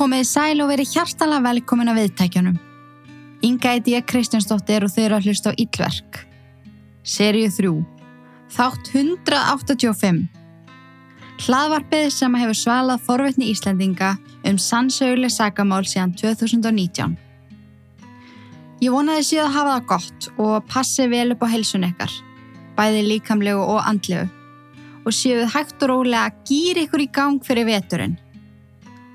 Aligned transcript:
Komiði 0.00 0.24
sæl 0.24 0.62
og 0.64 0.70
verið 0.70 0.94
hjartalega 0.94 1.44
velkomin 1.44 1.90
að 1.92 1.98
viðtækjunum. 2.00 2.54
Inga 3.44 3.72
heiti 3.74 3.92
ég 3.92 4.06
Kristjánsdóttir 4.08 4.86
og 4.86 4.92
þau 4.94 5.00
eru 5.02 5.16
að 5.18 5.26
hlusta 5.28 5.50
á 5.52 5.58
Íllverk. 5.60 6.20
Seríu 7.04 7.50
3. 7.52 7.72
Þátt 8.54 8.88
185. 8.94 10.22
Hlaðvarpið 11.44 12.06
sem 12.14 12.38
hefur 12.40 12.56
svalað 12.56 13.04
forvetni 13.10 13.50
Íslandinga 13.52 14.14
um 14.48 14.56
sannsöguleg 14.56 15.34
sagamál 15.34 15.82
síðan 15.84 16.16
2019. 16.16 17.18
Ég 18.80 18.96
vonaði 18.96 19.28
síðan 19.28 19.50
að 19.50 19.56
hafa 19.58 19.76
það 19.76 19.86
gott 19.92 20.30
og 20.46 20.56
passi 20.72 21.10
vel 21.12 21.26
upp 21.36 21.44
á 21.44 21.52
helsun 21.52 21.84
ykkar, 21.90 22.16
bæði 22.80 23.04
líkamlegu 23.10 23.68
og 23.68 23.84
andlegu 23.84 24.32
og 25.04 25.12
séuð 25.12 25.44
hægt 25.52 25.84
og 25.84 25.92
rólega 25.92 26.24
að 26.30 26.42
gýra 26.48 26.88
ykkur 26.88 27.04
í 27.04 27.10
gang 27.12 27.44
fyrir 27.44 27.68
veturinn. 27.68 28.16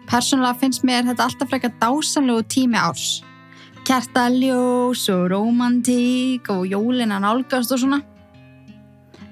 Personlega 0.09 0.59
finnst 0.61 0.83
mér 0.85 1.05
þetta 1.07 1.25
alltaf 1.25 1.49
frekar 1.49 1.73
dásanlegu 1.81 2.45
tími 2.49 2.77
árs. 2.77 3.23
Kertaljós 3.85 5.05
og 5.13 5.29
romantík 5.31 6.49
og 6.53 6.65
jólina 6.69 7.19
nálgast 7.21 7.73
og 7.73 7.81
svona. 7.81 8.01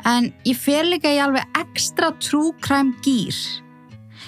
En 0.06 0.34
ég 0.44 0.58
fer 0.60 0.84
líka 0.86 1.12
í 1.14 1.22
alveg 1.24 1.46
ekstra 1.58 2.12
crime 2.20 2.94
gýr. 3.06 3.38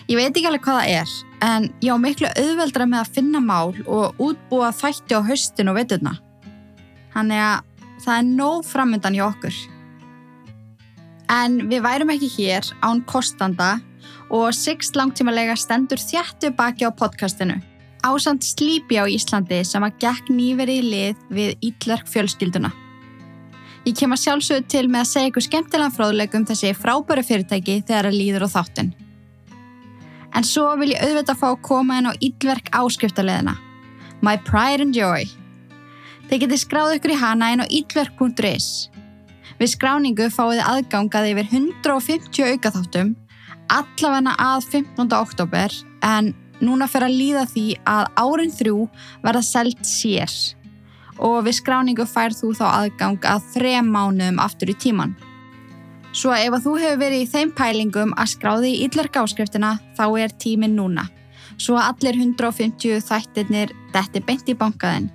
Ég 0.07 0.17
veit 0.19 0.35
ekki 0.35 0.47
alveg 0.47 0.63
hvað 0.63 0.79
það 0.79 0.91
er, 0.93 1.13
en 1.41 1.63
ég 1.81 1.89
á 1.89 1.97
miklu 1.97 2.27
auðveldra 2.29 2.85
með 2.85 2.99
að 3.01 3.13
finna 3.15 3.39
mál 3.41 3.73
og 3.85 4.19
útbúa 4.21 4.69
þætti 4.75 5.17
á 5.17 5.21
höstin 5.25 5.71
og 5.71 5.79
veturna. 5.79 6.13
Þannig 7.15 7.41
að 7.41 7.63
það 8.05 8.17
er 8.17 8.27
nóg 8.29 8.67
framöndan 8.69 9.17
hjá 9.17 9.25
okkur. 9.25 9.57
En 11.31 11.57
við 11.71 11.81
værum 11.81 12.13
ekki 12.13 12.29
hér 12.37 12.69
án 12.85 13.01
kostanda 13.09 13.79
og 14.29 14.53
Sixt 14.55 14.97
langtímalega 14.97 15.55
stendur 15.59 16.01
þjættu 16.01 16.51
baki 16.55 16.87
á 16.87 16.91
podcastinu. 16.91 17.59
Ásand 18.05 18.45
Sleepy 18.45 18.97
á 19.01 19.05
Íslandi 19.09 19.63
sem 19.65 19.83
að 19.85 19.97
gekk 20.03 20.29
nýveri 20.29 20.79
í 20.81 20.85
lið 20.85 21.23
við 21.33 21.55
Ítlark 21.69 22.09
fjölskylduna. 22.09 22.71
Ég 23.85 23.93
kem 23.97 24.13
að 24.13 24.21
sjálfsögðu 24.23 24.67
til 24.69 24.85
með 24.89 25.03
að 25.03 25.09
segja 25.11 25.29
ykkur 25.29 25.45
skemmtilega 25.45 25.93
fróðleg 25.93 26.37
um 26.37 26.45
þessi 26.49 26.73
frábæru 26.77 27.23
fyrirtæki 27.25 27.79
þegar 27.85 28.09
að 28.09 28.17
líður 28.17 28.45
á 28.45 28.53
þáttinn. 28.55 28.93
En 30.35 30.45
svo 30.45 30.67
vil 30.81 30.91
ég 30.93 31.01
auðvitað 31.01 31.41
fá 31.41 31.47
að 31.51 31.61
koma 31.65 31.99
inn 31.99 32.09
á 32.09 32.13
Ítlark 32.17 32.69
áskriftarleðina. 32.73 33.55
My 34.21 34.37
Pride 34.41 34.87
and 34.87 34.97
Joy. 34.97 35.29
Þeir 36.29 36.41
geti 36.45 36.57
skráð 36.57 36.95
ykkur 36.97 37.13
í 37.13 37.19
hana 37.21 37.51
inn 37.53 37.61
á 37.61 37.69
ítlark.is. 37.69 38.89
Við 39.59 39.71
skráningu 39.75 40.31
fáið 40.33 40.63
aðgangað 40.65 41.29
yfir 41.31 41.51
150 41.53 42.49
aukaþáttum 42.55 43.13
allavegna 43.73 44.35
að 44.41 44.67
15. 44.71 45.13
oktober 45.17 45.73
en 46.05 46.33
núna 46.63 46.87
fer 46.87 47.05
að 47.07 47.17
líða 47.19 47.45
því 47.51 47.65
að 47.89 48.11
árin 48.21 48.53
þrjú 48.53 48.85
verða 49.23 49.43
selt 49.45 49.81
sér 49.87 50.31
og 51.15 51.45
við 51.45 51.59
skráningu 51.61 52.05
fær 52.09 52.35
þú 52.35 52.51
þá 52.57 52.65
aðgang 52.69 53.27
að 53.29 53.45
þrem 53.53 53.91
mánuðum 53.91 54.41
aftur 54.43 54.71
í 54.73 54.77
tíman. 54.79 55.15
Svo 56.15 56.31
ef 56.35 56.53
að 56.55 56.63
þú 56.63 56.73
hefur 56.79 56.99
verið 57.01 57.23
í 57.23 57.29
þeim 57.31 57.51
pælingum 57.55 58.13
að 58.15 58.31
skráði 58.35 58.71
í 58.71 58.81
yllarka 58.87 59.23
áskriftina 59.23 59.75
þá 59.97 60.05
er 60.23 60.35
tímin 60.39 60.75
núna. 60.77 61.07
Svo 61.59 61.79
allir 61.79 62.19
150 62.19 63.03
þættirnir 63.03 63.71
detti 63.93 64.21
beint 64.23 64.47
í 64.51 64.55
bankaðinn. 64.59 65.09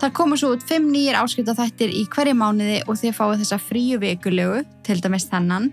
Það 0.00 0.12
komur 0.16 0.38
svo 0.40 0.54
út 0.54 0.62
5 0.64 0.86
nýjir 0.88 1.16
áskriftaþættir 1.20 1.90
í 1.92 2.06
hverju 2.08 2.32
mánuði 2.32 2.78
og 2.88 2.96
þið 2.96 3.16
fáið 3.18 3.42
þessa 3.42 3.58
fríu 3.60 3.98
vikulegu, 4.00 4.62
til 4.86 4.96
dæmis 5.04 5.26
þennan, 5.28 5.66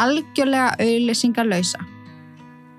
algjörlega 0.00 0.70
auðlýsingar 0.80 1.44
lausa. 1.44 1.82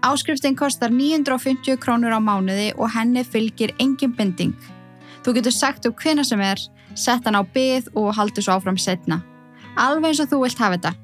Áskriftin 0.02 0.58
kostar 0.58 0.90
950 0.90 1.78
krónur 1.84 2.18
á 2.18 2.22
mánuði 2.22 2.72
og 2.82 2.90
henni 2.96 3.22
fylgir 3.22 3.76
engin 3.78 4.16
binding. 4.18 4.58
Þú 5.22 5.38
getur 5.38 5.54
sagt 5.54 5.86
upp 5.86 6.02
hvena 6.02 6.26
sem 6.26 6.42
er, 6.42 6.58
sett 6.98 7.30
hann 7.30 7.38
á 7.38 7.46
byð 7.46 7.94
og 7.94 8.16
haldur 8.18 8.48
svo 8.48 8.58
áfram 8.58 8.82
setna. 8.82 9.22
Alveg 9.78 10.16
eins 10.16 10.26
og 10.26 10.34
þú 10.34 10.44
vilt 10.48 10.66
hafa 10.66 10.80
þetta. 10.80 10.96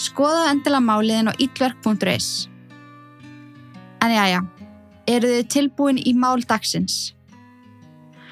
Skoða 0.00 0.48
endilega 0.54 0.86
máliðin 0.88 1.28
á 1.28 1.36
ítverk.is. 1.36 2.48
En 4.00 4.16
já, 4.16 4.24
já, 4.32 4.40
eru 5.04 5.36
þið 5.36 5.48
tilbúin 5.52 6.00
í 6.00 6.16
mál 6.16 6.40
dagsins? 6.40 7.10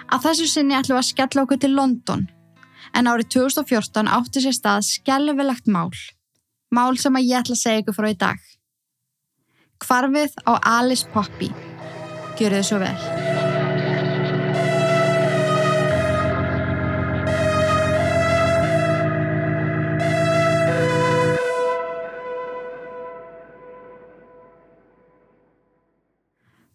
Að 0.08 0.24
þessu 0.24 0.46
sinni 0.48 0.76
ætlum 0.76 0.96
við 0.96 1.02
að 1.02 1.08
skella 1.10 1.44
okkur 1.44 1.60
til 1.60 1.74
London, 1.76 2.22
en 2.96 3.10
árið 3.10 3.28
2014 3.36 4.08
átti 4.18 4.44
sér 4.44 4.56
stað 4.56 4.86
skellvelegt 4.88 5.68
mál. 5.68 5.92
Mál 6.72 6.96
sem 7.00 7.16
að 7.16 7.28
ég 7.28 7.42
ætla 7.42 7.56
að 7.56 7.62
segja 7.62 7.84
ykkur 7.84 7.98
frá 7.98 8.08
í 8.08 8.18
dag. 8.24 8.44
Kvarfið 9.84 10.38
á 10.48 10.52
Alice 10.78 11.08
Poppy. 11.12 11.52
Gjör 12.40 12.58
þið 12.58 12.68
svo 12.70 12.80
vel. 12.82 13.27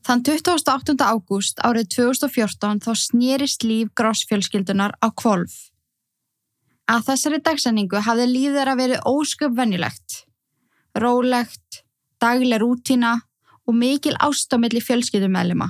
Þann 0.03 0.19
28. 0.27 0.99
ágúst 0.99 1.61
árið 1.63 1.87
2014 1.95 2.81
þá 2.83 2.91
snýrist 2.99 3.63
líf 3.63 3.93
grássfjölskyldunar 3.95 4.97
á 4.99 5.07
kvolf. 5.15 5.53
Að 6.91 7.05
þessari 7.07 7.39
dagsendingu 7.39 8.01
hafði 8.03 8.25
líf 8.27 8.57
þeirra 8.57 8.73
verið 8.75 9.05
ósköp 9.07 9.55
venjulegt, 9.55 10.17
rólegt, 10.99 11.85
dagleg 12.19 12.59
rútina 12.59 13.13
og 13.63 13.77
mikil 13.79 14.17
ástámiðli 14.19 14.83
fjölskyldumælima. 14.83 15.69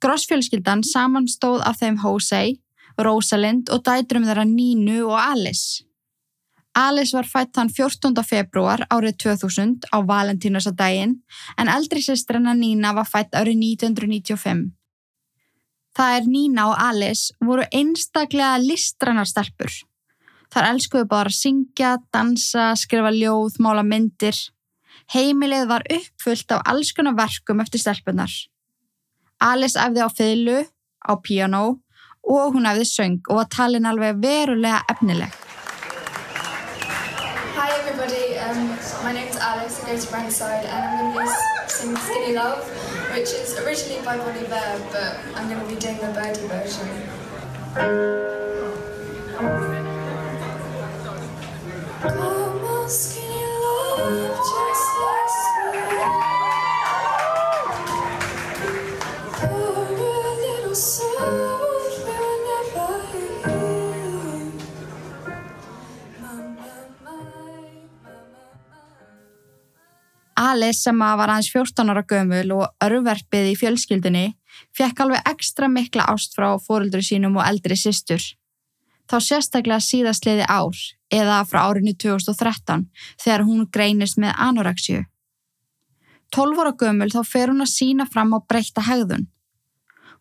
Grássfjölskyldan 0.00 0.86
samanstóð 0.88 1.60
af 1.68 1.82
þeim 1.82 2.00
Hosei, 2.00 2.62
Rosalind 2.96 3.68
og 3.68 3.84
dætrum 3.84 4.24
þeirra 4.24 4.48
Nínu 4.48 5.02
og 5.10 5.20
Alice. 5.20 5.84
Alice 6.74 7.14
var 7.14 7.26
fætt 7.30 7.52
þann 7.54 7.70
14. 7.70 8.16
februar 8.26 8.82
árið 8.90 9.18
2000 9.22 9.86
á 9.94 10.02
Valentínarsadaginn 10.02 11.20
en 11.60 11.70
eldri 11.70 12.02
sestranna 12.02 12.54
Nína 12.58 12.90
var 12.96 13.06
fætt 13.06 13.36
árið 13.38 13.60
1995. 13.78 14.72
Það 15.94 16.16
er 16.16 16.26
Nína 16.26 16.64
og 16.72 16.80
Alice 16.82 17.34
voru 17.38 17.66
einstaklega 17.70 18.58
listrannar 18.58 19.30
stelpur. 19.30 19.70
Þar 20.50 20.68
elskuðu 20.72 21.06
bara 21.10 21.30
að 21.30 21.38
syngja, 21.38 21.94
dansa, 22.14 22.72
skrifa 22.78 23.14
ljóð, 23.14 23.60
mála 23.62 23.86
myndir. 23.86 24.34
Heimilið 25.14 25.70
var 25.70 25.86
uppfullt 25.86 26.56
af 26.56 26.66
alls 26.66 26.90
konar 26.94 27.14
verkum 27.14 27.62
eftir 27.62 27.82
stelpunar. 27.82 28.34
Alice 29.38 29.78
efði 29.78 30.02
á 30.02 30.10
fylgu, 30.10 30.60
á 31.06 31.12
piano 31.22 31.64
og 32.24 32.54
hún 32.56 32.66
efði 32.66 32.90
söng 32.90 33.18
og 33.28 33.42
var 33.44 33.50
talin 33.52 33.86
alveg 33.86 34.18
verulega 34.18 34.82
efnileg. 34.90 35.43
Um, 38.44 38.76
my 39.02 39.12
name's 39.12 39.36
Alex, 39.36 39.82
I 39.82 39.86
go 39.86 39.98
to 39.98 40.10
Brankside, 40.10 40.66
and 40.66 40.84
I'm 40.84 41.14
going 41.14 41.26
to 41.26 41.32
be 41.32 41.68
singing 41.70 41.96
Skinny 41.96 42.34
Love, 42.34 42.62
which 43.14 43.32
is 43.32 43.58
originally 43.60 44.04
by 44.04 44.18
Bonnie 44.18 44.46
Bear, 44.46 44.78
but 44.92 45.18
I'm 45.34 45.48
going 45.48 45.66
to 45.66 45.74
be 45.74 45.80
doing 45.80 45.96
the 45.96 46.08
Birdie 46.12 46.46
version. 46.46 46.90
Come 52.02 52.18
on, 52.18 52.90
Alice 70.64 70.80
sem 70.80 70.96
var 70.96 71.28
aðeins 71.28 71.50
14 71.52 71.90
ára 71.92 72.02
gömul 72.08 72.52
og 72.56 72.84
örverfið 72.84 73.50
í 73.50 73.56
fjölskyldunni 73.60 74.24
fekk 74.76 75.02
alveg 75.04 75.26
ekstra 75.28 75.68
mikla 75.68 76.06
ást 76.08 76.36
frá 76.36 76.54
fóruldri 76.62 77.02
sínum 77.04 77.36
og 77.36 77.44
eldri 77.44 77.76
systur. 77.76 78.22
Þá 79.04 79.16
sérstaklega 79.20 79.84
síðastliði 79.84 80.46
ár 80.48 80.78
eða 81.12 81.42
frá 81.44 81.66
árinu 81.66 81.92
2013 82.00 82.86
þegar 83.20 83.44
hún 83.44 83.66
greinist 83.68 84.16
með 84.16 84.32
anoreksju. 84.46 85.02
12 86.32 86.64
ára 86.64 86.72
gömul 86.80 87.10
þá 87.12 87.20
fer 87.28 87.52
hún 87.52 87.60
að 87.66 87.74
sína 87.74 88.08
fram 88.08 88.32
á 88.32 88.38
breyta 88.40 88.86
hegðun. 88.88 89.28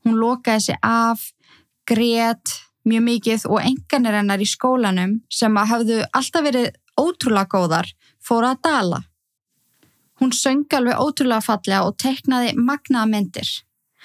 Hún 0.03 0.19
lokaði 0.19 0.67
sig 0.67 0.79
af, 0.83 1.23
grét 1.87 2.57
mjög 2.83 3.07
mikið 3.07 3.47
og 3.47 3.63
enganir 3.63 4.19
hennar 4.19 4.43
í 4.43 4.49
skólanum 4.49 5.21
sem 5.31 5.55
að 5.55 5.71
hafðu 5.71 6.03
alltaf 6.11 6.43
verið 6.43 6.69
ótrúlega 6.99 7.47
góðar 7.47 7.95
fóru 8.19 8.51
að 8.51 8.61
dala. 8.67 9.03
Hún 10.21 10.31
söng 10.31 10.65
alveg 10.77 10.99
ótrúlega 11.01 11.41
fallega 11.41 11.83
og 11.87 11.97
teknaði 11.97 12.53
magnaða 12.57 13.09
myndir, 13.09 13.49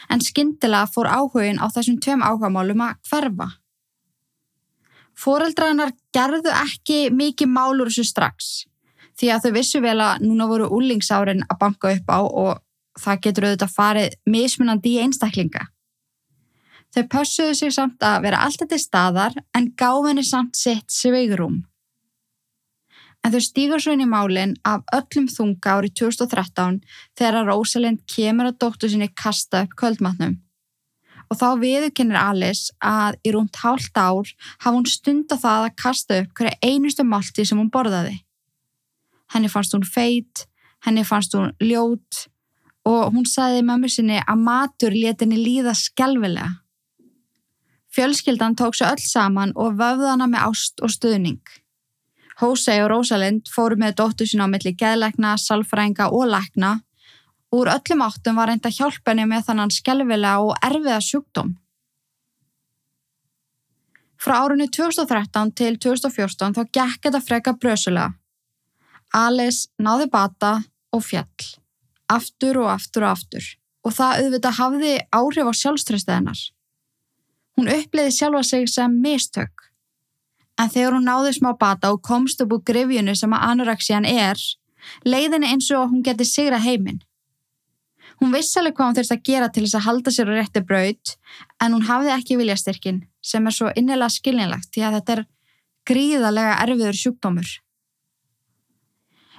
en 0.08 0.22
skyndilega 0.24 0.88
fór 0.92 1.10
áhugin 1.10 1.60
á 1.60 1.66
þessum 1.74 1.98
tveim 2.00 2.24
áhugamálum 2.24 2.84
að 2.86 2.96
hverfa. 3.10 3.48
Fóreldrarnar 5.18 5.92
gerðu 6.14 6.52
ekki 6.54 6.98
mikið 7.10 7.50
mál 7.50 7.74
úr 7.74 7.90
þessu 7.90 8.06
strax, 8.06 8.50
því 9.18 9.32
að 9.34 9.44
þau 9.44 9.52
vissu 9.58 9.82
vel 9.82 9.98
að 10.00 10.24
núna 10.24 10.46
voru 10.50 10.70
úlingsárin 10.78 11.44
að 11.48 11.60
banka 11.60 11.92
upp 11.96 12.12
á 12.14 12.20
og 12.22 12.52
það 12.98 13.24
getur 13.26 13.48
auðvitað 13.48 13.74
farið 13.74 14.16
mismunandi 14.30 14.94
í 14.94 15.02
einstaklinga. 15.04 15.66
Þau 16.94 17.02
pössuðu 17.12 17.56
sig 17.58 17.74
samt 17.74 18.02
að 18.02 18.22
vera 18.24 18.44
alltaf 18.46 18.70
til 18.70 18.80
staðar 18.80 19.34
en 19.54 19.72
gáfinni 19.76 20.24
samt 20.24 20.56
sitt 20.56 20.88
sveigrum. 20.88 21.66
En 23.28 23.34
þau 23.34 23.42
stígur 23.44 23.82
svo 23.84 23.92
inn 23.92 24.00
í 24.00 24.08
málinn 24.08 24.54
af 24.64 24.86
öllum 24.96 25.26
þunga 25.28 25.72
árið 25.76 25.98
2013 26.00 26.78
þegar 27.18 27.36
að 27.36 27.50
Rosalind 27.50 27.98
kemur 28.08 28.48
að 28.48 28.56
dóttu 28.64 28.88
sinni 28.88 29.08
kasta 29.12 29.66
upp 29.66 29.74
kvöldmatnum. 29.76 30.38
Og 31.28 31.36
þá 31.36 31.60
viðurkennir 31.60 32.16
Alice 32.16 32.72
að 32.80 33.18
í 33.28 33.34
rúmt 33.36 33.60
hálft 33.60 34.00
ár 34.00 34.32
hafa 34.62 34.72
hún 34.72 34.88
stunda 34.88 35.36
það 35.36 35.66
að 35.66 35.76
kasta 35.84 36.22
upp 36.22 36.32
hverja 36.40 36.56
einustu 36.70 37.04
málti 37.04 37.44
sem 37.44 37.60
hún 37.60 37.68
borðaði. 37.68 38.16
Henni 39.36 39.52
fannst 39.52 39.76
hún 39.76 39.84
feit, 39.84 40.46
henni 40.88 41.04
fannst 41.04 41.36
hún 41.36 41.52
ljót 41.60 42.24
og 42.88 43.12
hún 43.12 43.28
sagði 43.28 43.60
mömmu 43.68 43.92
sinni 43.92 44.24
að 44.24 44.44
matur 44.48 44.96
leti 44.96 45.28
henni 45.28 45.44
líða 45.44 45.76
skjálfilega. 45.76 46.62
Fjölskyldan 47.92 48.56
tók 48.56 48.80
svo 48.80 48.88
öll 48.88 49.04
saman 49.04 49.52
og 49.52 49.76
vöfði 49.76 50.14
hana 50.14 50.32
með 50.32 50.48
ást 50.48 50.80
og 50.80 50.96
stuðning. 50.96 51.44
Hosei 52.38 52.78
og 52.84 52.92
Rosalind 52.92 53.48
fóru 53.50 53.78
með 53.80 53.96
dóttu 53.98 54.26
sína 54.28 54.46
á 54.46 54.52
milli 54.52 54.74
geðleikna, 54.78 55.34
salfrænga 55.42 56.10
og 56.14 56.28
lækna. 56.30 56.78
Úr 57.50 57.70
öllum 57.72 58.04
áttum 58.04 58.38
var 58.38 58.50
reynd 58.50 58.66
að 58.68 58.76
hjálpa 58.78 59.10
henni 59.10 59.24
með 59.26 59.48
þannan 59.48 59.72
skjálfilega 59.74 60.44
og 60.44 60.54
erfiða 60.62 61.00
sjúkdóm. 61.02 61.56
Frá 64.18 64.34
árunni 64.42 64.68
2013 64.70 65.52
til 65.58 65.78
2014 65.78 66.54
þá 66.54 66.62
gekk 66.78 67.06
þetta 67.06 67.22
freka 67.22 67.54
brösulega. 67.54 68.12
Alice 69.14 69.70
náði 69.78 70.08
bata 70.12 70.58
og 70.94 71.04
fjall. 71.06 71.48
Aftur 72.10 72.60
og 72.62 72.70
aftur 72.74 73.06
og 73.06 73.14
aftur. 73.16 73.46
Og 73.86 73.94
það 73.94 74.22
auðvitað 74.22 74.58
hafði 74.58 74.92
áhrif 75.14 75.48
á 75.48 75.52
sjálfströstuð 75.62 76.14
hennar. 76.14 76.40
Hún 77.58 77.70
uppliði 77.72 78.14
sjálfa 78.14 78.42
sig 78.44 78.68
sem 78.70 79.00
mistök. 79.02 79.57
En 80.58 80.70
þegar 80.72 80.96
hún 80.96 81.06
náði 81.06 81.34
smá 81.36 81.52
bata 81.58 81.92
og 81.94 82.02
komst 82.02 82.40
upp 82.42 82.56
úr 82.56 82.64
grifjunu 82.66 83.14
sem 83.16 83.34
að 83.34 83.44
anorexian 83.52 84.08
er, 84.08 84.40
leiðinni 85.06 85.52
eins 85.52 85.70
og 85.70 85.92
hún 85.92 86.02
geti 86.06 86.26
sigra 86.26 86.58
heiminn. 86.62 86.98
Hún 88.18 88.34
vissi 88.34 88.58
alveg 88.58 88.74
hvað 88.74 88.88
hún 88.88 88.96
þurfti 88.98 89.14
að 89.14 89.26
gera 89.28 89.48
til 89.54 89.62
þess 89.62 89.78
að 89.78 89.86
halda 89.86 90.14
sér 90.14 90.30
á 90.30 90.34
rétti 90.34 90.62
braut, 90.66 91.14
en 91.62 91.76
hún 91.76 91.86
hafði 91.86 92.10
ekki 92.16 92.38
viljastyrkin 92.40 93.04
sem 93.22 93.46
er 93.46 93.54
svo 93.54 93.70
innilega 93.78 94.10
skilnilagt 94.10 94.72
því 94.74 94.84
að 94.88 94.98
þetta 94.98 95.14
er 95.14 95.24
gríðalega 95.88 96.58
erfiður 96.64 96.98
sjúkdómur. 96.98 97.52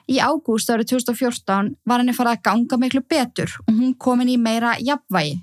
Í 0.10 0.18
ágúst 0.24 0.72
árið 0.72 0.96
2014 0.96 1.76
var 1.86 2.02
henni 2.02 2.16
farið 2.18 2.38
að 2.38 2.46
ganga 2.48 2.80
miklu 2.82 3.04
betur 3.06 3.52
og 3.68 3.76
hún 3.76 3.94
komin 4.00 4.32
í 4.32 4.40
meira 4.42 4.78
jafnvægi 4.80 5.36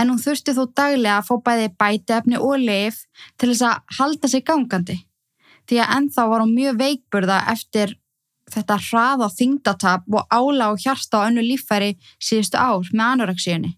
en 0.00 0.12
hún 0.12 0.20
þurfti 0.20 0.54
þó 0.56 0.62
daglega 0.76 1.16
að 1.18 1.26
fá 1.28 1.34
bæði 1.48 1.72
bætefni 1.80 2.38
og 2.38 2.62
leif 2.62 3.02
til 3.36 3.50
þess 3.52 3.64
að 3.68 3.98
halda 3.98 4.30
sig 4.30 4.44
gangandi. 4.46 4.98
Því 5.68 5.82
að 5.82 5.92
ennþá 5.96 6.24
var 6.30 6.42
hún 6.44 6.56
mjög 6.56 6.78
veikburða 6.80 7.42
eftir 7.52 7.96
þetta 8.52 8.78
hrað 8.88 9.22
á 9.24 9.28
þingdatap 9.32 10.08
og 10.10 10.26
ála 10.32 10.72
og 10.72 10.82
hjarta 10.82 11.22
á 11.22 11.26
önnu 11.28 11.44
líffæri 11.44 11.94
síðustu 12.18 12.58
ár 12.58 12.90
með 12.92 13.06
anoreksíunni. 13.08 13.76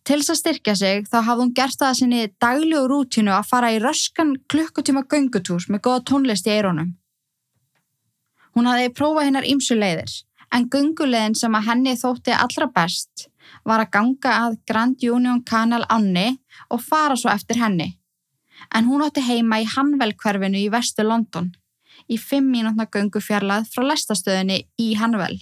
Til 0.00 0.16
þess 0.22 0.32
að 0.32 0.38
styrkja 0.40 0.74
sig 0.80 1.08
þá 1.10 1.18
hafði 1.26 1.42
hún 1.44 1.52
gert 1.58 1.76
það 1.76 1.90
að 1.90 1.98
sinni 1.98 2.22
daglegu 2.40 2.88
rútinu 2.88 3.34
að 3.36 3.50
fara 3.50 3.72
í 3.74 3.80
röskan 3.82 4.32
klukkutíma 4.50 5.04
göngutús 5.12 5.68
með 5.68 5.84
goða 5.86 6.04
tónlist 6.08 6.48
í 6.48 6.54
eironum. 6.54 6.94
Hún 8.56 8.66
hafði 8.66 8.94
prófað 8.96 9.28
hennar 9.28 9.46
ímsu 9.46 9.76
leiðir 9.76 10.14
en 10.56 10.66
gungulegin 10.72 11.36
sem 11.38 11.54
að 11.54 11.68
henni 11.68 11.94
þótti 12.00 12.34
allra 12.34 12.70
best 12.74 13.28
var 13.64 13.84
að 13.84 13.92
ganga 13.96 14.34
að 14.46 14.58
Grand 14.68 15.04
Union 15.04 15.42
Canal 15.44 15.84
Anni 15.88 16.38
og 16.68 16.82
fara 16.84 17.16
svo 17.16 17.30
eftir 17.32 17.60
henni. 17.60 17.96
En 18.74 18.86
hún 18.86 19.04
átti 19.04 19.24
heima 19.24 19.60
í 19.62 19.68
Hanvel-hverfinu 19.68 20.60
í 20.60 20.68
vestu 20.72 21.06
London, 21.06 21.52
í 22.08 22.18
fimm 22.20 22.50
mínútna 22.52 22.86
gungu 22.92 23.22
fjarlað 23.24 23.70
frá 23.72 23.86
lestastöðinni 23.86 24.62
í 24.78 24.92
Hanvel. 25.00 25.38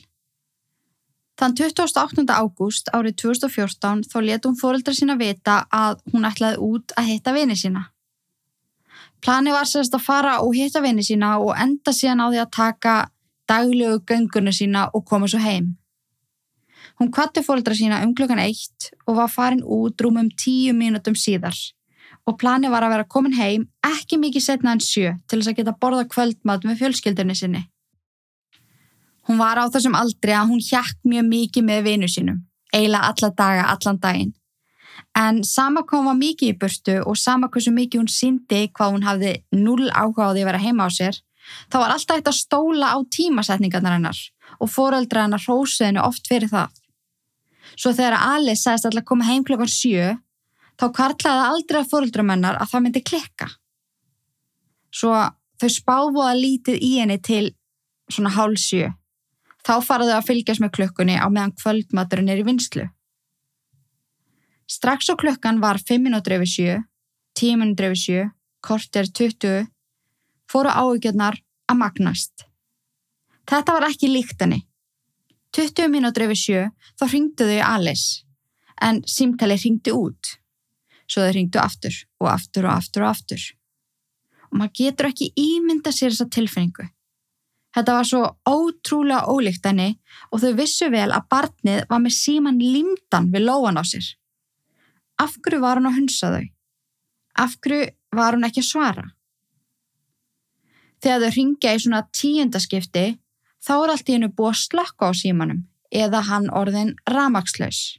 Þann 1.39 1.55
28. 1.55 2.25
ágúst 2.35 2.89
árið 2.91 3.15
2014 3.23 4.09
þá 4.11 4.17
letu 4.27 4.51
hún 4.51 4.59
fóreldra 4.59 4.95
sína 4.95 5.15
vita 5.19 5.61
að 5.71 6.01
hún 6.11 6.27
ætlaði 6.27 6.59
út 6.67 6.95
að 6.99 7.13
hitta 7.13 7.35
vini 7.37 7.55
sína. 7.59 7.85
Plani 9.23 9.55
var 9.55 9.67
sérst 9.67 9.95
að 9.95 10.03
fara 10.03 10.39
og 10.43 10.57
hitta 10.59 10.83
vini 10.83 11.05
sína 11.07 11.37
og 11.39 11.55
enda 11.55 11.95
síðan 11.95 12.23
á 12.23 12.27
því 12.27 12.41
að 12.43 12.51
taka 12.59 12.95
daglegu 13.51 14.03
gönguna 14.07 14.53
sína 14.55 14.89
og 14.95 15.07
koma 15.07 15.31
svo 15.31 15.39
heim. 15.43 15.77
Hún 16.99 17.11
kvatti 17.15 17.45
fólkdra 17.47 17.77
sína 17.79 18.03
um 18.03 18.15
klukkan 18.15 18.41
eitt 18.43 18.91
og 19.07 19.17
var 19.21 19.31
farin 19.31 19.63
út 19.63 20.01
rúmum 20.03 20.31
tíu 20.35 20.75
mínutum 20.75 21.15
síðar 21.15 21.55
og 22.29 22.37
plani 22.41 22.69
var 22.69 22.85
að 22.85 22.95
vera 22.97 23.09
komin 23.09 23.37
heim 23.39 23.67
ekki 23.87 24.19
mikið 24.21 24.45
setna 24.45 24.75
en 24.75 24.83
sjö 24.85 25.15
til 25.29 25.39
þess 25.39 25.53
að 25.53 25.61
geta 25.61 25.77
borða 25.81 26.05
kvöldmat 26.11 26.67
með 26.67 26.81
fjölskyldinni 26.83 27.37
sinni. 27.39 27.63
Hún 29.29 29.41
var 29.41 29.61
á 29.61 29.65
þessum 29.73 29.97
aldri 29.97 30.35
að 30.37 30.51
hún 30.51 30.65
hjekk 30.65 30.99
mjög 31.05 31.27
mikið 31.29 31.65
með 31.69 31.87
vinu 31.87 32.09
sínum, 32.09 32.43
eiginlega 32.73 33.13
alla 33.13 33.31
daga, 33.41 33.65
allan 33.75 34.01
daginn. 34.03 34.35
En 35.17 35.43
sama 35.45 35.85
hún 35.93 36.09
var 36.09 36.19
mikið 36.19 36.53
í 36.53 36.59
burtu 36.59 36.97
og 37.05 37.17
sama 37.17 37.49
hversu 37.49 37.73
mikið 37.73 38.03
hún 38.03 38.13
síndi 38.13 38.61
hvað 38.73 38.95
hún 38.95 39.07
hafði 39.07 39.33
null 39.53 39.89
áhugaði 39.91 40.43
að 40.43 40.51
vera 40.51 40.63
heima 40.63 40.89
á 40.89 40.91
sér, 40.91 41.21
þá 41.71 41.77
var 41.79 41.95
alltaf 41.95 42.19
eitt 42.19 42.29
að 42.29 42.41
stóla 42.41 42.93
á 42.93 42.99
tímasetningarnar 43.05 43.99
hennar 43.99 44.19
og 44.59 44.73
foreldra 44.73 45.25
hennar 45.27 45.45
hrósuðinu 45.45 46.05
oft 46.05 46.29
fyrir 46.29 46.51
það. 46.53 46.73
Svo 47.79 47.93
þegar 47.95 48.19
Alice 48.19 48.65
sagðist 48.65 48.89
alltaf 48.89 49.05
að 49.05 49.09
koma 49.13 49.29
heim 49.29 49.45
klokkan 49.47 49.71
sjö, 49.71 50.17
þá 50.79 50.85
kvartlaði 50.97 51.45
aldrei 51.53 51.81
að 51.81 51.91
foreldrum 51.93 52.33
hennar 52.33 52.59
að 52.59 52.73
það 52.73 52.85
myndi 52.85 53.03
klikka. 53.07 53.49
Svo 54.91 55.15
þau 55.59 55.71
spáfuða 55.75 56.35
lítið 56.39 56.83
í 56.83 56.93
henni 56.99 57.19
til 57.23 57.45
svona 58.11 58.35
hálf 58.35 58.63
sjö. 58.63 58.91
Þá 59.67 59.75
faraðu 59.85 60.15
að 60.17 60.29
fylgjast 60.31 60.63
með 60.63 60.75
klukkunni 60.79 61.19
á 61.19 61.27
meðan 61.29 61.55
kvöldmaturinn 61.59 62.31
er 62.33 62.43
í 62.43 62.47
vinslu. 62.47 62.87
Strax 64.69 65.11
á 65.13 65.15
klukkan 65.17 65.61
var 65.63 65.81
5 65.81 66.03
minútur 66.05 66.39
yfir 66.39 66.51
sjö, 66.51 66.77
10 67.39 67.61
minútur 67.61 67.91
yfir 67.91 68.03
sjö, 68.03 68.25
korter 68.65 69.07
20, 69.09 69.69
fóru 70.51 70.73
áhugjörnar 70.73 71.39
að 71.69 71.81
magnast. 71.83 72.49
Þetta 73.49 73.77
var 73.77 73.89
ekki 73.89 74.11
líkt 74.13 74.43
henni. 74.43 74.68
20 75.57 75.89
mínútur 75.93 76.27
yfir 76.27 76.41
sjö 76.43 76.65
þá 76.99 77.05
ringdu 77.13 77.47
þau 77.49 77.63
Alice 77.65 78.25
en 78.85 79.01
símtali 79.07 79.57
ringdi 79.59 79.95
út. 79.95 80.37
Svo 81.09 81.25
þau 81.25 81.33
ringdu 81.35 81.61
aftur 81.63 81.95
og 82.21 82.29
aftur 82.35 82.69
og 82.69 82.75
aftur 82.77 83.07
og 83.07 83.11
aftur. 83.15 83.43
Og 84.49 84.61
maður 84.61 84.77
getur 84.81 85.09
ekki 85.09 85.33
ímynda 85.37 85.93
sér 85.93 86.13
þessa 86.13 86.29
tilfinningu. 86.33 86.87
Þetta 87.77 87.95
var 87.95 88.07
svo 88.09 88.23
ótrúlega 88.49 89.29
ólíkt 89.29 89.67
henni 89.69 89.91
og 90.33 90.41
þau 90.43 90.53
vissu 90.59 90.89
vel 90.93 91.11
að 91.13 91.29
barnið 91.33 91.85
var 91.91 92.01
með 92.05 92.17
síman 92.17 92.61
lindan 92.63 93.29
við 93.33 93.47
lóan 93.49 93.81
á 93.81 93.85
sér. 93.85 94.07
Af 95.21 95.37
hverju 95.43 95.61
var 95.63 95.81
hún 95.81 95.91
að 95.91 95.99
hunsa 95.99 96.33
þau? 96.33 96.47
Af 97.45 97.57
hverju 97.63 97.91
var 98.17 98.37
hún 98.37 98.49
ekki 98.49 98.65
að 98.65 98.71
svara? 98.71 99.07
Þegar 101.03 101.25
þau 101.25 101.35
ringja 101.37 101.75
í 101.75 101.83
svona 101.83 102.03
tíundaskipti 102.21 103.07
þá 103.65 103.75
er 103.77 103.93
allt 103.95 104.09
í 104.09 104.17
hennu 104.17 104.31
búið 104.33 104.53
að 104.53 104.61
slökka 104.65 105.11
á 105.11 105.13
símanum 105.17 105.65
eða 105.95 106.23
hann 106.29 106.49
orðin 106.53 106.95
ramakslaus. 107.09 107.99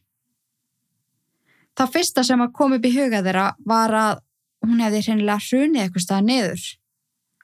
Það 1.78 1.94
fyrsta 1.96 2.26
sem 2.28 2.42
að 2.44 2.54
kom 2.58 2.76
upp 2.76 2.86
í 2.86 2.92
huga 2.92 3.24
þeirra 3.24 3.46
var 3.66 3.96
að 3.96 4.22
hún 4.66 4.84
hefði 4.84 5.02
hreinlega 5.06 5.46
hrunið 5.46 5.82
eitthvað 5.84 6.06
staða 6.06 6.26
niður. 6.28 6.66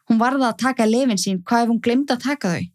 Hún 0.05 0.19
varða 0.21 0.51
að 0.51 0.59
taka 0.61 0.87
lefin 0.89 1.21
sín, 1.21 1.41
hvað 1.41 1.63
ef 1.63 1.71
hún 1.71 1.81
glemdi 1.81 2.13
að 2.13 2.25
taka 2.25 2.51
þau? 2.51 2.65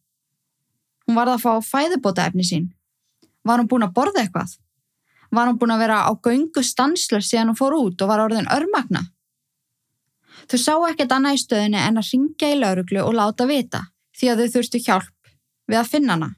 Hún 1.07 1.19
varða 1.19 1.37
að 1.37 1.45
fá 1.45 1.69
fæðubóta 1.69 2.27
efni 2.31 2.47
sín. 2.47 2.67
Var 3.47 3.61
hún 3.61 3.69
búin 3.71 3.87
að 3.87 3.95
borða 3.99 4.25
eitthvað? 4.25 4.57
Var 5.31 5.47
hún 5.47 5.61
búin 5.61 5.75
að 5.75 5.83
vera 5.85 6.01
á 6.09 6.13
göngu 6.17 6.65
stanslur 6.67 7.23
síðan 7.23 7.53
hún 7.53 7.61
fór 7.61 7.77
út 7.77 8.03
og 8.03 8.11
var 8.11 8.25
orðin 8.25 8.51
örmagna? 8.51 9.05
Þau 10.51 10.59
sá 10.59 10.75
ekkert 10.89 11.13
annað 11.15 11.37
í 11.37 11.43
stöðinu 11.45 11.79
en 11.79 12.01
að 12.01 12.11
ringja 12.11 12.51
í 12.51 12.59
lauruglu 12.59 13.05
og 13.05 13.15
láta 13.15 13.47
vita 13.47 13.85
því 14.19 14.33
að 14.33 14.41
þau 14.41 14.53
þurftu 14.57 14.81
hjálp 14.87 15.20
við 15.71 15.81
að 15.81 15.93
finna 15.95 16.17
hana 16.17 16.33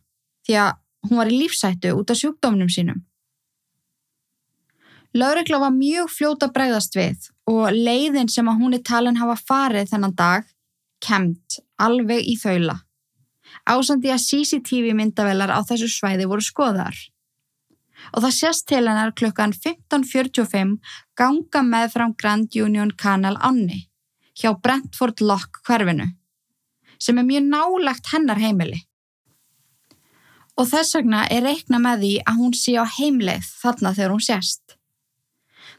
því 0.46 0.58
að 0.64 0.70
hún 1.08 1.18
var 1.18 1.30
í 1.32 1.40
lífsættu 1.40 1.92
út 1.96 2.12
af 2.12 2.20
sjúkdóminum 2.20 2.70
sínum. 2.70 3.02
Lauregla 5.12 5.58
var 5.60 5.74
mjög 5.76 6.08
fljóta 6.08 6.48
bregðast 6.52 6.96
við 6.96 7.28
og 7.50 7.74
leiðin 7.74 8.30
sem 8.32 8.48
að 8.48 8.62
hún 8.62 8.76
er 8.76 8.84
talin 8.86 9.20
hafa 9.20 9.36
farið 9.48 9.90
þennan 9.90 10.14
dag 10.16 10.46
kemt 11.04 11.58
alveg 11.82 12.24
í 12.24 12.36
þaula. 12.40 12.78
Ásandi 13.68 14.12
að 14.12 14.22
CCTV 14.24 14.94
myndavelar 14.96 15.52
á 15.52 15.60
þessu 15.68 15.90
svæði 15.92 16.28
voru 16.30 16.44
skoðar. 16.44 16.96
Og 18.16 18.24
það 18.24 18.36
sést 18.38 18.66
til 18.70 18.80
hennar 18.80 19.12
klukkan 19.14 19.52
15.45 19.52 20.78
ganga 21.18 21.62
með 21.66 21.92
frá 21.92 22.06
Grand 22.18 22.56
Union 22.56 22.90
Canal 22.98 23.36
Anni 23.44 23.84
hjá 24.38 24.54
Brentford 24.64 25.20
Lock 25.20 25.60
hverfinu 25.66 26.08
sem 27.02 27.18
er 27.18 27.26
mjög 27.26 27.46
nálagt 27.50 28.08
hennar 28.14 28.40
heimili 28.40 28.80
Og 30.60 30.68
þess 30.68 30.96
vegna 30.98 31.24
er 31.32 31.46
reikna 31.46 31.80
með 31.80 32.04
því 32.04 32.12
að 32.28 32.40
hún 32.42 32.54
sé 32.56 32.76
á 32.76 32.84
heimleið 32.84 33.48
þarna 33.62 33.94
þegar 33.96 34.14
hún 34.14 34.24
sést. 34.26 34.76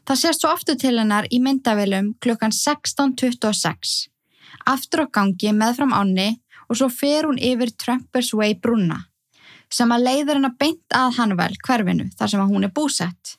Það 0.04 0.20
sést 0.20 0.42
svo 0.42 0.50
aftur 0.52 0.76
til 0.80 0.96
hennar 0.98 1.28
í 1.32 1.38
myndavilum 1.40 2.10
klukkan 2.20 2.52
16.26, 2.52 3.94
aftur 4.68 5.04
á 5.04 5.12
gangi 5.16 5.52
meðfram 5.56 5.94
áni 5.96 6.34
og 6.68 6.76
svo 6.78 6.90
fer 6.92 7.28
hún 7.28 7.40
yfir 7.40 7.72
Trumpers 7.80 8.32
Way 8.36 8.58
brúna, 8.60 8.98
sem 9.72 9.90
að 9.94 10.04
leiður 10.08 10.38
hennar 10.40 10.58
beint 10.60 10.96
að 10.96 11.16
Hanvel 11.18 11.54
hverfinu 11.64 12.10
þar 12.18 12.34
sem 12.34 12.44
að 12.44 12.52
hún 12.52 12.68
er 12.68 12.74
búsett. 12.76 13.38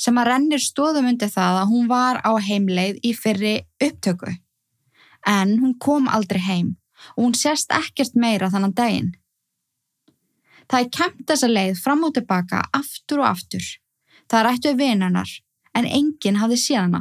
Sem 0.00 0.18
að 0.18 0.30
rennir 0.32 0.62
stóðum 0.64 1.10
undir 1.12 1.30
það 1.30 1.60
að 1.60 1.72
hún 1.74 1.88
var 1.90 2.22
á 2.24 2.32
heimleið 2.40 3.02
í 3.04 3.12
fyrri 3.14 3.56
upptöku. 3.84 4.32
En 5.28 5.58
hún 5.60 5.76
kom 5.78 6.08
aldrei 6.08 6.40
heim 6.40 6.76
og 7.16 7.26
hún 7.26 7.36
sést 7.36 7.70
ekkert 7.74 8.16
meira 8.16 8.48
þannan 8.50 8.74
daginn. 8.76 9.12
Það 10.70 10.80
er 10.80 10.90
kempt 10.94 11.22
þessa 11.26 11.48
leið 11.50 11.78
fram 11.82 12.04
og 12.06 12.14
tilbaka 12.14 12.62
aftur 12.76 13.24
og 13.24 13.32
aftur 13.32 13.64
Það 14.30 14.44
rættu 14.46 14.72
vinarnar, 14.78 15.30
en 15.74 15.86
enginn 15.90 16.38
hafði 16.38 16.58
síðana. 16.62 17.00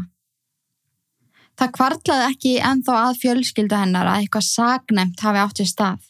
Það 1.60 1.74
kvartlaði 1.76 2.30
ekki 2.32 2.54
enþá 2.66 2.96
að 3.04 3.20
fjölskyldu 3.22 3.78
hennar 3.78 4.10
að 4.10 4.24
eitthvað 4.24 4.46
sagnemt 4.48 5.22
hafi 5.22 5.42
átt 5.44 5.62
í 5.62 5.68
stað. 5.70 6.08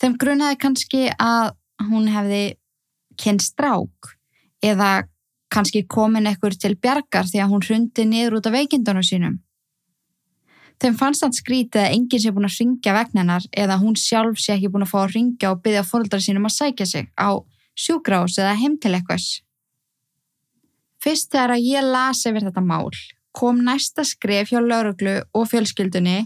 Þeim 0.00 0.14
grunnaði 0.22 0.58
kannski 0.62 1.02
að 1.12 1.50
hún 1.90 2.08
hefði 2.14 2.42
kynst 3.20 3.52
strák 3.52 4.14
eða 4.64 4.92
kannski 5.52 5.82
komin 5.90 6.30
ekkur 6.30 6.56
til 6.56 6.76
bjargar 6.78 7.28
því 7.28 7.42
að 7.42 7.52
hún 7.52 7.66
hrundi 7.66 8.06
niður 8.08 8.38
út 8.38 8.48
af 8.48 8.56
veikindunum 8.56 9.04
sínum. 9.04 9.36
Þeim 10.78 10.94
fannst 10.98 11.24
hann 11.26 11.34
skrítið 11.34 11.82
að 11.82 11.94
enginn 11.96 12.22
sé 12.22 12.30
búin 12.34 12.46
að 12.46 12.58
ringja 12.60 12.94
vegnennar 12.94 13.46
eða 13.50 13.80
hún 13.82 13.96
sjálf 13.98 14.38
sé 14.38 14.54
ekki 14.54 14.70
búin 14.70 14.86
að 14.86 14.92
fá 14.92 14.98
að 15.02 15.14
ringja 15.16 15.52
og 15.52 15.62
byggja 15.64 15.84
fólkdrar 15.88 16.22
sínum 16.22 16.46
að 16.46 16.54
sækja 16.54 16.86
sig 16.86 17.08
á 17.18 17.34
sjúgrás 17.78 18.38
eða 18.38 18.54
heim 18.60 18.78
til 18.78 18.94
eitthvað. 18.94 19.26
Fyrst 21.02 21.30
þegar 21.34 21.56
að 21.56 21.66
ég 21.66 21.88
las 21.94 22.24
yfir 22.26 22.46
þetta 22.46 22.62
mál 22.62 22.90
kom 23.38 23.60
næsta 23.62 24.04
skref 24.06 24.50
hjá 24.52 24.58
lauruglu 24.62 25.20
og 25.36 25.46
fjölskyldunni 25.50 26.18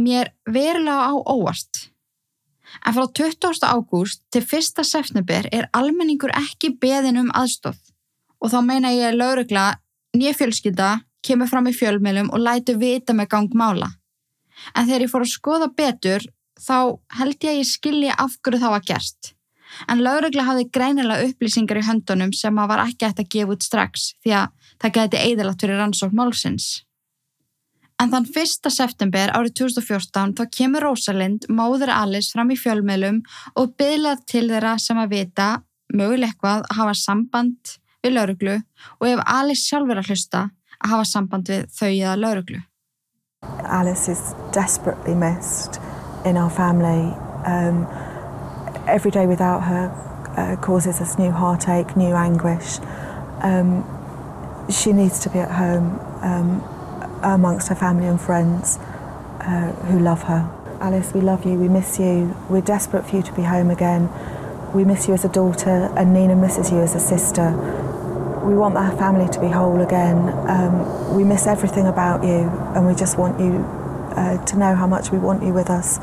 mér 0.00 0.32
verulega 0.46 1.10
á 1.10 1.14
óvart. 1.14 1.88
En 2.84 2.94
frá 2.94 3.06
20. 3.06 3.62
ágúst 3.62 4.22
til 4.32 4.42
1. 4.42 4.82
september 4.84 5.48
er 5.52 5.68
almenningur 5.72 6.32
ekki 6.36 6.74
beðin 6.82 7.20
um 7.22 7.30
aðstóð 7.34 7.78
og 8.42 8.52
þá 8.52 8.58
meina 8.64 8.92
ég 8.94 9.16
laurugla 9.16 9.78
nýja 10.16 10.34
fjölskylda 10.38 10.90
kemur 11.28 11.50
fram 11.50 11.68
í 11.70 11.76
fjölmjölum 11.76 12.32
og 12.32 12.42
lætu 12.42 12.76
vita 12.80 13.14
með 13.16 13.30
gangmála. 13.34 13.92
En 14.74 14.88
þegar 14.88 15.04
ég 15.06 15.12
fór 15.12 15.24
að 15.26 15.34
skoða 15.34 15.68
betur 15.76 16.24
þá 16.58 16.78
held 17.20 17.36
ég 17.44 17.52
að 17.52 17.60
ég 17.60 17.68
skilji 17.68 18.14
af 18.14 18.38
hverju 18.42 18.62
það 18.62 18.74
var 18.74 18.86
gert. 18.88 19.34
En 19.86 20.02
laurugla 20.02 20.46
hafði 20.48 20.68
greinilega 20.74 21.28
upplýsingar 21.28 21.80
í 21.80 21.86
höndunum 21.86 22.32
sem 22.34 22.58
að 22.58 22.70
var 22.72 22.84
ekki 22.86 23.06
hægt 23.06 23.22
að 23.22 23.32
gefa 23.34 23.54
út 23.54 23.66
strax 23.66 24.10
því 24.24 24.34
að 24.40 24.74
það 24.82 24.94
geti 24.98 25.24
eðalagt 25.28 25.64
fyrir 25.64 25.82
rannsókn 25.82 26.18
málsins. 26.18 26.68
En 27.98 28.12
þann 28.12 28.28
1. 28.30 28.70
september 28.70 29.32
árið 29.34 29.56
2014 29.58 30.36
þá 30.38 30.44
kemur 30.54 30.86
Rosalind, 30.86 31.48
móður 31.50 31.90
Alice, 31.90 32.30
fram 32.30 32.52
í 32.54 32.58
fjölmiðlum 32.58 33.24
og 33.58 33.74
byrlað 33.80 34.22
til 34.30 34.44
þeirra 34.46 34.76
sem 34.78 35.00
að 35.02 35.16
vita 35.16 35.48
möguleikvað 35.94 36.68
að 36.68 36.78
hafa 36.78 36.94
samband 36.94 37.74
við 38.04 38.14
lauruglu 38.14 38.54
og 39.00 39.08
ef 39.08 39.24
Alice 39.26 39.66
sjálfur 39.66 39.98
að 39.98 40.12
hlusta 40.12 40.44
að 40.84 40.90
hafa 40.94 41.04
samband 41.04 41.48
við 41.48 41.68
þau 41.74 41.90
eða 41.90 42.16
lauruglu. 42.16 42.60
Alice 43.64 44.08
is 44.08 44.34
desperately 44.52 45.14
missed 45.14 45.80
in 46.24 46.36
our 46.36 46.50
family. 46.50 47.14
Um, 47.46 47.86
every 48.86 49.10
day 49.10 49.26
without 49.26 49.60
her 49.60 49.90
uh, 50.36 50.56
causes 50.60 51.00
us 51.00 51.18
new 51.18 51.30
heartache, 51.30 51.96
new 51.96 52.14
anguish. 52.14 52.78
Um, 53.42 53.84
she 54.70 54.92
needs 54.92 55.20
to 55.20 55.30
be 55.30 55.38
at 55.38 55.50
home 55.50 55.98
um, 56.22 56.62
amongst 57.22 57.68
her 57.68 57.74
family 57.74 58.06
and 58.06 58.20
friends 58.20 58.78
uh, 59.40 59.72
who 59.88 59.98
love 59.98 60.22
her. 60.24 60.50
Alice, 60.80 61.12
we 61.12 61.20
love 61.20 61.44
you, 61.44 61.54
we 61.54 61.68
miss 61.68 61.98
you, 61.98 62.34
we're 62.48 62.60
desperate 62.60 63.04
for 63.06 63.16
you 63.16 63.22
to 63.22 63.32
be 63.32 63.42
home 63.42 63.70
again. 63.70 64.08
We 64.74 64.84
miss 64.84 65.08
you 65.08 65.14
as 65.14 65.24
a 65.24 65.28
daughter, 65.28 65.92
and 65.96 66.12
Nina 66.12 66.36
misses 66.36 66.70
you 66.70 66.78
as 66.78 66.94
a 66.94 67.00
sister. 67.00 67.50
We 68.48 68.54
want 68.54 68.78
our 68.78 68.96
family 68.96 69.28
to 69.28 69.40
be 69.40 69.48
whole 69.48 69.82
again. 69.82 70.16
Um, 70.48 71.14
we 71.14 71.22
miss 71.22 71.46
everything 71.46 71.86
about 71.86 72.24
you, 72.24 72.48
and 72.74 72.86
we 72.86 72.94
just 72.94 73.18
want 73.18 73.38
you 73.38 73.56
uh, 74.16 74.42
to 74.42 74.56
know 74.56 74.74
how 74.74 74.86
much 74.86 75.10
we 75.10 75.18
want 75.18 75.42
you 75.42 75.52
with 75.52 75.68
us 75.68 75.98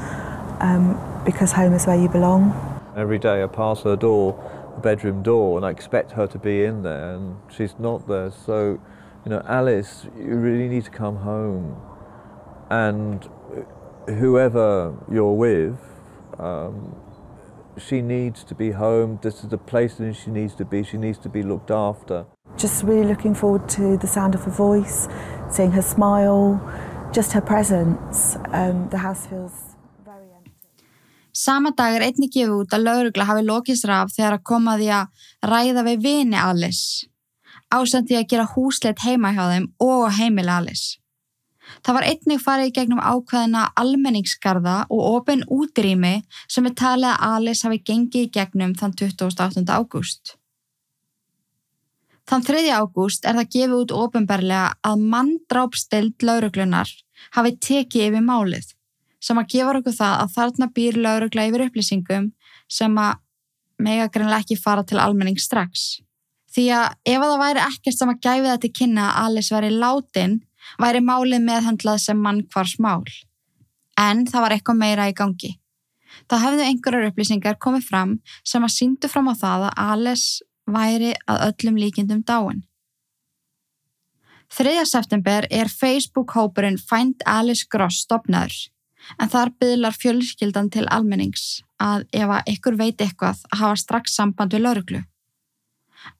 um, 0.59 1.01
because 1.25 1.53
home 1.53 1.73
is 1.73 1.87
where 1.87 1.99
you 1.99 2.07
belong. 2.07 2.53
Every 2.95 3.17
day 3.17 3.41
I 3.41 3.47
pass 3.47 3.81
her 3.81 3.95
door, 3.95 4.37
the 4.75 4.81
bedroom 4.81 5.23
door, 5.23 5.57
and 5.57 5.65
I 5.65 5.71
expect 5.71 6.11
her 6.11 6.27
to 6.27 6.37
be 6.37 6.63
in 6.63 6.83
there, 6.83 7.15
and 7.15 7.37
she's 7.51 7.79
not 7.79 8.07
there. 8.07 8.29
So, 8.29 8.79
you 9.25 9.31
know, 9.31 9.41
Alice, 9.47 10.05
you 10.15 10.35
really 10.35 10.67
need 10.67 10.83
to 10.83 10.91
come 10.91 11.15
home. 11.15 11.81
And 12.69 13.27
whoever 14.05 14.93
you're 15.11 15.33
with, 15.33 15.79
um, 16.37 16.95
she 17.79 18.01
needs 18.01 18.43
to 18.43 18.53
be 18.53 18.69
home. 18.69 19.17
This 19.23 19.43
is 19.43 19.49
the 19.49 19.57
place 19.57 19.95
that 19.95 20.13
she 20.15 20.29
needs 20.29 20.53
to 20.55 20.63
be. 20.63 20.83
She 20.83 20.97
needs 20.97 21.17
to 21.17 21.29
be 21.29 21.41
looked 21.41 21.71
after. 21.71 22.27
Just 22.57 22.83
really 22.83 23.07
looking 23.07 23.35
forward 23.35 23.67
to 23.69 23.97
the 23.97 24.07
sound 24.07 24.35
of 24.35 24.43
her 24.45 24.51
voice, 24.51 25.07
seeing 25.49 25.71
her 25.71 25.81
smile, 25.81 26.59
just 27.11 27.33
her 27.33 27.41
presence. 27.41 28.37
Um, 28.53 28.89
the 28.89 28.97
house 28.97 29.25
feels 29.27 29.75
Sama 31.35 31.73
dag 31.75 31.97
er 31.97 32.03
einni 32.05 32.29
gefið 32.31 32.51
út 32.61 32.73
að 32.73 32.85
laurugla 32.87 33.25
hafi 33.27 33.41
lókisraf 33.43 34.13
þegar 34.13 34.37
að 34.37 34.45
koma 34.47 34.77
því 34.79 34.85
að 34.95 35.25
ræða 35.51 35.81
við 35.83 36.05
vini 36.05 36.37
Alice, 36.39 37.09
ásandi 37.67 38.15
að 38.15 38.29
gera 38.31 38.45
húsleitt 38.53 39.03
heima 39.03 39.33
hjá 39.35 39.41
þeim 39.49 39.65
og 39.83 40.05
heimili 40.15 40.53
Alice. 40.53 41.01
Það 41.83 41.97
var 41.97 42.07
einnig 42.07 42.39
farið 42.45 42.71
gegnum 42.77 43.03
ákveðina 43.03 43.65
almenningskarða 43.81 44.77
og 44.87 45.03
ofinn 45.09 45.43
útrými 45.51 46.15
sem 46.47 46.71
er 46.71 46.77
talið 46.79 47.11
að 47.11 47.27
Alice 47.33 47.67
hafi 47.67 47.83
gengið 47.91 48.31
gegnum 48.39 48.71
þann 48.79 48.95
28. 48.95 49.67
ágúst. 49.75 50.37
Þann 52.25 52.41
3. 52.41 52.61
ágúst 52.73 53.27
er 53.29 53.37
það 53.37 53.51
gefið 53.53 53.75
út 53.83 53.91
ofinberlega 53.93 54.69
að 54.89 55.03
manndrápstild 55.11 56.23
lauruglunar 56.25 56.89
hafi 57.37 57.51
tekið 57.61 58.07
yfir 58.07 58.25
málið 58.25 58.71
sem 59.25 59.37
að 59.41 59.51
gefa 59.53 59.75
okkur 59.79 59.95
það 59.99 60.15
að 60.23 60.33
þarna 60.33 60.67
býr 60.73 60.97
laurugla 61.01 61.45
yfir 61.49 61.63
upplýsingum 61.67 62.31
sem 62.77 62.97
að 62.97 63.21
mega 63.85 64.07
greinlega 64.09 64.41
ekki 64.41 64.57
fara 64.57 64.85
til 64.87 64.97
almenning 65.01 65.37
strax. 65.41 66.01
Því 66.55 66.65
að 66.71 66.87
ef 67.11 67.19
að 67.19 67.31
það 67.31 67.43
væri 67.43 67.63
ekkert 67.65 67.99
sem 67.99 68.11
að 68.11 68.19
gæfi 68.25 68.49
þetta 68.49 68.73
kynna 68.79 69.05
að 69.11 69.21
Alice 69.25 69.55
væri 69.55 69.71
látin, 69.75 70.35
væri 70.81 71.03
málið 71.05 71.45
meðhandlað 71.45 72.01
sem 72.07 72.21
mann 72.25 72.41
hvars 72.53 72.75
mál. 72.79 73.05
En 73.99 74.25
það 74.25 74.45
var 74.45 74.55
eitthvað 74.55 74.81
meira 74.81 75.09
í 75.11 75.15
gangi. 75.17 75.53
Það 76.31 76.45
hefðu 76.45 76.67
einhverjar 76.69 77.09
upplýsingar 77.11 77.61
komið 77.61 77.89
fram 77.89 78.17
sem 78.47 78.63
að 78.63 78.75
síndu 78.79 79.11
fram 79.11 79.27
á 79.29 79.33
það 79.35 79.69
að 79.69 79.81
Alice 79.85 80.45
væri 80.65 81.13
að 81.29 81.43
öllum 81.49 81.77
líkindum 81.79 82.23
dáin. 82.23 82.63
3. 84.55 84.85
september 84.85 85.47
er 85.49 85.67
Facebook-hópurinn 85.67 86.77
Find 86.77 87.23
Alice 87.25 87.65
Gross 87.69 88.05
stopnaður 88.05 88.53
en 89.21 89.29
þar 89.29 89.51
byðlar 89.61 89.97
fjölskyldan 89.97 90.69
til 90.73 90.85
almennings 90.93 91.61
að 91.81 92.05
ef 92.13 92.31
að 92.37 92.53
ykkur 92.53 92.77
veit 92.79 93.01
eitthvað 93.01 93.41
að 93.51 93.59
hafa 93.61 93.81
strax 93.81 94.15
samband 94.17 94.55
við 94.55 94.65
lauruglu. 94.65 95.01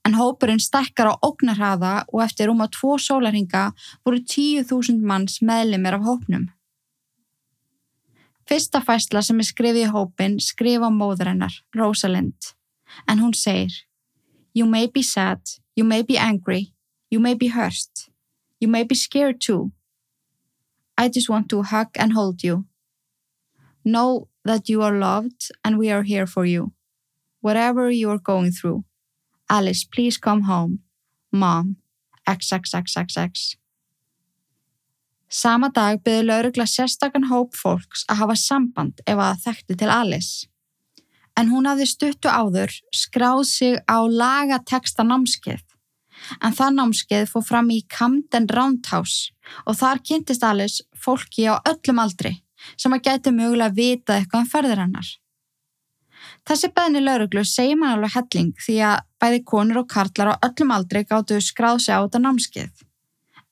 En 0.06 0.18
hópurinn 0.18 0.62
stekkar 0.62 1.12
á 1.14 1.14
ógnarhaða 1.22 1.94
og 2.10 2.22
eftir 2.24 2.50
um 2.50 2.62
að 2.64 2.74
tvo 2.78 2.96
sólarhinga 2.98 3.70
voru 4.04 4.20
10.000 4.20 5.02
manns 5.06 5.40
meðlimir 5.42 5.98
af 5.98 6.06
hópnum. 6.06 6.48
Fyrsta 8.46 8.82
fæsla 8.82 9.22
sem 9.26 9.42
er 9.42 9.48
skrifið 9.48 9.88
í 9.88 9.92
hópin 9.94 10.38
skrifa 10.42 10.90
móður 10.94 11.32
hennar, 11.32 11.54
Rosalind, 11.74 12.52
en 13.10 13.22
hún 13.22 13.34
segir 13.34 13.74
You 14.56 14.64
may 14.64 14.86
be 14.86 15.02
sad, 15.02 15.40
you 15.76 15.84
may 15.84 16.00
be 16.00 16.16
angry, 16.16 16.72
you 17.10 17.20
may 17.20 17.34
be 17.34 17.48
hurt, 17.48 18.08
you 18.58 18.68
may 18.68 18.84
be 18.84 18.94
scared 18.94 19.38
too. 19.38 19.72
I 20.96 21.10
just 21.10 21.28
want 21.28 21.50
to 21.50 21.60
hug 21.60 21.88
and 21.94 22.14
hold 22.14 22.42
you. 22.42 22.64
Know 23.84 24.28
that 24.46 24.70
you 24.70 24.80
are 24.80 24.96
loved 24.96 25.50
and 25.62 25.76
we 25.76 25.90
are 25.90 26.04
here 26.04 26.26
for 26.26 26.46
you. 26.46 26.72
Whatever 27.42 27.90
you 27.90 28.08
are 28.08 28.18
going 28.32 28.50
through. 28.50 28.84
Alice, 29.50 29.84
please 29.84 30.16
come 30.16 30.44
home. 30.44 30.78
Mom, 31.30 31.76
XXXXX. 32.26 33.56
Sama 35.28 35.68
dag 35.68 36.00
byrði 36.00 36.30
laurugla 36.30 36.64
sérstakann 36.64 37.28
hóp 37.28 37.52
fólks 37.52 38.08
að 38.08 38.22
hafa 38.22 38.40
samband 38.40 39.04
ef 39.04 39.20
að 39.20 39.42
þekkti 39.44 39.82
til 39.84 39.92
Alice. 39.92 40.48
En 41.36 41.50
hún 41.52 41.68
hafði 41.68 41.86
stuttu 41.90 42.32
áður 42.32 42.72
skráð 42.94 43.42
sig 43.50 43.76
á 43.84 43.98
lagateksta 44.08 45.04
námskeið. 45.04 45.62
En 46.40 46.54
það 46.56 46.78
námskeið 46.78 47.28
fór 47.28 47.44
fram 47.44 47.68
í 47.70 47.82
Camden 47.92 48.48
Roundhouse 48.48 49.34
og 49.68 49.76
þar 49.76 50.00
kynntist 50.00 50.46
Alice 50.46 50.86
fólki 50.96 51.44
á 51.44 51.60
öllum 51.60 52.00
aldri 52.02 52.38
sem 52.80 52.94
að 52.96 53.04
gæti 53.10 53.32
mögulega 53.36 53.76
vita 53.76 54.16
eitthvað 54.16 54.42
um 54.42 54.50
ferðir 54.50 54.82
hennar. 54.82 55.08
Þessi 56.46 56.70
beðni 56.74 57.02
lauruglu 57.02 57.42
segir 57.46 57.78
mann 57.78 57.96
alveg 57.96 58.14
helling 58.16 58.52
því 58.62 58.76
að 58.88 59.04
bæði 59.22 59.40
konur 59.50 59.82
og 59.82 59.88
karlar 59.92 60.32
á 60.34 60.40
öllum 60.48 60.72
aldrei 60.74 61.02
gáttu 61.04 61.38
skráð 61.42 61.82
sig 61.84 61.94
á 61.94 62.00
þetta 62.04 62.22
námskeið. 62.22 62.84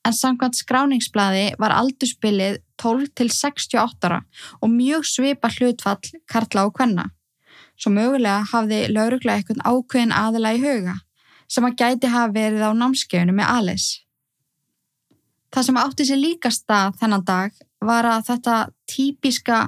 En 0.05 0.13
samkvæmt 0.13 0.59
skráningsblaði 0.61 1.45
var 1.61 1.73
aldurspilið 1.75 2.59
12 2.81 3.13
til 3.19 3.31
68 3.33 4.09
ára 4.09 4.21
og 4.61 4.73
mjög 4.73 5.07
svipa 5.09 5.51
hlutfall 5.55 6.13
karla 6.31 6.67
og 6.69 6.75
kvenna. 6.77 7.09
Svo 7.81 7.91
mögulega 7.95 8.45
hafði 8.53 8.85
laurugla 8.93 9.39
eitthvað 9.39 9.65
ákveðin 9.67 10.15
aðila 10.15 10.55
í 10.55 10.63
huga 10.63 10.99
sem 11.51 11.67
að 11.67 11.77
gæti 11.81 12.11
hafa 12.11 12.33
verið 12.35 12.65
á 12.65 12.71
námskeiðinu 12.75 13.35
með 13.37 13.51
Alice. 13.53 14.01
Það 15.55 15.67
sem 15.67 15.79
átti 15.79 16.07
sér 16.09 16.19
líka 16.19 16.51
stað 16.51 16.97
þennan 17.01 17.27
dag 17.29 17.59
var 17.85 18.09
að 18.09 18.25
þetta 18.31 18.55
típiska 18.91 19.59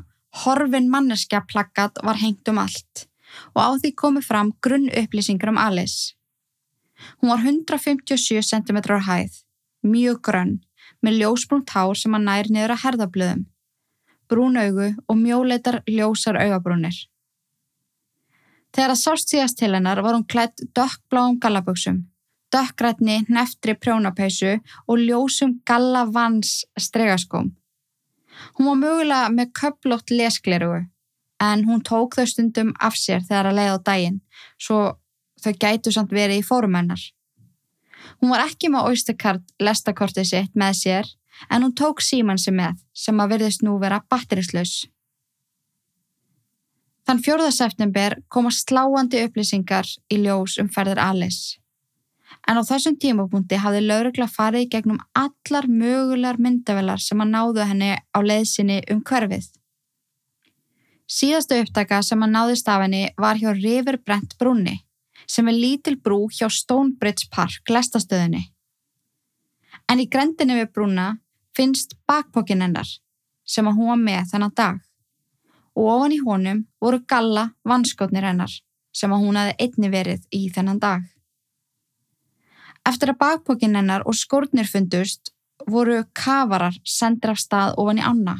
horfin 0.42 0.88
manneskja 0.90 1.42
plakkat 1.46 2.00
var 2.02 2.18
hengt 2.20 2.48
um 2.50 2.58
allt 2.62 3.06
og 3.54 3.60
á 3.60 3.70
því 3.76 3.92
komi 4.00 4.22
fram 4.24 4.52
grunn 4.64 4.88
upplýsingar 4.90 5.52
um 5.52 5.60
Alice. 5.60 6.14
Hún 7.20 7.30
var 7.30 7.42
157 7.44 8.40
cm 8.42 8.78
hæð, 9.08 9.42
mjög 9.84 10.22
grönn, 10.24 10.54
með 11.02 11.20
ljósbrúnt 11.20 11.70
hár 11.74 11.98
sem 11.98 12.14
að 12.16 12.24
nær 12.28 12.48
niður 12.50 12.74
að 12.74 12.82
herðablöðum, 12.84 13.42
brún 14.30 14.56
augu 14.56 14.88
og 15.06 15.20
mjóleitar 15.20 15.82
ljósar 15.86 16.40
augabrúnir. 16.40 16.96
Þegar 18.76 18.92
að 18.92 19.00
sást 19.00 19.30
síðast 19.32 19.56
til 19.56 19.70
hennar 19.72 20.02
var 20.04 20.12
hún 20.12 20.26
klætt 20.28 20.60
dökkbláum 20.76 21.38
gallaböksum, 21.40 22.02
dökkrætni 22.52 23.22
neftri 23.32 23.72
prjónapeisu 23.72 24.58
og 24.84 25.00
ljósum 25.00 25.54
gallavans 25.64 26.58
stregaskóm. 26.76 27.54
Hún 28.58 28.68
var 28.68 28.76
mögulega 28.82 29.30
með 29.32 29.54
köplótt 29.56 30.12
lesklerugu 30.12 30.82
en 31.40 31.64
hún 31.64 31.80
tók 31.88 32.18
þau 32.18 32.26
stundum 32.28 32.74
af 32.76 32.98
sér 33.00 33.24
þegar 33.24 33.48
að 33.48 33.56
leiða 33.60 33.76
á 33.80 33.86
daginn 33.88 34.18
svo 34.60 34.80
þau 35.40 35.54
gætu 35.64 35.92
samt 35.96 36.12
verið 36.12 36.42
í 36.42 36.44
fórumennar. 36.44 37.00
Hún 38.20 38.34
var 38.34 38.44
ekki 38.44 38.68
með 38.72 38.90
Oystercard 38.90 39.56
lestakortið 39.56 40.28
sitt 40.34 40.52
með 40.52 40.76
sér 40.82 41.08
en 41.48 41.64
hún 41.64 41.72
tók 41.72 42.04
síman 42.04 42.40
sem 42.40 42.56
með 42.60 42.76
sem 42.92 43.24
að 43.24 43.32
verðist 43.36 43.64
nú 43.64 43.78
vera 43.80 44.02
batterislaus. 44.04 44.84
Þann 47.06 47.20
4. 47.22 47.50
september 47.54 48.16
koma 48.34 48.50
sláandi 48.50 49.20
upplýsingar 49.22 49.86
í 50.10 50.16
ljós 50.24 50.56
um 50.58 50.66
ferðir 50.74 50.98
Alice. 50.98 51.60
En 52.50 52.58
á 52.58 52.62
þessum 52.66 52.96
tímapunkti 52.98 53.60
hafði 53.62 53.84
laurugla 53.84 54.26
farið 54.26 54.72
gegnum 54.72 54.98
allar 55.14 55.68
mögulegar 55.70 56.40
myndavelar 56.42 57.02
sem 57.02 57.22
að 57.22 57.30
náðu 57.34 57.66
henni 57.68 57.92
á 57.94 58.18
leiðsinni 58.18 58.80
um 58.90 59.04
hverfið. 59.06 59.46
Síðastu 61.06 61.60
upptaka 61.62 62.00
sem 62.02 62.26
að 62.26 62.34
náðist 62.34 62.72
af 62.74 62.82
henni 62.82 63.04
var 63.22 63.38
hjá 63.38 63.52
River 63.54 64.00
Brent 64.02 64.34
brúnni 64.40 64.80
sem 65.30 65.46
er 65.46 65.54
lítil 65.54 65.94
brú 66.02 66.24
hjá 66.26 66.50
Stonebridge 66.50 67.30
Park 67.30 67.70
lestastöðinni. 67.70 68.42
En 69.86 70.02
í 70.02 70.10
grendinni 70.10 70.58
við 70.58 70.72
brúna 70.74 71.06
finnst 71.54 71.94
bakpokkin 72.10 72.66
hennar 72.66 72.90
sem 73.46 73.66
að 73.66 73.78
hún 73.78 73.92
var 73.94 74.02
með 74.02 74.30
þennan 74.34 74.58
dag 74.58 74.82
og 75.76 75.90
ofan 75.92 76.14
í 76.16 76.22
honum 76.24 76.64
voru 76.80 77.02
galla 77.08 77.50
vanskotnir 77.68 78.24
hennar 78.24 78.52
sem 78.96 79.12
að 79.12 79.22
hún 79.26 79.36
hafi 79.36 79.54
einni 79.60 79.92
verið 79.92 80.24
í 80.32 80.46
þennan 80.54 80.80
dag. 80.80 81.04
Eftir 82.86 83.12
að 83.12 83.20
bakpokkin 83.20 83.76
hennar 83.76 84.06
og 84.06 84.16
skórnir 84.16 84.68
fundust 84.70 85.32
voru 85.68 86.02
kafarar 86.14 86.76
sendir 86.84 87.34
af 87.34 87.40
stað 87.42 87.74
ofan 87.82 88.00
í 88.00 88.04
anna 88.04 88.38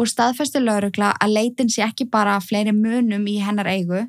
og 0.00 0.08
staðfesti 0.08 0.62
laurugla 0.62 1.12
að 1.20 1.34
leitin 1.36 1.70
sé 1.72 1.84
ekki 1.84 2.06
bara 2.08 2.38
að 2.38 2.46
fleiri 2.48 2.72
munum 2.72 3.26
í 3.28 3.36
hennar 3.44 3.68
eigu, 3.68 4.06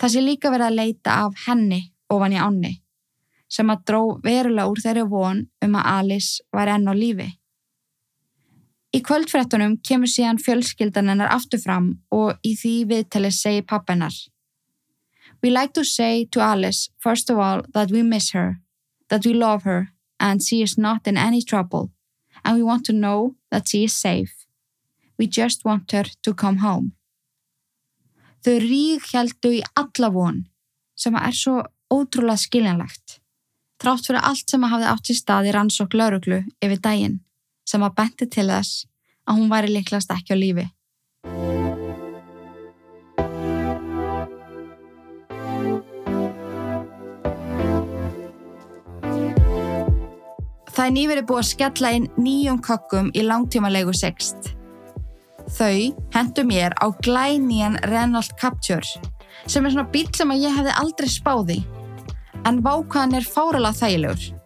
það 0.00 0.12
sé 0.14 0.22
líka 0.24 0.52
verið 0.52 0.70
að 0.70 0.78
leita 0.78 1.16
af 1.26 1.42
henni 1.44 1.80
ofan 2.08 2.32
í 2.32 2.40
ánni, 2.40 2.70
sem 3.48 3.68
að 3.68 3.82
dró 3.90 4.00
verulega 4.24 4.70
úr 4.70 4.80
þeirri 4.84 5.04
von 5.10 5.42
um 5.64 5.76
að 5.76 5.90
Alice 5.92 6.44
var 6.54 6.72
enn 6.72 6.88
á 6.88 6.94
lífi. 6.96 7.28
Í 8.88 9.02
kvöldfrettunum 9.04 9.74
kemur 9.84 10.08
síðan 10.08 10.38
fjölskyldan 10.40 11.10
hennar 11.12 11.28
aftur 11.34 11.60
fram 11.60 11.88
og 12.14 12.38
í 12.40 12.54
því 12.56 12.74
viðtali 12.88 13.30
segi 13.34 13.64
pappennar. 13.68 14.14
We 15.42 15.50
like 15.50 15.74
to 15.74 15.84
say 15.84 16.24
to 16.32 16.40
Alice, 16.40 16.88
first 16.98 17.30
of 17.30 17.38
all, 17.38 17.62
that 17.74 17.92
we 17.92 18.02
miss 18.02 18.32
her, 18.32 18.60
that 19.08 19.26
we 19.26 19.34
love 19.34 19.64
her 19.64 19.92
and 20.18 20.42
she 20.42 20.62
is 20.62 20.78
not 20.78 21.06
in 21.06 21.16
any 21.16 21.42
trouble 21.42 21.90
and 22.44 22.56
we 22.56 22.62
want 22.62 22.86
to 22.86 22.92
know 22.92 23.36
that 23.50 23.68
she 23.68 23.84
is 23.84 23.92
safe. 23.92 24.46
We 25.18 25.26
just 25.26 25.64
want 25.64 25.92
her 25.92 26.04
to 26.22 26.34
come 26.34 26.58
home. 26.58 26.92
Þau 28.40 28.56
rík 28.62 29.12
heldu 29.12 29.52
í 29.58 29.62
alla 29.76 30.08
von 30.14 30.46
sem 30.96 31.14
er 31.18 31.34
svo 31.36 31.60
ótrúlega 31.92 32.40
skiljanlegt. 32.40 33.18
Trátt 33.78 34.06
fyrir 34.08 34.24
allt 34.24 34.48
sem 34.48 34.64
hafði 34.64 34.90
átt 34.90 35.12
í 35.12 35.16
stað 35.18 35.50
í 35.50 35.54
rannsók 35.54 35.94
lauruglu 35.94 36.44
yfir 36.64 36.80
daginn 36.80 37.18
sem 37.68 37.84
að 37.84 37.96
benti 38.00 38.28
til 38.32 38.48
þess 38.48 38.86
að 39.28 39.40
hún 39.40 39.52
væri 39.52 39.72
líklast 39.74 40.12
ekki 40.14 40.32
á 40.32 40.36
lífi. 40.40 40.66
Það 50.78 50.86
er 50.86 50.94
nýverið 50.94 51.24
búið 51.26 51.40
að 51.40 51.48
skella 51.48 51.88
inn 51.96 52.04
nýjum 52.22 52.58
kokkum 52.62 53.08
í 53.10 53.24
langtímalegu 53.26 53.90
sext. 53.98 54.52
Þau 55.58 55.90
hendu 56.14 56.44
mér 56.46 56.76
á 56.78 56.86
glænían 57.02 57.80
Renault 57.90 58.30
Captur 58.38 58.86
sem 59.48 59.66
er 59.66 59.74
svona 59.74 59.90
bíl 59.90 60.06
sem 60.14 60.30
að 60.30 60.44
ég 60.46 60.54
hefði 60.54 60.76
aldrei 60.78 61.10
spáði 61.10 61.58
en 62.46 62.62
vákaðan 62.62 63.18
er 63.18 63.26
fárala 63.26 63.74
þægilegur. 63.74 64.37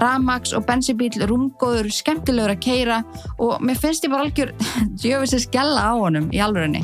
Ramax 0.00 0.54
og 0.56 0.66
bensibíl 0.66 1.14
rúmgóður, 1.28 1.90
skemmtilegur 1.92 2.54
að 2.54 2.64
keira 2.64 2.98
og 3.38 3.62
mér 3.62 3.78
finnst 3.78 4.06
ég 4.06 4.12
bara 4.14 4.26
algjör 4.26 4.52
djöfis 5.02 5.36
að 5.38 5.46
skella 5.46 5.86
á 5.86 5.92
honum 5.94 6.30
í 6.34 6.42
alvörunni. 6.42 6.82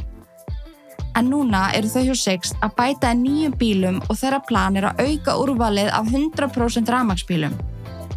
En 1.19 1.27
núna 1.27 1.67
eru 1.75 1.91
þau 1.91 2.05
hjá 2.07 2.17
Sixt 2.17 2.61
að 2.63 2.77
bæta 2.79 3.11
nýjum 3.19 3.57
bílum 3.59 3.99
og 4.07 4.19
þeirra 4.21 4.39
plan 4.47 4.79
er 4.79 4.93
að 4.93 5.03
auka 5.09 5.35
úrvalið 5.43 5.91
af 5.97 6.13
100% 6.15 6.93
Ramax 6.95 7.27
bílum 7.27 7.57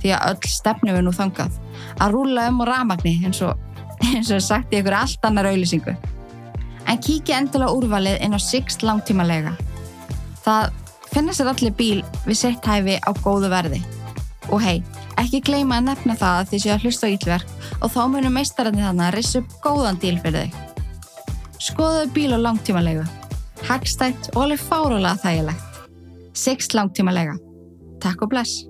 því 0.03 0.12
að 0.17 0.34
öll 0.34 0.51
stefnum 0.51 0.97
er 0.97 1.06
nú 1.06 1.13
þangað 1.15 1.56
að 2.03 2.15
rúla 2.17 2.49
um 2.51 2.62
á 2.62 2.65
Ramagni 2.69 3.15
eins 3.23 3.39
og 3.45 3.58
eins 4.12 4.32
og 4.36 4.43
sagt 4.43 4.73
í 4.73 4.82
ykkur 4.82 4.97
allt 4.97 5.25
annar 5.25 5.47
auðlýsingu. 5.49 5.95
En 6.91 6.99
kíkja 6.99 7.39
endilega 7.39 7.71
úrvalið 7.71 8.19
inn 8.25 8.36
á 8.36 8.39
Sixt 8.43 8.84
langtímalega. 8.84 9.56
Það 10.43 10.73
finnast 11.13 11.39
sér 11.39 11.53
allir 11.53 11.75
bíl 11.79 12.01
við 12.27 12.39
sett 12.41 12.67
hæfi 12.67 12.99
á 12.99 13.10
góðu 13.23 13.51
verði. 13.53 13.79
Og 14.51 14.60
hei, 14.63 14.84
ekki 15.21 15.43
gleyma 15.45 15.79
að 15.79 15.88
nefna 15.91 16.17
það 16.19 16.39
að 16.39 16.49
þið 16.51 16.63
séu 16.63 16.73
að 16.73 16.86
hlusta 16.88 17.08
á 17.08 17.13
ílverk 17.13 17.53
og 17.79 17.93
þá 17.93 18.01
munum 18.12 18.36
meistarandi 18.38 18.84
þannig 18.84 19.06
að 19.08 19.15
rissa 19.17 19.41
upp 19.43 19.56
góðan 19.63 20.01
díl 20.03 20.17
fyrir 20.23 20.43
þig. 20.43 20.60
Skoðuðu 21.63 22.12
bíl 22.17 22.36
á 22.36 22.39
langtímalegu. 22.43 23.08
Hagstætt 23.63 24.34
og 24.34 24.43
alveg 24.43 24.60
fárulega 24.60 25.15
þægilegt. 25.23 25.82
Sixt 26.36 26.75
langtímalega. 26.75 27.38
Takk 28.03 28.25
og 28.25 28.34
bless. 28.34 28.65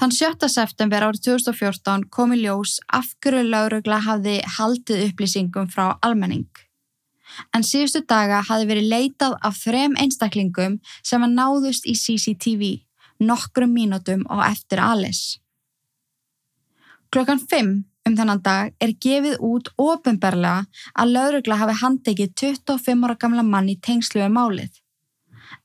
Þann 0.00 0.14
7. 0.16 0.48
september 0.48 1.04
árið 1.04 1.26
2014 1.26 2.06
kom 2.14 2.30
í 2.32 2.38
ljós 2.40 2.78
af 2.88 3.10
hverju 3.20 3.42
laurugla 3.50 3.98
hafði 4.06 4.38
haldið 4.56 5.10
upplýsingum 5.10 5.68
frá 5.68 5.90
almenning. 6.00 6.48
En 7.56 7.66
síðustu 7.66 8.02
daga 8.08 8.40
hafði 8.48 8.68
verið 8.70 8.90
leitað 8.94 9.36
af 9.42 9.58
þrem 9.64 9.96
einstaklingum 10.00 10.78
sem 11.02 11.26
að 11.26 11.36
náðust 11.36 11.86
í 11.86 11.94
CCTV 11.98 12.72
nokkrum 13.20 13.72
mínútum 13.76 14.24
á 14.32 14.48
eftir 14.48 14.80
Alice. 14.80 15.38
Klokkan 17.10 17.40
5 17.42 17.72
um 18.08 18.16
þennan 18.16 18.42
dag 18.42 18.70
er 18.80 18.94
gefið 19.04 19.40
út 19.44 19.68
ofinberlega 19.76 20.64
að 20.94 21.16
laurugla 21.16 21.58
hafi 21.60 21.80
handekið 21.82 22.36
25 22.42 23.04
ára 23.04 23.18
gamla 23.20 23.44
mann 23.44 23.68
í 23.68 23.76
tengslu 23.76 24.22
við 24.22 24.32
málið 24.36 24.80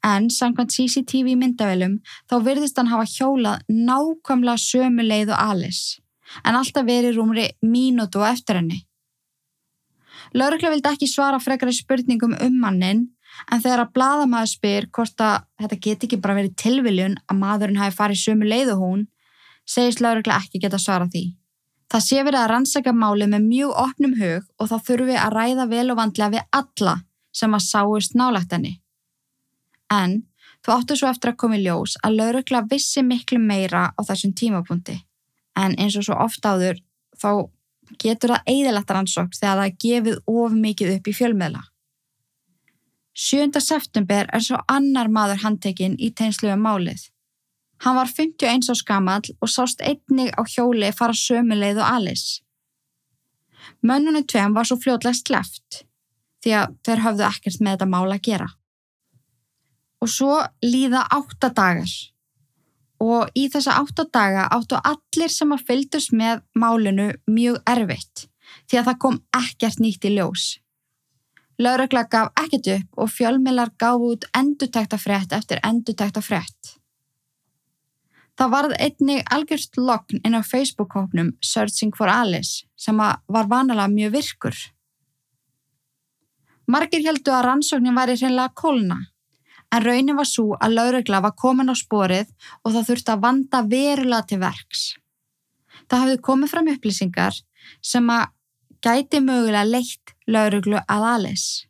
en 0.05 0.29
samkvæmt 0.29 0.73
CCTV 0.75 1.35
myndavælum 1.39 1.99
þá 2.29 2.35
virðist 2.47 2.79
hann 2.79 2.91
hafa 2.91 3.05
hjólað 3.09 3.63
nákvæmlega 3.69 4.61
sömu 4.61 5.05
leið 5.05 5.33
og 5.35 5.41
Alice, 5.51 6.01
en 6.43 6.57
alltaf 6.59 6.87
verið 6.87 7.17
rúmri 7.19 7.47
mínútu 7.61 8.21
og 8.21 8.29
eftir 8.31 8.61
henni. 8.61 8.83
Lörgla 10.35 10.69
vildi 10.73 10.91
ekki 10.91 11.07
svara 11.07 11.39
frekari 11.39 11.71
spurningum 11.73 12.35
um 12.43 12.59
mannin, 12.59 13.05
en 13.51 13.61
þegar 13.63 13.85
að 13.85 13.93
bladamæður 13.95 14.51
spyr 14.51 14.87
hvort 14.91 15.21
að 15.23 15.45
þetta 15.61 15.79
geti 15.87 16.07
ekki 16.09 16.19
bara 16.23 16.35
verið 16.39 16.57
tilviljun 16.59 17.15
að 17.31 17.39
maðurinn 17.39 17.79
hafi 17.79 17.95
farið 17.95 18.21
sömu 18.21 18.49
leið 18.49 18.73
og 18.75 18.83
hún, 18.83 19.07
segist 19.63 20.03
Lörgla 20.03 20.41
ekki 20.41 20.61
geta 20.63 20.79
svara 20.81 21.07
því. 21.11 21.25
Það 21.91 22.03
sé 22.03 22.23
verið 22.25 22.41
að 22.41 22.49
rannsaka 22.51 22.91
máli 22.91 23.27
með 23.31 23.47
mjög 23.47 23.73
opnum 23.79 24.15
hug 24.19 24.45
og 24.59 24.69
þá 24.71 24.75
þurfum 24.87 25.09
við 25.11 25.19
að 25.21 25.35
ræða 25.37 25.65
vel 25.71 25.85
og 25.93 25.99
vandlega 25.99 26.33
við 26.33 26.47
alla 26.59 26.95
sem 27.35 27.55
að 27.55 27.65
sáist 27.65 28.15
nálagt 28.17 28.55
henni. 28.55 28.73
En 29.93 30.23
þú 30.65 30.75
áttu 30.75 30.97
svo 30.97 31.11
eftir 31.11 31.31
að 31.31 31.39
koma 31.43 31.59
í 31.59 31.63
ljós 31.63 31.95
að 32.03 32.17
laurugla 32.19 32.63
vissi 32.71 33.05
miklu 33.05 33.39
meira 33.39 33.91
á 33.93 34.01
þessum 34.03 34.33
tímapunkti. 34.35 34.97
En 35.55 35.77
eins 35.79 35.95
og 35.95 36.07
svo 36.07 36.17
ofta 36.19 36.55
áður 36.55 36.81
þá 37.15 37.29
getur 38.01 38.35
það 38.35 38.51
eðilegt 38.51 38.91
rannsók 38.91 39.33
þegar 39.37 39.59
það 39.61 39.65
er 39.65 39.79
gefið 39.85 40.19
of 40.31 40.55
mikið 40.65 40.93
upp 40.95 41.09
í 41.09 41.15
fjölmiðla. 41.19 41.63
7. 43.15 43.61
september 43.63 44.27
er 44.33 44.43
svo 44.43 44.59
annar 44.67 45.07
maður 45.07 45.43
handtekinn 45.45 45.95
í 46.03 46.11
tegnslu 46.11 46.51
um 46.51 46.65
málið. 46.67 47.05
Hann 47.83 47.95
var 47.95 48.11
51 48.11 48.71
á 48.71 48.75
skamall 48.75 49.29
og 49.39 49.51
sást 49.51 49.83
einnig 49.83 50.33
á 50.35 50.43
hjóli 50.43 50.91
fara 50.95 51.15
sömuleið 51.15 51.79
og 51.79 51.87
Alice. 51.87 52.41
Mönnunum 53.81 54.25
tveim 54.27 54.55
var 54.55 54.67
svo 54.67 54.77
fljóðlega 54.81 55.19
sleft 55.19 55.85
því 56.43 56.57
að 56.59 56.75
þeir 56.85 57.03
höfðu 57.05 57.25
ekkert 57.29 57.61
með 57.61 57.75
þetta 57.75 57.89
mál 57.91 58.05
að 58.09 58.21
gera. 58.27 58.49
Og 60.03 60.11
svo 60.11 60.35
líða 60.63 61.05
átta 61.15 61.49
dagar 61.49 61.91
og 63.03 63.31
í 63.35 63.47
þessa 63.51 63.79
átta 63.81 64.05
daga 64.13 64.45
áttu 64.51 64.77
allir 64.79 65.31
sem 65.31 65.51
að 65.51 65.65
fylgdust 65.67 66.13
með 66.15 66.43
málinu 66.55 67.09
mjög 67.27 67.59
erfitt 67.67 68.27
því 68.69 68.79
að 68.79 68.87
það 68.89 69.01
kom 69.03 69.17
ekkert 69.35 69.81
nýtt 69.83 70.07
í 70.07 70.13
ljós. 70.15 70.45
Lauragla 71.59 72.03
gaf 72.11 72.31
ekkert 72.39 72.67
upp 72.75 73.03
og 73.03 73.11
fjölmilar 73.11 73.71
gaf 73.79 74.01
út 74.03 74.25
endutækta 74.35 74.99
frétt 74.99 75.35
eftir 75.35 75.61
endutækta 75.63 76.23
frétt. 76.23 76.75
Það 78.35 78.51
varð 78.51 78.73
einnig 78.83 79.23
algjörst 79.31 79.77
lokn 79.79 80.19
inn 80.27 80.35
á 80.35 80.43
Facebook-hóknum 80.43 81.35
Searching 81.39 81.95
for 81.95 82.11
Alice 82.11 82.65
sem 82.75 82.97
var 82.99 83.47
vanalega 83.47 83.87
mjög 83.91 84.15
virkur. 84.17 84.57
Margir 86.67 87.05
heldu 87.05 87.31
að 87.31 87.45
rannsóknin 87.45 87.95
væri 87.95 88.17
hreinlega 88.19 88.51
kólna 88.57 88.99
en 89.75 89.83
raunin 89.83 90.15
var 90.15 90.27
svo 90.29 90.55
að 90.63 90.77
laurugla 90.77 91.21
var 91.25 91.35
komin 91.39 91.71
á 91.71 91.75
sporið 91.75 92.31
og 92.63 92.71
það 92.75 92.87
þurfti 92.89 93.13
að 93.13 93.23
vanda 93.25 93.61
verulega 93.75 94.29
til 94.29 94.39
verks. 94.43 94.83
Það 95.91 96.01
hafði 96.03 96.23
komið 96.29 96.53
fram 96.53 96.71
upplýsingar 96.73 97.39
sem 97.83 98.09
að 98.09 98.27
gæti 98.85 99.21
mögulega 99.23 99.65
leitt 99.67 100.13
lauruglu 100.31 100.79
að 100.81 101.07
Alice. 101.11 101.65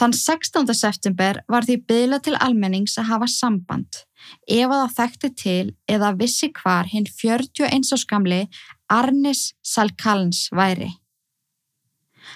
Þann 0.00 0.14
16. 0.16 0.70
september 0.72 1.42
var 1.50 1.66
því 1.68 1.76
byggla 1.90 2.20
til 2.24 2.38
almennings 2.40 2.96
að 2.96 3.10
hafa 3.10 3.28
samband 3.28 4.04
ef 4.48 4.70
að 4.70 4.78
það 4.78 4.94
þekkti 4.96 5.30
til 5.42 5.66
eða 5.92 6.14
vissi 6.16 6.48
hvar 6.56 6.88
hinn 6.88 7.08
41 7.08 7.92
áskamli 7.96 8.40
Arnis 8.88 9.50
Salkalns 9.60 10.46
væri. 10.56 10.88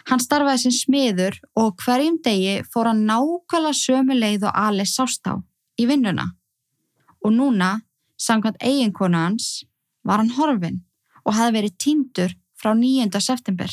Hann 0.08 0.22
starfaði 0.22 0.64
sem 0.64 0.74
smiður 0.74 1.38
og 1.58 1.80
hverjum 1.84 2.18
degi 2.24 2.60
fór 2.70 2.90
hann 2.90 3.04
nákvæmlega 3.08 3.78
sömu 3.80 4.16
leið 4.18 4.46
og 4.48 4.58
Alice 4.66 4.94
sást 4.94 5.26
á 5.30 5.34
í 5.80 5.86
vinnuna. 5.90 6.30
Og 7.24 7.32
núna, 7.32 7.80
samkvæmt 8.20 8.60
eiginkonu 8.60 9.18
hans, 9.18 9.64
var 10.04 10.20
hann 10.20 10.34
horfin 10.36 10.82
og 11.24 11.36
hefði 11.36 11.56
verið 11.58 11.76
týndur 11.80 12.34
frá 12.60 12.74
9. 12.76 13.20
september. 13.20 13.70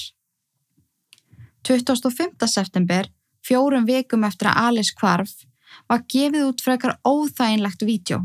25. 1.68 2.48
september, 2.48 3.10
fjórum 3.46 3.86
vikum 3.86 4.24
eftir 4.26 4.50
að 4.50 4.68
Alice 4.68 4.96
kvarf, 4.98 5.34
var 5.88 6.06
gefið 6.10 6.48
út 6.48 6.64
frekar 6.64 6.98
óþæginlegt 7.06 7.86
vídeo 7.86 8.24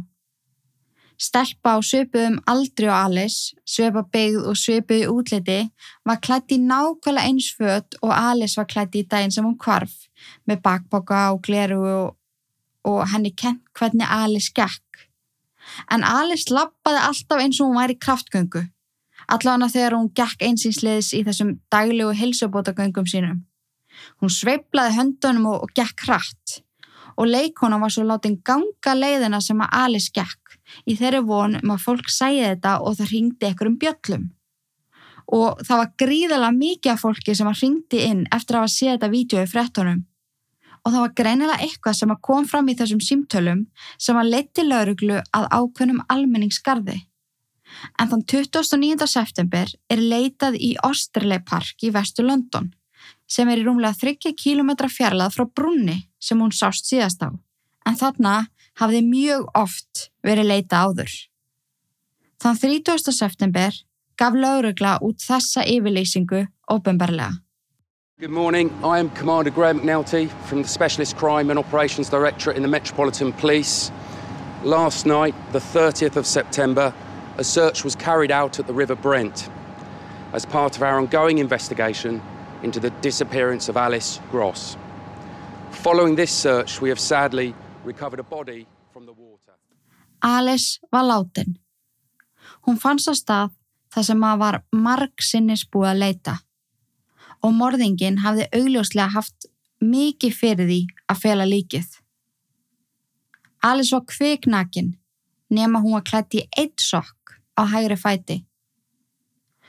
Stelpa 1.16 1.76
á 1.76 1.80
svipuðum 1.80 2.36
aldri 2.44 2.90
og 2.90 2.96
Alice, 2.96 3.56
svipa 3.64 4.02
byggð 4.12 4.50
og 4.50 4.58
svipuði 4.60 5.06
útliti, 5.08 5.58
var 6.04 6.20
klætt 6.20 6.52
í 6.52 6.58
nákvæmlega 6.60 7.24
eins 7.24 7.48
fött 7.56 7.96
og 8.02 8.12
Alice 8.12 8.60
var 8.60 8.68
klætt 8.68 8.98
í 9.00 9.06
daginn 9.08 9.32
sem 9.32 9.46
hún 9.46 9.56
kvarf, 9.56 9.94
með 10.44 10.60
bakboka 10.66 11.22
og 11.32 11.40
gleru 11.46 11.80
og, 11.88 12.10
og 12.84 13.00
henni 13.14 13.32
kent 13.32 13.64
hvernig 13.78 14.04
Alice 14.04 14.52
gekk. 14.52 15.06
En 15.90 16.04
Alice 16.04 16.52
lappaði 16.52 17.00
alltaf 17.08 17.40
eins 17.40 17.62
og 17.62 17.70
hún 17.70 17.80
væri 17.80 17.96
kraftgöngu, 17.96 18.66
allavega 19.32 19.72
þegar 19.72 19.96
hún 19.96 20.12
gekk 20.12 20.44
einsinsliðis 20.44 21.14
í 21.16 21.24
þessum 21.24 21.56
daglegu 21.72 22.12
hilsubótagöngum 22.20 23.08
sínum. 23.08 23.40
Hún 24.20 24.28
sveiplaði 24.28 24.98
höndunum 25.00 25.48
og, 25.54 25.64
og 25.64 25.72
gekk 25.72 26.04
hratt 26.04 26.60
og 27.16 27.28
leikona 27.30 27.78
var 27.80 27.92
svo 27.92 28.04
látin 28.06 28.38
ganga 28.44 28.94
leiðina 28.94 29.40
sem 29.44 29.60
að 29.64 29.76
Alice 29.82 30.12
gekk 30.14 30.56
í 30.86 30.96
þeirri 30.98 31.22
von 31.26 31.56
um 31.60 31.72
að 31.74 31.84
fólk 31.84 32.10
sæði 32.12 32.42
þetta 32.50 32.74
og 32.82 32.98
það 32.98 33.12
ringdi 33.12 33.48
ekkur 33.48 33.70
um 33.70 33.78
bjöllum. 33.80 34.26
Og 35.36 35.62
það 35.66 35.80
var 35.80 35.94
gríðala 36.02 36.50
mikið 36.54 36.92
af 36.92 37.02
fólki 37.02 37.34
sem 37.34 37.48
að 37.50 37.62
ringdi 37.62 38.04
inn 38.06 38.22
eftir 38.34 38.56
að 38.56 38.66
hafa 38.66 38.74
séð 38.76 38.92
þetta 38.92 39.12
vídeo 39.14 39.42
í 39.42 39.50
frettunum. 39.50 40.04
Og 40.86 40.92
það 40.92 41.02
var 41.02 41.14
greinilega 41.18 41.66
eitthvað 41.66 41.98
sem 41.98 42.12
að 42.14 42.22
kom 42.28 42.46
fram 42.46 42.68
í 42.70 42.76
þessum 42.78 43.02
símtölum 43.02 43.66
sem 43.98 44.18
að 44.20 44.32
leti 44.36 44.62
lauruglu 44.62 45.18
að 45.18 45.48
ákveðnum 45.50 46.04
almenningskarði. 46.12 47.00
En 47.98 48.12
þann 48.12 48.22
29. 48.30 49.08
september 49.10 49.72
er 49.90 50.02
leitað 50.12 50.60
í 50.62 50.76
Osterley 50.86 51.42
Park 51.42 51.82
í 51.82 51.90
vestu 51.94 52.22
London 52.22 52.70
sem 53.26 53.48
er 53.48 53.60
í 53.60 53.64
rúmlega 53.66 53.96
30 54.00 54.36
km 54.38 54.88
fjarlað 54.90 55.34
frá 55.36 55.46
brunni 55.46 56.06
sem 56.18 56.38
hún 56.40 56.54
sást 56.54 56.88
síðast 56.88 57.22
á, 57.22 57.30
en 57.86 57.98
þarna 57.98 58.46
hafði 58.80 59.02
mjög 59.06 59.48
oft 59.54 60.10
verið 60.26 60.50
leita 60.52 60.84
áður. 60.86 61.12
Þann 62.42 62.60
30. 62.60 63.12
september 63.12 63.72
gaf 64.16 64.36
laurugla 64.36 64.98
út 65.04 65.20
þessa 65.24 65.64
yfirleysingu 65.64 66.46
ofinbarlega. 66.72 67.40
Good 68.18 68.30
morning, 68.30 68.70
I 68.82 68.98
am 68.98 69.10
Commander 69.10 69.50
Graham 69.50 69.80
McNulty 69.80 70.30
from 70.48 70.62
the 70.62 70.68
Specialist 70.68 71.16
Crime 71.18 71.50
and 71.50 71.58
Operations 71.58 72.08
Directorate 72.08 72.56
in 72.56 72.62
the 72.62 72.68
Metropolitan 72.68 73.32
Police. 73.32 73.90
Last 74.62 75.04
night, 75.04 75.34
the 75.52 75.58
30th 75.58 76.16
of 76.16 76.26
September, 76.26 76.94
a 77.36 77.44
search 77.44 77.84
was 77.84 77.94
carried 77.94 78.30
out 78.30 78.58
at 78.58 78.66
the 78.66 78.72
River 78.72 78.94
Brent 78.94 79.50
as 80.32 80.46
part 80.46 80.76
of 80.76 80.82
our 80.82 80.98
ongoing 80.98 81.38
investigation 81.38 82.22
into 82.62 82.80
the 82.80 82.90
disappearance 83.02 83.68
of 83.68 83.76
Alice 83.76 84.20
Gross. 84.30 84.76
Following 85.70 86.16
this 86.16 86.32
search, 86.32 86.80
we 86.80 86.88
have 86.88 87.00
sadly 87.00 87.54
recovered 87.84 88.20
a 88.20 88.22
body 88.22 88.66
from 88.92 89.06
the 89.06 89.12
water. 89.12 89.54
Alice 90.22 90.80
var 90.92 91.04
látin. 91.04 91.58
Hún 92.66 92.78
fannst 92.78 93.08
á 93.08 93.14
stað 93.14 93.50
þar 93.92 94.04
sem 94.04 94.18
maður 94.18 94.40
var 94.40 94.56
marg 94.72 95.22
sinnis 95.22 95.64
búið 95.64 95.90
að 95.92 96.02
leita 96.02 96.34
og 97.44 97.54
morðingin 97.54 98.22
hafði 98.24 98.48
augljóslega 98.58 99.12
haft 99.14 99.46
mikið 99.80 100.34
fyrir 100.34 100.68
því 100.70 100.80
að 101.12 101.20
fela 101.22 101.46
líkið. 101.46 101.86
Alice 103.62 103.94
var 103.94 104.04
kviknakin 104.10 104.96
nema 105.50 105.80
hún 105.84 105.96
var 105.96 106.04
klætt 106.10 106.34
í 106.34 106.42
eitt 106.58 106.82
sokk 106.82 107.36
á 107.56 107.62
hægri 107.70 107.96
fæti. 107.96 108.38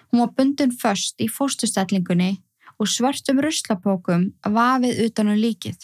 Hún 0.09 0.23
var 0.23 0.33
bundin 0.37 0.71
först 0.71 1.19
í 1.21 1.27
fóstustellingunni 1.27 2.37
og 2.77 2.89
svörtum 2.91 3.41
ruslapókum 3.41 4.27
vafið 4.45 5.05
utanum 5.07 5.39
líkið. 5.39 5.77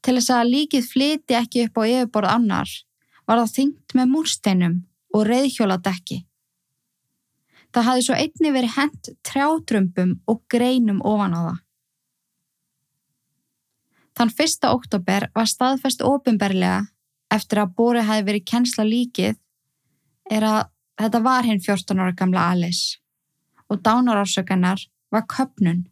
Til 0.00 0.16
þess 0.16 0.32
að 0.32 0.52
líkið 0.54 0.86
flyti 0.88 1.36
ekki 1.36 1.66
upp 1.66 1.80
á 1.80 1.82
yfirborð 1.84 2.32
annar 2.32 2.70
var 3.28 3.42
það 3.42 3.54
þyngt 3.56 3.96
með 3.98 4.12
múrsteinum 4.14 4.76
og 5.14 5.26
reyðhjóladekki. 5.28 6.22
Það 7.70 7.86
hafði 7.86 8.06
svo 8.06 8.16
einni 8.18 8.52
verið 8.54 8.76
hent 8.76 9.10
trjátrömpum 9.26 10.14
og 10.30 10.40
greinum 10.50 11.02
ofan 11.06 11.36
á 11.36 11.40
það. 11.40 11.58
Þann 14.18 14.32
fyrsta 14.36 14.72
oktober 14.74 15.28
var 15.36 15.48
staðfest 15.48 16.02
ofinberlega 16.04 16.80
eftir 17.30 17.60
að 17.62 17.76
bóri 17.78 18.02
hafi 18.04 18.26
verið 18.26 18.48
kennsla 18.50 18.84
líkið 18.84 19.38
er 20.30 20.46
að 20.46 20.64
þetta 21.00 21.20
var 21.24 21.46
hinn 21.46 21.62
14 21.62 22.02
ára 22.02 22.16
gamla 22.16 22.48
Alice 22.52 22.98
og 23.70 23.78
dánarársökanar 23.86 24.82
var 25.10 25.26
köpnun. 25.30 25.84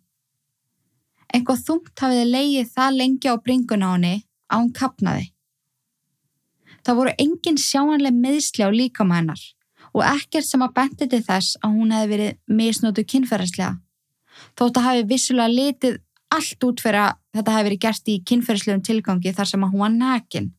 Engoð 1.35 1.65
þungt 1.67 2.01
hafiði 2.01 2.29
leigið 2.31 2.71
það 2.73 2.99
lengi 3.01 3.29
á 3.29 3.37
bringuna 3.37 3.91
á 3.91 3.95
henni 3.95 4.15
að 4.49 4.63
hún 4.63 4.73
kapnaði. 4.79 5.27
Það 6.87 6.99
voru 7.01 7.15
engin 7.21 7.61
sjáanleg 7.61 8.17
meðsli 8.17 8.65
á 8.65 8.71
líkama 8.73 9.19
hennar 9.19 9.43
og 9.93 10.05
ekkert 10.07 10.47
sem 10.47 10.63
að 10.65 10.75
bendi 10.79 11.09
til 11.11 11.23
þess 11.25 11.59
að 11.65 11.75
hún 11.77 11.93
hefði 11.93 12.11
verið 12.13 12.59
misnótu 12.61 13.05
kynferðislega. 13.09 13.77
Þótt 14.57 14.79
að 14.79 14.87
hafi 14.87 15.09
vissulega 15.11 15.53
litið 15.53 15.99
allt 16.35 16.65
út 16.65 16.83
fyrir 16.85 17.03
að 17.03 17.19
þetta 17.37 17.55
hefði 17.57 17.69
verið 17.69 17.83
gert 17.85 18.09
í 18.13 18.17
kynferðislegum 18.31 18.85
tilgangi 18.87 19.35
þar 19.35 19.51
sem 19.51 19.65
að 19.65 19.75
hún 19.75 19.85
var 19.85 19.95
nakin. 19.97 20.51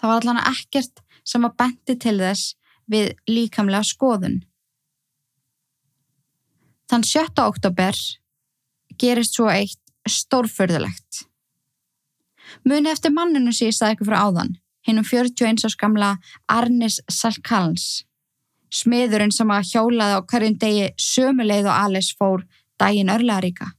Það 0.00 0.10
var 0.10 0.22
allan 0.22 0.42
ekkert 0.50 1.02
sem 1.22 1.46
að 1.46 1.56
bendi 1.62 1.98
til 2.02 2.16
þess 2.18 2.54
við 2.90 3.12
líkamlega 3.30 3.86
skoðun. 3.86 4.40
Þann 6.92 7.06
7. 7.08 7.40
oktober 7.40 7.96
gerist 9.00 9.38
svo 9.38 9.46
eitt 9.48 9.78
stórförðulegt. 10.04 11.22
Muni 12.68 12.90
eftir 12.92 13.14
manninu 13.16 13.54
sem 13.56 13.70
ég 13.70 13.76
staði 13.78 13.96
ykkur 13.96 14.10
frá 14.10 14.18
áðan, 14.26 14.50
hinnum 14.84 15.06
41 15.08 15.64
árs 15.64 15.76
gamla 15.80 16.10
Arnis 16.52 16.98
Salkals, 17.08 18.04
smiðurinn 18.68 19.32
sem 19.32 19.54
að 19.56 19.70
hjólaði 19.70 20.18
á 20.20 20.26
hverjum 20.34 20.58
degi 20.66 20.90
sömuleið 21.00 21.70
og 21.70 21.78
Alice 21.78 22.18
fór 22.18 22.44
daginn 22.76 23.14
örlaðaríka. 23.16 23.70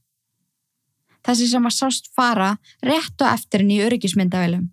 Þessi 1.22 1.52
sem 1.54 1.70
að 1.70 1.78
sást 1.78 2.10
fara 2.18 2.50
rétt 2.82 3.14
og 3.22 3.30
eftir 3.30 3.62
henni 3.62 3.78
í 3.78 3.86
öryggismyndavelum. 3.86 4.72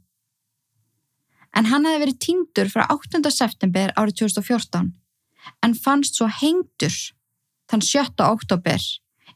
En 1.53 1.69
hann 1.69 1.85
hefði 1.85 2.05
verið 2.07 2.21
týndur 2.25 2.73
frá 2.73 2.87
8. 2.89 3.21
september 3.29 3.93
árið 3.93 4.23
2014 4.25 4.93
en 5.61 5.81
fannst 5.85 6.17
svo 6.17 6.25
hengdur 6.41 7.03
þann 7.71 7.83
7. 7.87 8.25
oktober 8.27 8.83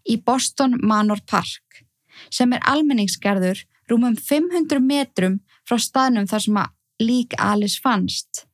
í 0.05 0.17
Boston 0.21 0.75
Manor 0.83 1.21
Park 1.29 1.85
sem 2.33 2.53
er 2.55 2.63
almenningsgerður 2.67 3.63
rúmum 3.89 4.15
500 4.17 4.81
metrum 4.83 5.39
frá 5.67 5.79
staðnum 5.81 6.27
þar 6.29 6.43
sem 6.45 6.59
að 6.61 7.05
lík 7.05 7.35
Alice 7.41 7.81
fannst. 7.83 8.45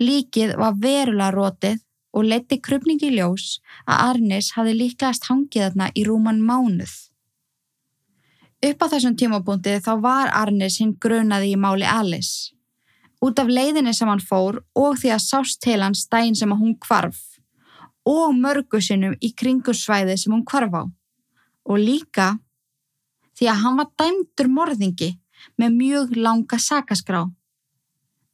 Líkið 0.00 0.56
var 0.60 0.76
verulega 0.80 1.32
rótið 1.34 1.80
og 2.12 2.28
leti 2.28 2.58
krupningi 2.60 3.12
ljós 3.14 3.60
að 3.86 4.02
Arnis 4.10 4.52
hafi 4.56 4.74
líklegast 4.76 5.28
hangið 5.30 5.68
þarna 5.68 5.90
í 5.96 6.04
rúman 6.08 6.42
mánuð. 6.44 6.92
Upp 8.62 8.84
á 8.84 8.86
þessum 8.92 9.16
tímabúndi 9.18 9.78
þá 9.82 9.92
var 10.02 10.32
Arnis 10.36 10.78
hinn 10.80 10.94
grunaði 11.00 11.54
í 11.54 11.58
máli 11.58 11.88
Alice. 11.88 12.52
Út 13.22 13.38
af 13.38 13.50
leiðinni 13.50 13.94
sem 13.94 14.10
hann 14.10 14.22
fór 14.22 14.60
og 14.78 14.98
því 15.00 15.14
að 15.16 15.24
sást 15.24 15.62
til 15.64 15.80
hans 15.82 16.04
dægin 16.10 16.38
sem 16.38 16.52
að 16.52 16.62
hún 16.62 16.76
kvarf 16.82 17.31
og 18.08 18.34
mörgu 18.34 18.80
sinnum 18.82 19.14
í 19.20 19.32
kringursvæði 19.38 20.16
sem 20.18 20.34
hún 20.34 20.46
kvarf 20.48 20.74
á. 20.74 20.82
Og 21.70 21.78
líka 21.78 22.38
því 23.38 23.48
að 23.50 23.60
hann 23.62 23.78
var 23.80 23.90
dæmdur 24.00 24.50
morðingi 24.50 25.10
með 25.58 25.76
mjög 25.78 26.16
langa 26.16 26.58
sakaskrá. 26.58 27.24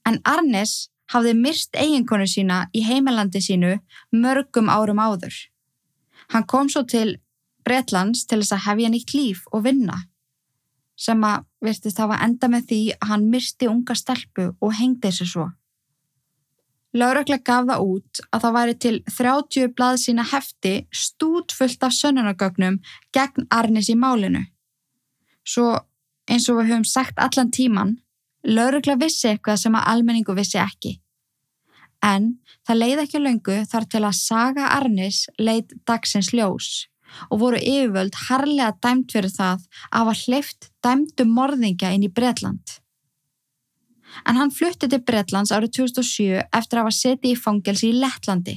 En 0.09 0.21
Arnes 0.25 0.89
hafði 1.13 1.35
myrst 1.37 1.77
eiginkonu 1.77 2.27
sína 2.29 2.67
í 2.73 2.83
heimilandi 2.85 3.41
sínu 3.45 3.79
mörgum 4.13 4.69
árum 4.73 5.01
áður. 5.01 5.35
Hann 6.33 6.45
kom 6.45 6.69
svo 6.69 6.85
til 6.85 7.19
Bretlands 7.65 8.25
til 8.29 8.41
þess 8.43 8.57
að 8.57 8.65
hefja 8.67 8.93
nýtt 8.93 9.15
líf 9.17 9.45
og 9.53 9.65
vinna 9.69 10.05
sem 10.99 11.21
að 11.25 11.45
virtist 11.63 12.01
hafa 12.03 12.19
enda 12.25 12.49
með 12.51 12.65
því 12.71 12.81
að 12.97 13.11
hann 13.13 13.29
myrsti 13.31 13.69
unga 13.71 13.95
stelpu 13.95 14.49
og 14.59 14.73
hengdi 14.75 15.09
þessu 15.09 15.27
svo. 15.31 15.47
Láraklega 16.99 17.45
gaf 17.47 17.67
það 17.69 17.83
út 17.85 18.21
að 18.33 18.45
það 18.45 18.55
væri 18.57 18.77
til 18.83 18.95
30 19.07 19.75
blað 19.77 19.99
sína 20.03 20.25
hefti 20.27 20.73
stútfullt 20.91 21.85
af 21.87 21.95
sönnunagögnum 21.95 22.79
gegn 23.15 23.47
Arnis 23.55 23.91
í 23.93 23.97
málinu. 23.99 24.47
Svo 25.47 25.77
eins 26.29 26.49
og 26.51 26.59
við 26.59 26.73
höfum 26.73 26.87
sagt 26.89 27.21
allan 27.23 27.53
tíman, 27.55 27.95
laurugla 28.45 28.99
vissi 29.01 29.31
eitthvað 29.31 29.63
sem 29.63 29.77
að 29.79 29.87
almenningu 29.93 30.35
vissi 30.37 30.59
ekki. 30.63 30.99
En 32.05 32.37
það 32.67 32.81
leiði 32.83 33.05
ekki 33.05 33.23
löngu 33.23 33.59
þar 33.71 33.89
til 33.93 34.05
að 34.05 34.19
saga 34.19 34.73
Arnis 34.77 35.25
leid 35.39 35.75
dagsins 35.89 36.33
ljós 36.35 36.87
og 37.33 37.41
voru 37.43 37.59
yfirvöld 37.59 38.19
harlega 38.29 38.75
dæmt 38.85 39.15
fyrir 39.15 39.33
það 39.33 39.65
að 39.89 40.03
hafa 40.03 40.19
hleyft 40.25 40.69
dæmdu 40.85 41.25
morðingja 41.31 41.95
inn 41.95 42.05
í 42.05 42.13
Breitland. 42.13 42.79
En 44.29 44.39
hann 44.41 44.55
flutti 44.55 44.89
til 44.89 45.03
Breitlands 45.05 45.53
árið 45.55 45.75
2007 45.83 46.41
eftir 46.41 46.79
að 46.79 46.87
hafa 46.87 46.97
setið 46.97 47.35
í 47.35 47.39
fangelsi 47.39 47.91
í 47.91 47.99
Lettlandi. 47.99 48.57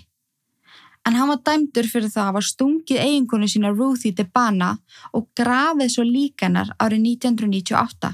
En 1.08 1.18
hann 1.18 1.32
var 1.32 1.42
dæmdur 1.42 1.88
fyrir 1.90 2.12
það 2.14 2.24
að 2.24 2.30
hafa 2.30 2.42
stungið 2.46 3.04
eiginkonu 3.04 3.48
sína 3.50 3.72
Ruthie 3.74 4.14
til 4.18 4.28
bana 4.34 4.76
og 5.18 5.30
grafið 5.38 5.96
svo 5.96 6.06
líkanar 6.06 6.76
árið 6.78 7.08
1998. 7.18 8.12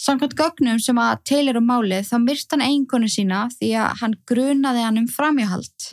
Samkvæmt 0.00 0.36
gögnum 0.38 0.78
sem 0.80 0.96
að 0.96 1.24
teilir 1.28 1.58
um 1.60 1.66
málið 1.68 2.06
þá 2.08 2.16
myrst 2.22 2.54
hann 2.54 2.62
eiginkonu 2.64 3.10
sína 3.10 3.48
því 3.52 3.72
að 3.82 3.98
hann 4.00 4.14
grunaði 4.30 4.84
hann 4.86 5.00
um 5.02 5.08
framjáhald. 5.10 5.90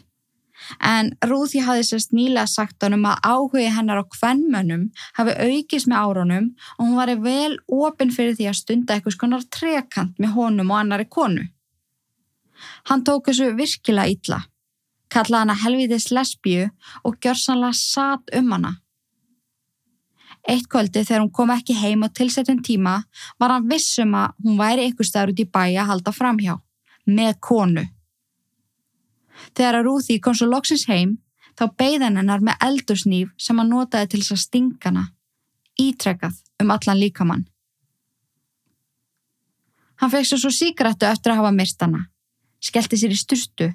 En 0.84 1.12
Rúði 1.26 1.62
hafði 1.66 1.86
sérst 1.88 2.16
nýlega 2.16 2.48
sagt 2.50 2.84
honum 2.84 3.06
að 3.10 3.22
áhugi 3.32 3.68
hennar 3.74 4.02
á 4.02 4.06
kvennmönnum 4.06 4.88
hafi 5.20 5.36
aukist 5.38 5.90
með 5.90 6.02
áronum 6.02 6.50
og 6.78 6.82
hún 6.84 6.98
var 6.98 7.14
vel 7.24 7.60
ofinn 7.68 8.14
fyrir 8.16 8.38
því 8.38 8.50
að 8.50 8.60
stunda 8.62 8.96
eitthvað 8.96 9.18
skonar 9.18 9.46
trekant 9.54 10.18
með 10.20 10.36
honum 10.38 10.74
og 10.74 10.82
annari 10.82 11.08
konu. 11.10 11.46
Hann 12.90 13.04
tók 13.06 13.30
þessu 13.30 13.52
virkilega 13.58 14.14
illa, 14.14 14.42
kallaði 15.14 15.44
hana 15.44 15.58
helviðis 15.62 16.10
lesbíu 16.12 16.68
og 17.06 17.20
gjörsanlega 17.22 17.78
satt 17.78 18.34
um 18.38 18.54
hana. 18.56 18.78
Eitt 20.48 20.70
kvöldi 20.72 21.04
þegar 21.04 21.26
hún 21.26 21.34
kom 21.36 21.52
ekki 21.52 21.76
heim 21.76 22.06
á 22.08 22.10
tilsettum 22.16 22.62
tíma 22.64 23.02
var 23.40 23.52
hann 23.52 23.68
vissum 23.68 24.16
að 24.16 24.38
hún 24.46 24.60
væri 24.60 24.88
ykkur 24.90 25.10
staður 25.10 25.34
út 25.34 25.44
í 25.44 25.46
bæi 25.58 25.76
að 25.76 25.90
halda 25.92 26.14
framhjá, 26.16 26.56
með 27.06 27.34
konu. 27.44 27.84
Þegar 29.56 29.80
að 29.80 29.86
Rúði 29.88 30.20
kom 30.24 30.36
svo 30.38 30.48
loksins 30.50 30.88
heim, 30.90 31.18
þá 31.58 31.66
beigðan 31.80 32.20
hennar 32.20 32.44
með 32.44 32.60
eldursnýf 32.68 33.30
sem 33.42 33.58
hann 33.58 33.72
notaði 33.72 34.12
til 34.12 34.22
þess 34.24 34.36
að 34.36 34.44
stingana, 34.44 35.06
ítrekkað 35.80 36.42
um 36.62 36.74
allan 36.74 37.02
líkamann. 37.02 37.48
Hann 39.98 40.14
fekk 40.14 40.30
svo 40.30 40.52
síkrættu 40.54 41.08
eftir 41.10 41.34
að 41.34 41.42
hafa 41.42 41.54
myrst 41.56 41.82
hana, 41.82 42.04
skellti 42.62 43.00
sér 43.00 43.16
í 43.16 43.18
styrstu 43.18 43.72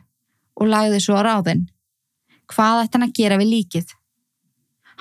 og 0.60 0.68
lagði 0.70 1.00
svo 1.02 1.18
á 1.18 1.22
ráðinn. 1.26 1.66
Hvað 2.52 2.84
ætti 2.84 2.98
hann 2.98 3.08
að 3.08 3.16
gera 3.18 3.38
við 3.40 3.52
líkið? 3.56 3.94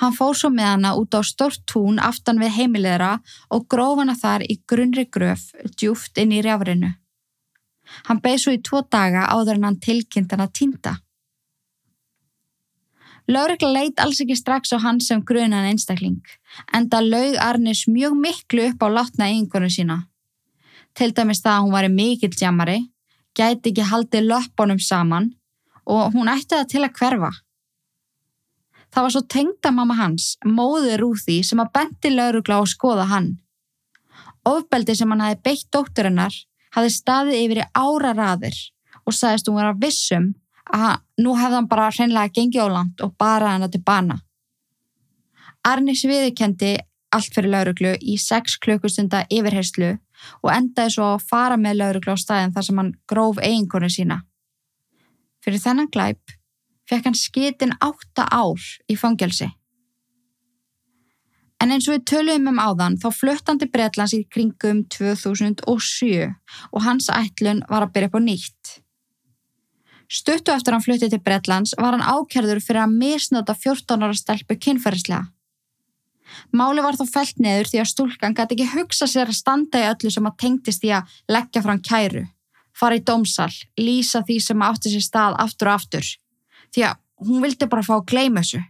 Hann 0.02 0.16
fór 0.18 0.38
svo 0.38 0.50
með 0.50 0.70
hana 0.70 0.94
út 0.98 1.14
á 1.14 1.22
stort 1.22 1.62
tún 1.70 2.00
aftan 2.02 2.40
við 2.42 2.56
heimilegra 2.56 3.12
og 3.54 3.68
gróf 3.70 4.00
hana 4.02 4.16
þar 4.18 4.48
í 4.48 4.58
grunnri 4.66 5.06
gröf 5.06 5.52
djúft 5.76 6.18
inn 6.18 6.34
í 6.34 6.42
rjáfrinu. 6.42 6.96
Hann 8.08 8.22
beð 8.24 8.38
svo 8.44 8.54
í 8.56 8.62
tvo 8.64 8.84
daga 8.92 9.28
áður 9.32 9.60
en 9.60 9.68
hann 9.70 9.80
tilkynnt 9.84 10.32
hann 10.34 10.46
að 10.46 10.54
týnda. 10.60 10.94
Lörgla 13.32 13.70
leit 13.70 14.00
alls 14.02 14.20
ekki 14.24 14.36
strax 14.36 14.74
á 14.76 14.78
hann 14.82 15.00
sem 15.00 15.22
grunan 15.24 15.68
einstakling, 15.70 16.22
en 16.74 16.88
það 16.90 17.12
laug 17.14 17.36
Arnis 17.40 17.84
mjög 17.88 18.18
miklu 18.18 18.66
upp 18.72 18.82
á 18.82 18.88
látna 18.90 19.30
eiginkonu 19.30 19.70
sína. 19.70 19.98
Til 20.98 21.14
dæmis 21.16 21.44
það 21.44 21.58
að 21.58 21.64
hún 21.64 21.76
var 21.76 21.88
mikill 21.94 22.42
jammari, 22.42 22.80
gæti 23.38 23.72
ekki 23.72 23.86
haldið 23.92 24.28
löppunum 24.32 24.82
saman 24.82 25.30
og 25.86 26.12
hún 26.16 26.32
ætti 26.34 26.58
það 26.58 26.68
til 26.74 26.84
að 26.84 26.98
hverfa. 27.00 27.32
Það 28.92 29.06
var 29.06 29.14
svo 29.14 29.22
tengda 29.34 29.72
mamma 29.72 29.96
hans, 29.96 30.36
móður 30.44 31.00
Rúði, 31.00 31.40
sem 31.48 31.62
að 31.64 31.72
benti 31.78 32.12
laurugla 32.12 32.60
að 32.60 32.72
skoða 32.74 33.06
hann. 33.08 33.30
Ofbeldi 34.44 34.98
sem 34.98 35.12
hann 35.14 35.24
hafi 35.24 35.40
beitt 35.46 35.70
dótturinnar 35.72 36.36
hafði 36.76 36.94
staðið 36.96 37.40
yfir 37.46 37.62
í 37.64 37.68
ára 37.78 38.14
raðir 38.18 38.58
og 39.06 39.16
sagðist 39.16 39.50
hún 39.50 39.60
vera 39.60 39.78
vissum 39.82 40.30
að 40.72 41.02
nú 41.24 41.36
hefði 41.38 41.60
hann 41.60 41.70
bara 41.72 41.90
hreinlega 41.92 42.34
gengið 42.36 42.68
á 42.68 42.76
land 42.78 43.04
og 43.04 43.16
bara 43.20 43.56
hann 43.56 43.72
til 43.72 43.84
bana. 43.86 44.20
Arnis 45.68 46.04
viðkendi 46.08 46.78
allt 47.12 47.36
fyrir 47.36 47.52
lauruglu 47.52 47.94
í 48.00 48.18
6 48.18 48.58
klukkustunda 48.64 49.26
yfirherslu 49.30 49.94
og 50.42 50.52
endaði 50.54 50.96
svo 50.96 51.14
að 51.16 51.26
fara 51.30 51.58
með 51.60 51.82
lauruglu 51.82 52.16
á 52.16 52.24
staðin 52.24 52.54
þar 52.56 52.68
sem 52.68 52.82
hann 52.82 52.94
gróf 53.10 53.42
eiginkonu 53.42 53.90
sína. 53.92 54.22
Fyrir 55.44 55.62
þennan 55.62 55.92
glæp 55.92 56.38
fekk 56.90 57.10
hann 57.10 57.18
skitin 57.18 57.76
8 57.82 58.28
ár 58.32 58.70
í 58.88 58.98
fangelsi. 59.00 59.50
En 61.62 61.70
eins 61.70 61.86
og 61.86 61.94
við 61.94 62.06
töluðum 62.10 62.56
um 62.56 62.62
áðan 62.62 62.96
þá 62.98 63.10
fluttandi 63.14 63.68
Breitlands 63.70 64.16
í 64.18 64.24
kringum 64.34 64.86
2007 64.90 66.32
og 66.72 66.80
hans 66.82 67.10
ætlun 67.14 67.62
var 67.70 67.86
að 67.86 67.92
byrja 67.98 68.10
upp 68.10 68.18
á 68.18 68.22
nýtt. 68.26 68.72
Stuttu 70.12 70.52
eftir 70.52 70.74
hann 70.74 70.84
fluttið 70.84 71.14
til 71.14 71.22
Breitlands 71.24 71.76
var 71.78 71.94
hann 71.96 72.04
ákjörður 72.04 72.64
fyrir 72.66 72.82
að 72.84 72.96
misnota 73.04 73.54
14 73.56 74.08
ára 74.08 74.18
stelpu 74.18 74.58
kynferðislega. 74.58 75.30
Máli 76.56 76.84
var 76.84 76.98
þó 76.98 77.06
felt 77.12 77.40
neður 77.44 77.70
því 77.70 77.82
að 77.82 77.90
stúlkan 77.92 78.36
gæti 78.36 78.58
ekki 78.58 78.72
hugsa 78.74 79.08
sér 79.08 79.30
að 79.30 79.38
standa 79.38 79.82
í 79.84 79.88
öllu 79.92 80.12
sem 80.12 80.28
að 80.28 80.38
tengtist 80.44 80.86
í 80.88 80.94
að 80.96 81.12
leggja 81.32 81.64
fram 81.64 81.82
kæru, 81.84 82.24
fara 82.76 82.98
í 82.98 83.04
dómsal, 83.08 83.52
lýsa 83.80 84.24
því 84.28 84.40
sem 84.48 84.66
átti 84.66 84.94
sér 84.94 85.06
stað 85.06 85.38
aftur 85.44 85.72
og 85.72 85.78
aftur. 85.78 86.08
Því 86.72 86.88
að 86.88 87.00
hún 87.28 87.44
vildi 87.46 87.70
bara 87.70 87.86
fá 87.86 87.98
að 88.00 88.08
gleyma 88.12 88.44
þessu. 88.44 88.64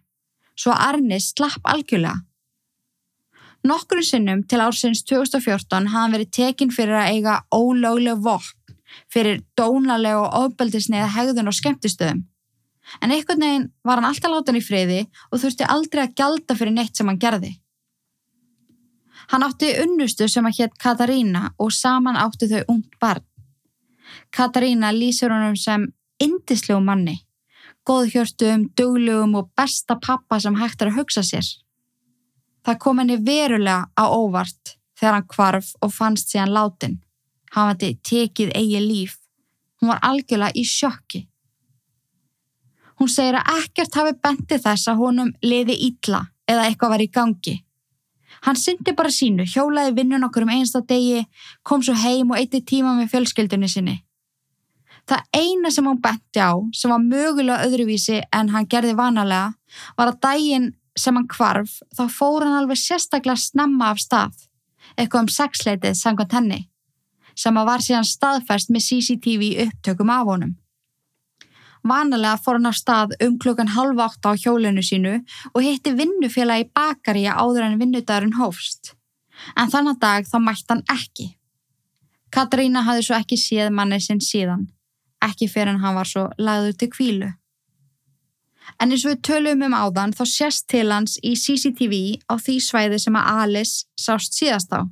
Svo 0.58 0.76
Arnis 0.76 1.32
slapp 1.32 1.62
algjörlega. 1.70 2.26
Nokkur 3.68 4.02
sinnum 4.02 4.42
til 4.50 4.62
ársins 4.64 5.04
2014 5.06 5.92
hafði 5.94 6.16
verið 6.16 6.32
tekinn 6.34 6.74
fyrir 6.74 6.98
að 6.98 7.12
eiga 7.14 7.36
ólögleg 7.54 8.18
vopn 8.26 8.58
fyrir 9.12 9.42
dónaleg 9.58 10.18
og 10.20 10.34
ofbeldisneiða 10.46 11.10
hegðun 11.16 11.52
og 11.52 11.56
skemmtistöðum. 11.56 12.24
En 13.00 13.14
einhvern 13.14 13.44
veginn 13.46 13.68
var 13.88 14.00
hann 14.00 14.10
alltaf 14.10 14.34
látan 14.34 14.58
í 14.60 14.64
friði 14.66 15.02
og 15.30 15.42
þurfti 15.44 15.68
aldrei 15.70 16.04
að 16.06 16.16
gjalda 16.20 16.58
fyrir 16.60 16.76
neitt 16.76 16.98
sem 16.98 17.08
hann 17.08 17.22
gerði. 17.22 17.54
Hann 19.32 19.46
átti 19.46 19.70
unnustu 19.84 20.28
sem 20.28 20.48
að 20.48 20.58
hétt 20.60 20.80
Katarína 20.82 21.54
og 21.62 21.72
saman 21.72 22.20
átti 22.20 22.50
þau 22.52 22.64
ungt 22.74 22.98
barn. 23.00 23.24
Katarína 24.34 24.92
lýsir 24.92 25.32
honum 25.32 25.56
sem 25.56 25.86
indislegu 26.20 26.82
manni, 26.84 27.22
góðhjörtum, 27.88 28.68
duglegum 28.76 29.38
og 29.40 29.52
besta 29.56 29.96
pappa 29.96 30.40
sem 30.42 30.58
hægt 30.60 30.82
er 30.82 30.92
að 30.92 31.00
hugsa 31.00 31.24
sér. 31.24 31.48
Það 32.66 32.78
kom 32.84 33.02
henni 33.02 33.18
verulega 33.26 33.90
á 33.98 34.04
óvart 34.06 34.76
þegar 35.00 35.18
hann 35.18 35.32
kvarf 35.34 35.72
og 35.82 35.94
fannst 35.94 36.30
síðan 36.30 36.54
látin. 36.54 37.00
Hann 37.56 37.72
vandi 37.72 37.96
tekið 38.06 38.54
eigi 38.56 38.82
líf. 38.84 39.18
Hún 39.82 39.90
var 39.92 40.04
algjörlega 40.06 40.54
í 40.56 40.64
sjokki. 40.68 41.26
Hún 43.02 43.10
segir 43.10 43.40
að 43.40 43.58
ekkert 43.58 43.98
hafi 43.98 44.14
bentið 44.22 44.62
þess 44.68 44.92
að 44.92 45.02
honum 45.02 45.34
liði 45.42 45.74
ítla 45.88 46.28
eða 46.46 46.68
eitthvað 46.68 46.94
var 46.94 47.02
í 47.02 47.10
gangi. 47.10 47.56
Hann 48.46 48.58
syndi 48.58 48.94
bara 48.98 49.10
sínu, 49.14 49.46
hjólaði 49.46 49.96
vinnun 49.98 50.26
okkur 50.26 50.46
um 50.46 50.54
einsta 50.54 50.82
degi, 50.86 51.26
kom 51.66 51.82
svo 51.86 51.94
heim 51.98 52.32
og 52.32 52.40
eitti 52.40 52.62
tíma 52.66 52.94
með 52.98 53.12
fjölskyldunni 53.14 53.70
sinni. 53.70 53.96
Það 55.10 55.26
eina 55.38 55.72
sem 55.74 55.86
hún 55.86 56.00
benti 56.02 56.42
á, 56.42 56.54
sem 56.78 56.94
var 56.94 57.02
mögulega 57.02 57.66
öðruvísi 57.66 58.22
en 58.34 58.54
hann 58.54 58.70
gerði 58.70 58.94
vanalega, 58.98 59.54
var 59.98 60.14
að 60.14 60.22
daginn 60.26 60.70
sem 60.98 61.16
hann 61.16 61.28
kvarf, 61.32 61.80
þá 61.96 62.04
fór 62.12 62.46
hann 62.46 62.58
alveg 62.62 62.80
sérstaklega 62.80 63.40
snemma 63.40 63.92
af 63.94 64.02
stað, 64.04 64.48
eitthvað 64.98 65.28
um 65.28 65.32
sexleitið 65.32 65.98
samkvæmt 65.98 66.36
henni, 66.38 66.62
sem 67.36 67.58
að 67.58 67.70
var 67.70 67.86
síðan 67.86 68.08
staðfæst 68.08 68.74
með 68.74 68.88
CCTV 68.88 69.52
upptökum 69.68 70.12
af 70.12 70.28
honum. 70.28 70.56
Vanalega 71.88 72.38
fór 72.38 72.60
hann 72.60 72.70
á 72.70 72.74
stað 72.78 73.16
um 73.26 73.38
klukkan 73.42 73.72
halv 73.74 74.00
átta 74.04 74.36
á 74.36 74.38
hjólinu 74.38 74.84
sínu 74.86 75.16
og 75.54 75.64
hitti 75.66 75.96
vinnufélagi 75.98 76.70
bakari 76.76 77.26
áður 77.26 77.66
en 77.66 77.80
vinnudagurinn 77.82 78.38
hófst. 78.38 78.94
En 79.58 79.72
þannig 79.72 79.98
dag 80.02 80.28
þá 80.30 80.38
mætti 80.38 80.70
hann 80.70 80.84
ekki. 80.94 81.32
Katrína 82.32 82.86
hafði 82.86 83.08
svo 83.08 83.18
ekki 83.18 83.38
séð 83.40 83.74
manni 83.74 83.98
sinn 84.00 84.22
síðan, 84.22 84.68
ekki 85.26 85.50
fyrir 85.50 85.74
en 85.74 85.82
hann 85.82 85.98
var 85.98 86.08
svo 86.08 86.30
lagður 86.38 86.78
til 86.78 86.92
kvílu. 86.94 87.32
En 88.82 88.92
eins 88.92 89.04
og 89.06 89.14
við 89.14 89.22
tölum 89.28 89.64
um 89.66 89.76
áðan 89.76 90.14
þá 90.16 90.24
sést 90.30 90.68
til 90.72 90.88
hans 90.92 91.18
í 91.26 91.34
CCTV 91.38 91.96
á 92.30 92.38
því 92.38 92.58
svæði 92.62 93.00
sem 93.02 93.18
að 93.18 93.30
Alice 93.44 93.86
sást 94.00 94.38
síðast 94.38 94.74
á. 94.74 94.86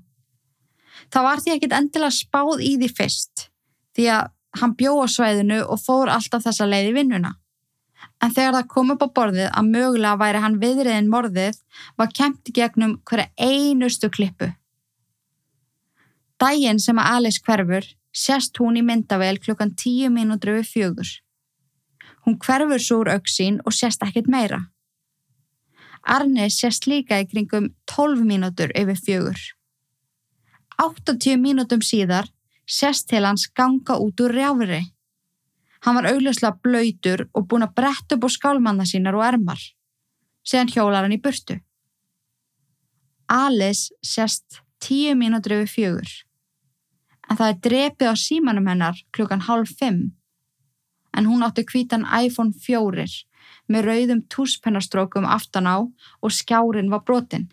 Það 1.09 1.25
var 1.25 1.43
því 1.43 1.53
ekkit 1.55 1.75
endilega 1.77 2.15
spáð 2.15 2.63
í 2.65 2.73
því 2.81 2.89
fyrst, 2.97 3.45
því 3.97 4.09
að 4.17 4.31
hann 4.59 4.75
bjó 4.77 4.95
á 5.05 5.07
svæðinu 5.09 5.59
og 5.65 5.81
fór 5.81 6.11
alltaf 6.11 6.45
þessa 6.45 6.67
leið 6.69 6.91
í 6.91 6.95
vinnuna. 6.97 7.35
En 8.23 8.33
þegar 8.35 8.57
það 8.57 8.71
kom 8.73 8.93
upp 8.93 9.05
á 9.05 9.09
borðið 9.15 9.49
að 9.49 9.69
mögulega 9.73 10.19
væri 10.19 10.41
hann 10.43 10.57
viðriðin 10.59 11.11
morðið 11.11 11.59
var 11.99 12.11
kemti 12.15 12.53
gegnum 12.55 12.97
hverja 13.07 13.29
einustu 13.37 14.09
klippu. 14.11 14.51
Dægin 16.39 16.79
sem 16.79 16.99
að 16.99 17.15
Alice 17.15 17.43
hverfur 17.43 17.87
sést 18.15 18.57
hún 18.59 18.79
í 18.79 18.83
myndavel 18.85 19.37
klukkan 19.43 19.75
tíu 19.75 20.11
mínútur 20.11 20.57
við 20.57 20.69
fjögur. 20.73 21.09
Hún 22.29 22.37
hverfur 22.37 22.77
svo 22.77 22.99
úr 23.01 23.09
auksín 23.09 23.55
og 23.65 23.73
sést 23.73 24.03
ekkit 24.05 24.27
meira. 24.29 24.59
Arne 26.05 26.45
sést 26.53 26.85
líka 26.85 27.17
í 27.17 27.25
kringum 27.25 27.71
12 27.89 28.21
mínútur 28.21 28.69
yfir 28.77 28.99
fjögur. 29.05 29.39
80 30.77 31.39
mínútum 31.41 31.81
síðar 31.81 32.29
sést 32.69 33.07
til 33.09 33.25
hans 33.25 33.47
ganga 33.49 33.97
út 33.97 34.21
úr 34.21 34.35
rjáfri. 34.37 34.83
Hann 35.81 35.97
var 35.97 36.09
augljóslega 36.11 36.61
blöytur 36.61 37.25
og 37.33 37.47
búin 37.49 37.65
að 37.65 37.73
bretta 37.81 38.19
upp 38.19 38.29
á 38.29 38.35
skálmanna 38.37 38.85
sínar 38.85 39.17
og 39.17 39.25
ermar. 39.25 39.65
Seðan 40.45 40.69
hjólar 40.69 41.09
hann 41.09 41.17
í 41.17 41.21
burtu. 41.25 41.57
Alice 43.25 43.89
sést 44.05 44.61
tíu 44.77 45.17
mínútur 45.17 45.57
yfir 45.57 45.73
fjögur. 45.73 46.13
En 47.25 47.41
það 47.41 47.49
er 47.49 47.59
drepið 47.65 48.13
á 48.13 48.15
símanum 48.27 48.69
hennar 48.69 49.01
klukkan 49.17 49.47
hálf 49.49 49.73
fimm. 49.81 50.18
En 51.19 51.27
hún 51.27 51.43
átti 51.43 51.65
kvítan 51.67 52.05
iPhone 52.07 52.55
4 52.55 53.05
með 53.67 53.87
rauðum 53.89 54.21
túspennastrókum 54.31 55.25
aftan 55.27 55.67
á 55.67 55.83
og 55.83 56.31
skjárin 56.31 56.91
var 56.93 57.03
brotinn. 57.03 57.49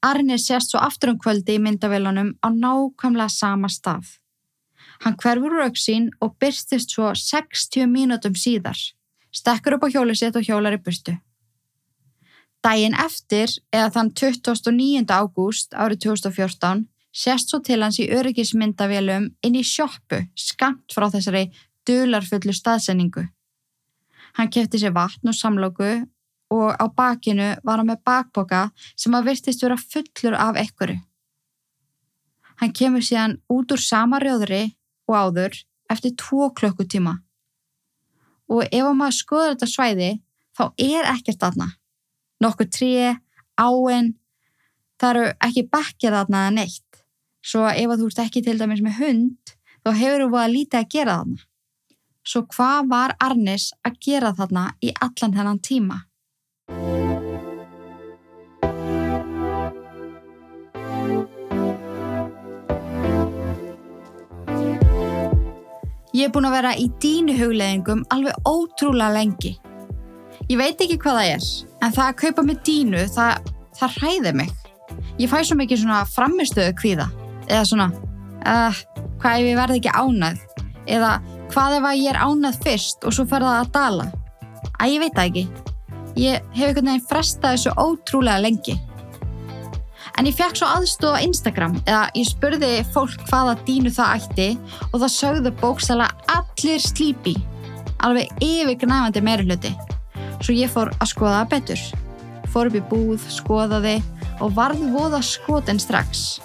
Arnir 0.00 0.40
sést 0.40 0.72
svo 0.72 0.80
aftur 0.80 1.12
um 1.12 1.18
kvöldi 1.20 1.58
í 1.58 1.62
myndavélunum 1.62 2.30
á 2.40 2.48
nákvæmlega 2.48 3.28
sama 3.32 3.68
stað. 3.68 4.16
Hann 5.04 5.16
hverfur 5.20 5.58
úr 5.58 5.66
auksín 5.66 6.08
og 6.24 6.36
byrstist 6.40 6.94
svo 6.94 7.12
60 7.12 7.84
mínútum 7.90 8.36
síðar, 8.38 8.78
stekkur 9.28 9.76
upp 9.76 9.86
á 9.86 9.92
hjóli 9.92 10.16
sitt 10.16 10.36
og 10.40 10.46
hjólar 10.46 10.76
í 10.76 10.80
burtu. 10.80 11.18
Dægin 12.64 12.96
eftir, 12.96 13.52
eða 13.72 13.90
þann 13.94 14.12
29. 14.16 15.04
ágúst 15.12 15.76
árið 15.76 16.06
2014, 16.08 16.86
sést 17.16 17.50
svo 17.50 17.62
til 17.64 17.80
hans 17.82 17.98
í 18.02 18.10
öryggismyndavélum 18.12 19.30
inn 19.46 19.56
í 19.56 19.64
sjóppu 19.64 20.20
skamt 20.36 20.92
frá 20.92 21.08
þessari 21.14 21.46
dularfullu 21.88 22.52
staðsendingu. 22.52 23.24
Hann 24.36 24.52
kefti 24.52 24.82
sér 24.82 24.92
vatn 24.96 25.32
og 25.32 25.36
samlóku 25.36 25.90
og 26.52 26.76
á 26.76 26.84
bakinu 26.92 27.54
var 27.64 27.80
hann 27.80 27.90
með 27.90 28.02
bakboka 28.04 28.66
sem 28.94 29.14
að 29.16 29.30
virtist 29.30 29.64
vera 29.64 29.78
fullur 29.80 30.36
af 30.36 30.58
ekkuru. 30.60 30.98
Hann 32.60 32.72
kemur 32.72 33.04
síðan 33.04 33.38
út 33.52 33.72
úr 33.72 33.80
sama 33.80 34.20
rjóðri 34.20 34.76
og 35.08 35.16
áður 35.16 35.56
eftir 35.92 36.14
tvo 36.20 36.50
klukkutíma. 36.56 37.16
Og 38.52 38.68
ef 38.70 38.92
maður 38.94 39.16
skoður 39.16 39.54
þetta 39.54 39.72
svæði 39.72 40.10
þá 40.56 40.64
er 40.78 41.10
ekkert 41.12 41.44
aðna. 41.48 41.68
Nokkur 42.40 42.68
tríi, 42.68 43.12
áinn, 43.56 44.14
það 45.00 45.10
eru 45.10 45.26
ekki 45.48 45.66
bakkir 45.72 46.16
aðna 46.16 46.46
eða 46.46 46.56
neitt. 46.60 46.85
Svo 47.46 47.62
ef 47.70 47.92
þú 47.94 48.08
ert 48.10 48.24
ekki 48.24 48.40
til 48.42 48.56
dæmis 48.58 48.80
með 48.82 48.96
hund 48.98 49.50
þá 49.86 49.90
hefur 49.94 50.22
þú 50.24 50.30
búið 50.32 50.42
að 50.42 50.54
lítið 50.56 50.78
að 50.80 50.88
gera 50.94 51.12
þarna. 51.20 51.44
Svo 52.26 52.40
hvað 52.50 52.88
var 52.90 53.12
Arnis 53.22 53.66
að 53.86 53.98
gera 54.02 54.32
þarna 54.34 54.62
í 54.82 54.90
allan 55.06 55.34
þennan 55.36 55.60
tíma? 55.62 55.98
Ég 66.16 66.24
er 66.26 66.32
búin 66.34 66.48
að 66.48 66.56
vera 66.56 66.72
í 66.74 66.88
dínu 66.98 67.36
hugleðingum 67.36 68.02
alveg 68.10 68.48
ótrúlega 68.48 69.12
lengi. 69.14 69.52
Ég 70.50 70.58
veit 70.58 70.82
ekki 70.82 70.96
hvað 70.98 71.20
það 71.20 71.30
er, 71.36 71.46
en 71.84 71.94
það 71.94 72.08
að 72.08 72.18
kaupa 72.24 72.44
með 72.48 72.58
dínu, 72.66 73.04
það, 73.14 73.52
það 73.78 74.00
hræði 74.00 74.34
mig. 74.40 74.50
Ég 75.20 75.30
fæ 75.30 75.36
svo 75.44 75.58
mikið 75.60 75.82
svona 75.84 76.00
framistöðu 76.10 76.74
kvíða, 76.80 77.06
eða 77.46 77.64
svona, 77.68 77.88
uh, 78.46 78.82
hvað 79.22 79.40
ef 79.40 79.48
ég 79.50 79.60
verði 79.60 79.80
ekki 79.80 79.94
ánað, 79.94 80.42
eða 80.86 81.12
hvað 81.52 81.78
ef 81.78 81.88
ég 81.96 82.10
er 82.12 82.20
ánað 82.20 82.60
fyrst 82.64 83.06
og 83.06 83.14
svo 83.16 83.26
fer 83.30 83.46
það 83.46 83.60
að 83.60 83.72
dala. 83.76 84.10
Æ, 84.76 84.84
ég 84.92 85.00
veit 85.00 85.16
það 85.16 85.30
ekki. 85.30 85.46
Ég 86.16 86.44
hef 86.56 86.68
einhvern 86.68 86.90
veginn 86.90 87.08
frestað 87.08 87.56
þessu 87.56 87.72
ótrúlega 87.76 88.42
lengi. 88.44 88.76
En 90.16 90.24
ég 90.24 90.36
fekk 90.36 90.56
svo 90.56 90.68
aðstóð 90.72 91.18
á 91.20 91.24
Instagram 91.26 91.74
eða 91.82 92.04
ég 92.16 92.28
spurði 92.28 92.70
fólk 92.94 93.20
hvaða 93.28 93.56
dínu 93.66 93.92
það 93.92 94.14
ætti 94.16 94.46
og 94.92 95.02
það 95.02 95.12
sögðu 95.12 95.52
bókstala 95.60 96.06
allir 96.32 96.80
slípi, 96.80 97.34
alveg 98.00 98.32
yfirgnæfandi 98.40 99.22
meirulöti. 99.24 99.74
Svo 100.40 100.56
ég 100.56 100.72
fór 100.72 100.92
að 100.96 101.12
skoða 101.12 101.44
betur. 101.52 101.82
Fór 102.52 102.70
upp 102.70 102.78
í 102.78 102.84
búð, 102.88 103.28
skoðaði 103.32 103.98
og 104.40 104.56
varði 104.56 104.88
voða 104.94 105.20
skotin 105.24 105.80
strax. 105.80 106.38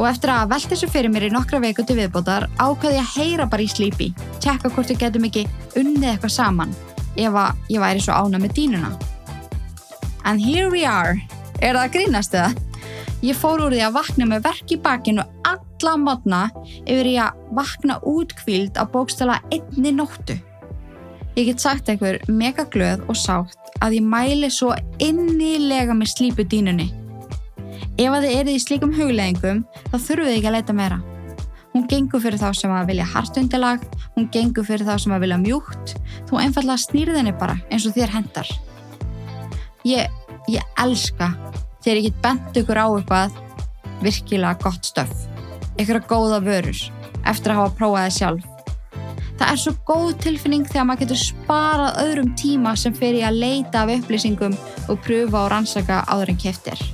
Og 0.00 0.06
eftir 0.08 0.32
að 0.32 0.54
velta 0.54 0.72
þessu 0.72 0.88
fyrir 0.88 1.12
mér 1.12 1.26
í 1.28 1.32
nokkra 1.34 1.60
veiku 1.60 1.84
til 1.84 1.98
viðbótar 1.98 2.46
ákvaði 2.56 2.96
ég 2.96 3.04
að 3.04 3.16
heyra 3.18 3.46
bara 3.52 3.66
í 3.66 3.68
slípi, 3.68 4.06
tjekka 4.40 4.70
hvort 4.72 4.88
við 4.88 5.02
getum 5.02 5.26
ekki 5.28 5.44
unnið 5.76 6.14
eitthvað 6.14 6.32
saman 6.38 6.72
ef 7.20 7.36
að 7.36 7.74
ég 7.74 7.82
væri 7.82 8.00
svo 8.00 8.16
ána 8.16 8.40
með 8.40 8.54
dínuna. 8.56 8.94
And 10.24 10.40
here 10.40 10.70
we 10.72 10.86
are. 10.88 11.20
Er 11.60 11.76
það 11.76 11.84
að 11.84 11.94
grínast 11.98 12.36
eða? 12.36 12.54
Ég 13.20 13.36
fór 13.36 13.60
úr 13.66 13.74
því 13.74 13.82
að 13.84 13.96
vakna 13.98 14.28
með 14.30 14.46
verk 14.46 14.72
í 14.72 14.78
bakinu 14.80 15.24
alla 15.44 15.96
modna 16.00 16.46
yfir 16.86 17.04
því 17.04 17.16
að 17.26 17.42
vakna 17.58 17.98
útkvíld 18.08 18.80
á 18.80 18.84
bókstala 18.88 19.40
einni 19.52 19.92
nóttu. 19.92 20.38
Ég 21.36 21.50
get 21.50 21.60
sagt 21.60 21.92
einhver 21.92 22.22
mega 22.28 22.64
glöð 22.72 23.04
og 23.08 23.20
sátt 23.20 23.76
að 23.84 23.98
ég 24.00 24.08
mæli 24.08 24.48
svo 24.52 24.72
innilega 25.00 25.92
með 25.96 26.14
slípu 26.14 26.48
dínunni. 26.48 26.88
Ef 28.00 28.14
að 28.16 28.26
þið 28.26 28.36
erið 28.38 28.54
í 28.56 28.62
slíkum 28.64 28.94
hugleðingum 28.96 29.62
þá 29.90 29.96
þurfuð 29.96 30.30
þið 30.30 30.36
ekki 30.38 30.50
að 30.50 30.56
leita 30.56 30.76
meira. 30.76 31.00
Hún 31.70 31.86
gengur 31.90 32.22
fyrir 32.24 32.40
þá 32.40 32.48
sem 32.56 32.72
að 32.74 32.88
vilja 32.90 33.06
hartundilag, 33.12 33.84
hún 34.16 34.26
gengur 34.34 34.66
fyrir 34.66 34.88
þá 34.88 34.96
sem 35.04 35.12
að 35.14 35.26
vilja 35.26 35.38
mjúkt, 35.38 35.94
þú 36.26 36.40
einfallega 36.42 36.82
snýrið 36.82 37.20
henni 37.20 37.34
bara 37.38 37.60
eins 37.68 37.86
og 37.86 37.94
þér 37.94 38.14
hendar. 38.16 38.48
Ég, 39.86 40.08
ég 40.50 40.80
elska 40.82 41.30
þegar 41.84 42.00
ég 42.00 42.08
get 42.08 42.22
bent 42.24 42.58
ykkur 42.60 42.80
á 42.80 42.86
eitthvað 42.88 43.36
virkilega 44.04 44.58
gott 44.60 44.88
stöf 44.88 45.12
ykkur 45.80 46.00
að 46.00 46.08
góða 46.10 46.40
vörur 46.44 46.80
eftir 47.28 47.52
að 47.52 47.60
hafa 47.60 47.76
prófað 47.78 48.06
það 48.06 48.16
sjálf 48.18 48.46
það 49.40 49.46
er 49.48 49.60
svo 49.62 49.74
góð 49.88 50.12
tilfinning 50.24 50.68
þegar 50.68 50.88
maður 50.88 51.04
getur 51.06 51.22
sparað 51.22 52.00
öðrum 52.04 52.32
tíma 52.36 52.76
sem 52.76 52.96
fer 52.96 53.16
í 53.16 53.24
að 53.24 53.40
leita 53.44 53.84
af 53.84 53.94
upplýsingum 53.96 54.56
og 54.88 55.04
pröfa 55.06 55.44
og 55.46 55.52
rannsaka 55.54 56.02
áður 56.08 56.34
en 56.34 56.42
keftir 56.44 56.84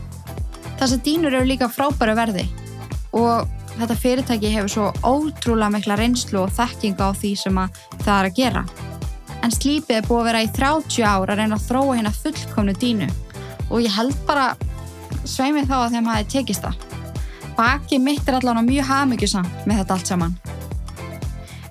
þess 0.77 0.97
að 0.97 1.05
dýnur 1.07 1.37
eru 1.37 1.51
líka 1.51 1.71
frábæru 1.73 2.17
verði 2.19 2.47
og 3.17 3.47
þetta 3.77 4.01
fyrirtæki 4.03 4.53
hefur 4.55 4.73
svo 4.73 4.91
ótrúlega 5.05 5.73
mikla 5.75 5.99
reynslu 6.01 6.45
og 6.45 6.55
þekkinga 6.57 7.09
á 7.09 7.11
því 7.17 7.33
sem 7.41 7.63
það 8.05 8.15
er 8.19 8.31
að 8.31 8.39
gera 8.41 8.65
en 9.47 9.53
slípið 9.55 10.01
er 10.01 10.09
búið 10.09 10.23
að 10.23 10.29
vera 10.31 10.43
í 10.43 10.53
30 10.57 11.05
ár 11.07 11.31
að 11.31 11.41
reyna 11.43 11.59
að 11.59 11.69
þróa 11.69 11.99
hérna 11.99 12.15
fullkomnu 12.17 12.75
dínu 12.81 13.09
og 13.71 13.83
ég 13.83 13.95
held 13.95 14.17
bara 14.29 14.49
sveimið 15.27 15.71
þá 15.71 15.77
að 15.79 15.97
þeim 15.97 16.11
hafi 16.11 16.29
tekist 16.35 16.67
það. 16.67 16.85
Baki 17.57 17.99
mitt 18.03 18.29
er 18.29 18.39
allavega 18.39 18.67
mjög 18.67 18.89
hafmyggjusamt 18.91 19.67
með 19.67 19.81
þetta 19.81 19.97
allt 19.97 20.11
saman. 20.13 20.37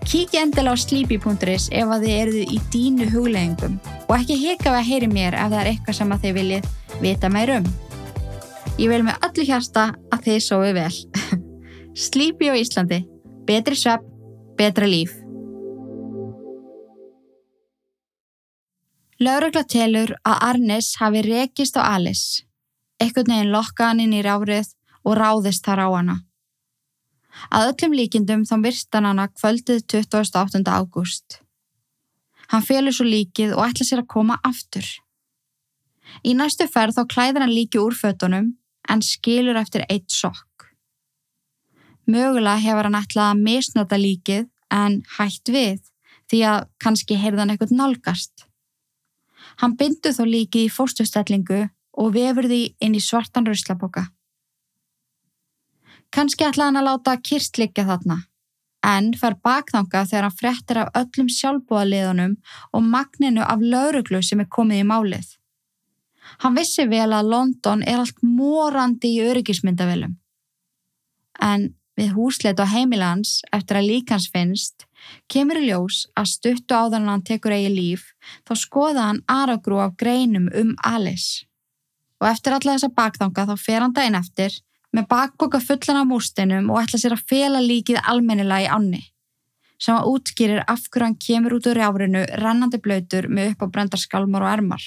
Kíkja 0.05 0.43
endilega 0.45 0.77
á 0.77 0.83
sleepy.is 0.83 1.67
ef 1.73 1.91
að 1.91 2.05
þið 2.05 2.15
eruð 2.19 2.53
í 2.55 2.59
dínu 2.73 3.09
hugleggingum 3.13 3.79
og 4.05 4.15
ekki 4.17 4.37
hika 4.37 4.71
við 4.71 4.79
að 4.79 4.89
heyri 4.91 5.09
mér 5.11 5.37
ef 5.37 5.49
það 5.49 5.59
er 5.61 5.71
eitthvað 5.71 5.99
sem 5.99 6.13
að 6.13 6.25
þið 6.25 6.37
viljið 6.39 6.69
vita 7.01 7.31
meir 7.33 7.55
um. 7.57 7.69
Ég 8.75 8.89
vil 8.91 9.05
með 9.07 9.21
öllu 9.23 9.43
hjarta 9.47 9.83
að 10.11 10.25
þið 10.25 10.41
sóðu 10.43 10.71
vel. 10.75 10.95
Sleepy 12.05 12.49
á 12.51 12.59
Íslandi. 12.59 12.97
Betri 13.47 13.77
svepp, 13.79 14.01
betra 14.59 14.89
líf. 14.89 15.13
Laurugla 19.23 19.61
telur 19.71 20.11
að 20.27 20.43
Arnis 20.49 20.89
hafi 20.99 21.21
rekist 21.23 21.79
á 21.79 21.87
Alice, 21.87 22.43
ekkert 22.99 23.31
neginn 23.31 23.53
lokka 23.53 23.93
hann 23.93 24.01
inn 24.03 24.17
í 24.17 24.19
rárið 24.25 24.73
og 25.07 25.15
ráðist 25.21 25.63
þar 25.63 25.85
á 25.85 25.89
hana. 25.95 26.17
Að 27.55 27.69
öllum 27.69 27.95
líkindum 27.95 28.43
þá 28.43 28.55
virstan 28.65 29.07
hana 29.07 29.29
kvöldið 29.31 29.85
28. 29.87 30.67
ágúst. 30.67 31.39
Hann 32.51 32.67
félur 32.67 32.91
svo 32.91 33.07
líkið 33.07 33.55
og 33.55 33.69
ætla 33.69 33.87
sér 33.87 34.03
að 34.03 34.11
koma 34.17 34.35
aftur. 34.43 34.83
Í 36.27 36.35
næstu 36.35 36.67
ferð 36.67 36.99
þá 36.99 37.03
klæður 37.15 37.47
hann 37.47 37.55
líki 37.55 37.79
úr 37.79 37.95
fötunum 37.95 38.51
en 38.89 39.01
skilur 39.01 39.57
eftir 39.59 39.85
eitt 39.89 40.11
sokk. 40.11 40.69
Mögulega 42.05 42.61
hefur 42.61 42.87
hann 42.87 42.99
ætlað 42.99 43.31
að 43.31 43.43
misnota 43.47 43.97
líkið 43.97 44.47
en 44.73 44.99
hætt 45.17 45.49
við 45.49 45.79
því 46.29 46.41
að 46.49 46.67
kannski 46.81 47.17
heyrðan 47.21 47.53
eitthvað 47.53 47.73
nálgast. 47.77 48.45
Hann 49.61 49.77
bindu 49.79 50.11
þó 50.13 50.23
líkið 50.27 50.67
í 50.67 50.73
fórstustellingu 50.73 51.61
og 51.95 52.13
vefur 52.15 52.47
því 52.49 52.61
inn 52.83 52.97
í 52.97 53.01
svartan 53.03 53.47
ruslaboka. 53.47 54.07
Kannski 56.13 56.45
ætlaði 56.47 56.69
hann 56.69 56.81
að 56.81 56.87
láta 56.89 57.15
kyrst 57.19 57.57
liggja 57.59 57.85
þarna, 57.87 58.19
en 58.85 59.09
fær 59.19 59.37
bakþanga 59.43 60.03
þegar 60.09 60.27
hann 60.27 60.37
frettir 60.39 60.79
af 60.83 60.99
öllum 61.01 61.31
sjálfbúðaliðunum 61.37 62.35
og 62.71 62.85
magninu 62.85 63.43
af 63.43 63.63
lauruglu 63.63 64.21
sem 64.23 64.43
er 64.43 64.51
komið 64.51 64.83
í 64.83 64.87
málið. 64.91 65.25
Hann 66.43 66.57
vissi 66.57 66.85
vel 66.89 67.11
að 67.13 67.31
London 67.31 67.83
er 67.83 68.01
allt 68.01 68.21
morandi 68.23 69.15
í 69.15 69.23
öryggismyndavilum. 69.25 70.17
En 71.41 71.73
við 71.95 72.11
húsleit 72.15 72.59
á 72.59 72.65
heimilans 72.67 73.39
eftir 73.55 73.79
að 73.79 73.89
líkans 73.91 74.27
finnst 74.33 74.85
kemur 75.31 75.59
í 75.61 75.69
ljós 75.69 76.05
að 76.17 76.31
stuttu 76.33 76.75
áðan 76.75 77.07
hann 77.11 77.23
tekur 77.23 77.55
eigi 77.55 77.71
líf 77.71 78.05
þá 78.47 78.53
skoða 78.59 79.09
hann 79.09 79.23
aragrú 79.31 79.79
af 79.83 79.95
greinum 79.99 80.49
um 80.53 80.73
Alice. 80.83 81.45
Og 82.19 82.29
eftir 82.31 82.55
alla 82.55 82.75
þessa 82.75 82.91
bakþanga 82.95 83.47
þá 83.51 83.55
fer 83.59 83.83
hann 83.83 83.95
daginn 83.95 84.19
eftir 84.19 84.55
með 84.95 85.09
bakboka 85.11 85.59
fullan 85.63 86.01
af 86.01 86.09
mústinum 86.09 86.71
og 86.71 86.81
ætla 86.83 86.99
sér 86.99 87.15
að 87.15 87.27
fela 87.29 87.63
líkið 87.63 88.01
almennilega 88.03 88.67
í 88.67 88.71
ánni 88.71 89.03
sem 89.81 89.95
að 89.95 90.07
útskýrir 90.13 90.61
af 90.71 90.85
hverju 90.87 91.03
hann 91.03 91.17
kemur 91.19 91.57
út 91.57 91.65
úr 91.67 91.75
rjárinu 91.75 92.21
rennandi 92.39 92.79
blöytur 92.81 93.27
með 93.27 93.53
upp 93.53 93.65
á 93.65 93.73
brendar 93.75 93.99
skalmar 93.99 94.45
og 94.45 94.53
ermar. 94.53 94.83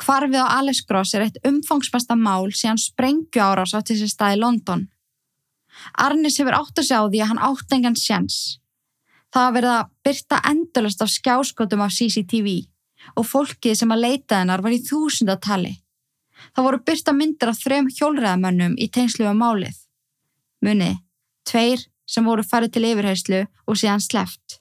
Hvarfið 0.00 0.40
á 0.40 0.54
Alice 0.58 0.84
Gross 0.88 1.14
er 1.14 1.26
eitt 1.26 1.38
umfangsmesta 1.46 2.16
mál 2.16 2.50
síðan 2.50 2.80
sprengju 2.80 3.42
árás 3.42 3.74
á 3.76 3.80
þessi 3.84 4.08
stað 4.10 4.36
í 4.36 4.40
London. 4.40 4.88
Arnis 5.98 6.38
hefur 6.40 6.56
átt 6.56 6.80
að 6.80 6.88
sjá 6.88 6.98
því 7.04 7.20
að 7.22 7.30
hann 7.30 7.44
átt 7.48 7.76
engan 7.76 7.98
sjans. 7.98 8.38
Það 9.32 9.58
að 9.64 9.92
byrta 10.04 10.40
endalast 10.48 11.02
af 11.02 11.12
skjáskotum 11.12 11.84
af 11.84 11.94
CCTV 11.96 12.48
og 13.16 13.26
fólkið 13.26 13.78
sem 13.78 13.94
að 13.94 14.04
leita 14.04 14.40
hennar 14.42 14.62
var 14.64 14.74
í 14.74 14.82
þúsundatali. 14.84 15.72
Það 16.52 16.66
voru 16.66 16.82
byrta 16.86 17.14
myndir 17.16 17.52
af 17.52 17.62
þrem 17.62 17.88
hjólreðamönnum 17.88 18.74
í 18.76 18.88
tengslu 18.92 19.28
á 19.28 19.34
málið. 19.34 19.78
Munni, 20.62 20.92
tveir 21.48 21.86
sem 22.06 22.26
voru 22.26 22.44
farið 22.44 22.74
til 22.74 22.84
yfirheyslu 22.90 23.40
og 23.66 23.78
síðan 23.78 24.04
sleft. 24.04 24.60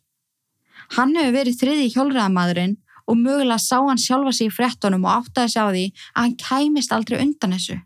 Hann 0.96 1.16
hefur 1.16 1.36
verið 1.36 1.60
þriði 1.60 1.90
hjólreðamadurinn 1.94 2.78
og 3.12 3.20
mögulega 3.20 3.60
sá 3.60 3.82
hann 3.84 4.00
sjálfa 4.00 4.32
sig 4.38 4.48
í 4.48 4.56
frettunum 4.56 5.04
og 5.04 5.18
áttaði 5.20 5.52
sig 5.52 5.62
á 5.62 5.68
því 5.68 5.86
að 5.92 6.22
hann 6.24 6.38
kæmist 6.40 6.96
aldrei 6.96 7.20
undan 7.20 7.56
þessu. 7.58 7.78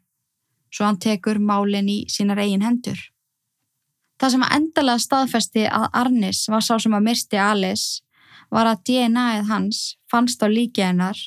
Svo 0.70 0.86
hann 0.86 1.02
tekur 1.02 1.40
málinn 1.42 1.90
í 1.90 2.00
sínar 2.12 2.42
eigin 2.44 2.66
hendur. 2.66 3.00
Það 4.22 4.34
sem 4.36 4.46
að 4.46 4.56
endalega 4.58 5.04
staðfesti 5.04 5.64
að 5.68 5.88
Arnis 6.02 6.46
var 6.52 6.64
sá 6.64 6.76
sem 6.80 6.94
að 6.96 7.08
myrsti 7.10 7.40
Alice 7.42 8.04
var 8.54 8.70
að 8.70 8.84
DNA-ið 8.88 9.50
hans 9.50 9.82
fannst 10.12 10.44
á 10.46 10.48
líki 10.48 10.86
hennar 10.86 11.18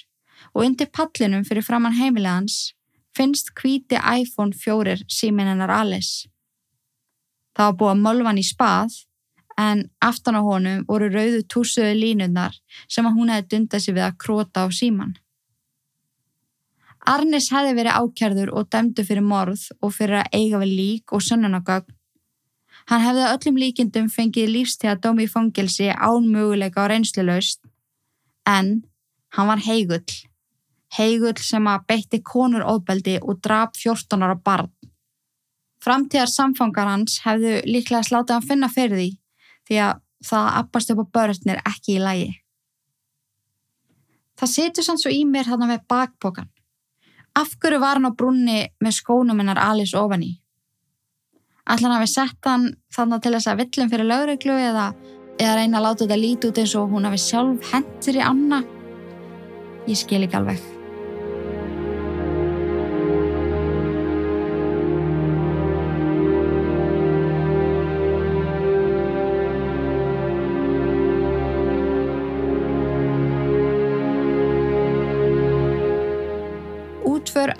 og 0.55 0.65
undir 0.65 0.89
pallinum 0.95 1.45
fyrir 1.45 1.67
framann 1.67 1.99
heimilega 1.99 2.39
hans 2.39 2.59
finnst 3.17 3.51
hvíti 3.59 3.99
iPhone 3.99 4.55
4 4.55 5.03
símin 5.11 5.51
hennar 5.51 5.73
Alice. 5.75 6.29
Það 7.57 7.73
var 7.73 7.79
búið 7.81 7.95
að 7.95 8.03
mölvan 8.07 8.41
í 8.41 8.47
spað 8.47 8.95
en 9.59 9.89
aftan 9.99 10.39
á 10.39 10.43
honum 10.47 10.85
voru 10.87 11.09
rauðu 11.11 11.43
túsuðu 11.51 11.95
línundar 11.99 12.55
sem 12.87 13.07
að 13.07 13.17
hún 13.19 13.33
hefði 13.33 13.49
dundað 13.55 13.83
sér 13.85 13.97
við 13.97 14.05
að 14.07 14.19
króta 14.25 14.63
á 14.63 14.67
síman. 14.71 15.17
Arnis 17.09 17.51
hefði 17.51 17.75
verið 17.79 17.99
ákjærður 17.99 18.53
og 18.55 18.69
dæmdu 18.71 19.05
fyrir 19.09 19.25
morð 19.25 19.65
og 19.83 19.95
fyrir 19.97 20.21
að 20.21 20.39
eiga 20.39 20.63
við 20.63 20.75
lík 20.81 21.15
og 21.17 21.25
sönnunagögn. 21.27 21.95
Hann 22.89 23.05
hefði 23.05 23.27
öllum 23.33 23.61
líkindum 23.61 24.09
fengið 24.13 24.55
lífstíða 24.55 24.97
dómi 25.03 25.27
í 25.27 25.33
fangilsi 25.33 25.91
án 25.91 26.31
möguleika 26.31 26.85
og 26.85 26.91
reynslulaust, 26.93 27.61
en 28.47 28.83
hann 29.37 29.51
var 29.51 29.61
heigull. 29.67 30.17
Heigull 30.97 31.37
sem 31.45 31.67
að 31.69 31.85
beitti 31.91 32.23
konur 32.25 32.65
óbeldi 32.65 33.19
og 33.21 33.43
drap 33.45 33.77
14 33.77 34.25
ára 34.25 34.39
barn. 34.39 34.71
Framtíðar 35.85 36.31
samfangar 36.33 36.89
hans 36.89 37.21
hefðu 37.27 37.59
líklega 37.69 38.07
slátið 38.07 38.39
að 38.39 38.49
finna 38.49 38.71
fyrir 38.73 38.97
því 38.97 39.11
því 39.69 39.81
að 39.85 40.05
það 40.29 40.53
appast 40.61 40.93
upp 40.93 41.03
á 41.05 41.13
börnir 41.19 41.61
ekki 41.63 41.97
í 41.97 42.03
lægi. 42.03 42.31
Það 44.39 44.55
setur 44.55 44.87
sann 44.87 45.01
svo 45.01 45.13
í 45.13 45.25
mér 45.27 45.51
þarna 45.51 45.73
með 45.73 45.85
bakpokan. 45.91 46.49
Af 47.39 47.55
hverju 47.61 47.81
var 47.83 47.99
hann 47.99 48.11
á 48.11 48.19
brunni 48.19 48.61
með 48.83 48.99
skónum 48.99 49.39
hennar 49.43 49.61
Alice 49.63 49.99
ofan 49.99 50.25
í? 50.27 50.33
Ætla 51.69 51.89
hann 51.91 51.99
að 51.99 52.05
við 52.07 52.15
sett 52.15 52.49
hann 52.49 52.71
þannig 52.95 53.23
til 53.23 53.35
þess 53.37 53.51
að 53.51 53.63
villum 53.63 53.93
fyrir 53.93 54.11
lögreglu 54.11 54.57
eða, 54.71 54.89
eða 55.37 55.59
reyna 55.59 55.79
að 55.79 55.87
láta 55.87 56.05
þetta 56.07 56.23
lítið 56.23 56.51
út 56.51 56.63
eins 56.63 56.75
og 56.81 56.91
hún 56.95 57.11
hafi 57.11 57.23
sjálf 57.27 57.71
hendur 57.75 58.19
í 58.19 58.27
anna? 58.31 58.65
Ég 59.89 60.01
skil 60.01 60.25
ekki 60.25 60.39
alveg. 60.41 60.78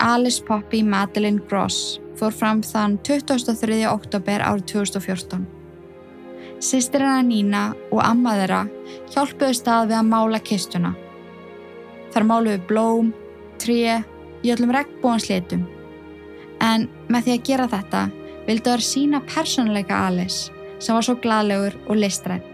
Alice 0.09 0.41
Poppy 0.41 0.83
Madeline 0.83 1.41
Gross 1.49 1.99
fór 2.17 2.33
fram 2.33 2.63
þann 2.65 2.95
23. 3.05 3.83
oktober 3.85 4.41
árið 4.41 4.63
2014. 4.71 5.43
Sistir 6.65 7.03
hennar 7.05 7.27
Nína 7.27 7.61
og 7.91 8.01
amma 8.01 8.33
þeirra 8.39 8.61
hjálpuðu 9.13 9.57
stað 9.59 9.91
við 9.91 9.97
að 9.99 10.07
mála 10.09 10.39
kistuna. 10.49 10.95
Þar 12.15 12.25
máluðu 12.31 12.61
blóm, 12.71 13.11
tré, 13.61 13.99
í 14.41 14.49
öllum 14.55 14.73
regnbóanslitum. 14.73 15.67
En 16.57 16.89
með 17.05 17.27
því 17.27 17.35
að 17.35 17.45
gera 17.51 17.69
þetta 17.75 18.03
vildu 18.49 18.73
þær 18.73 18.85
sína 18.89 19.21
persónuleika 19.29 20.01
Alice 20.07 20.49
sem 20.81 20.97
var 20.97 21.05
svo 21.05 21.19
gladlegur 21.21 21.77
og 21.85 22.01
listrætt. 22.01 22.49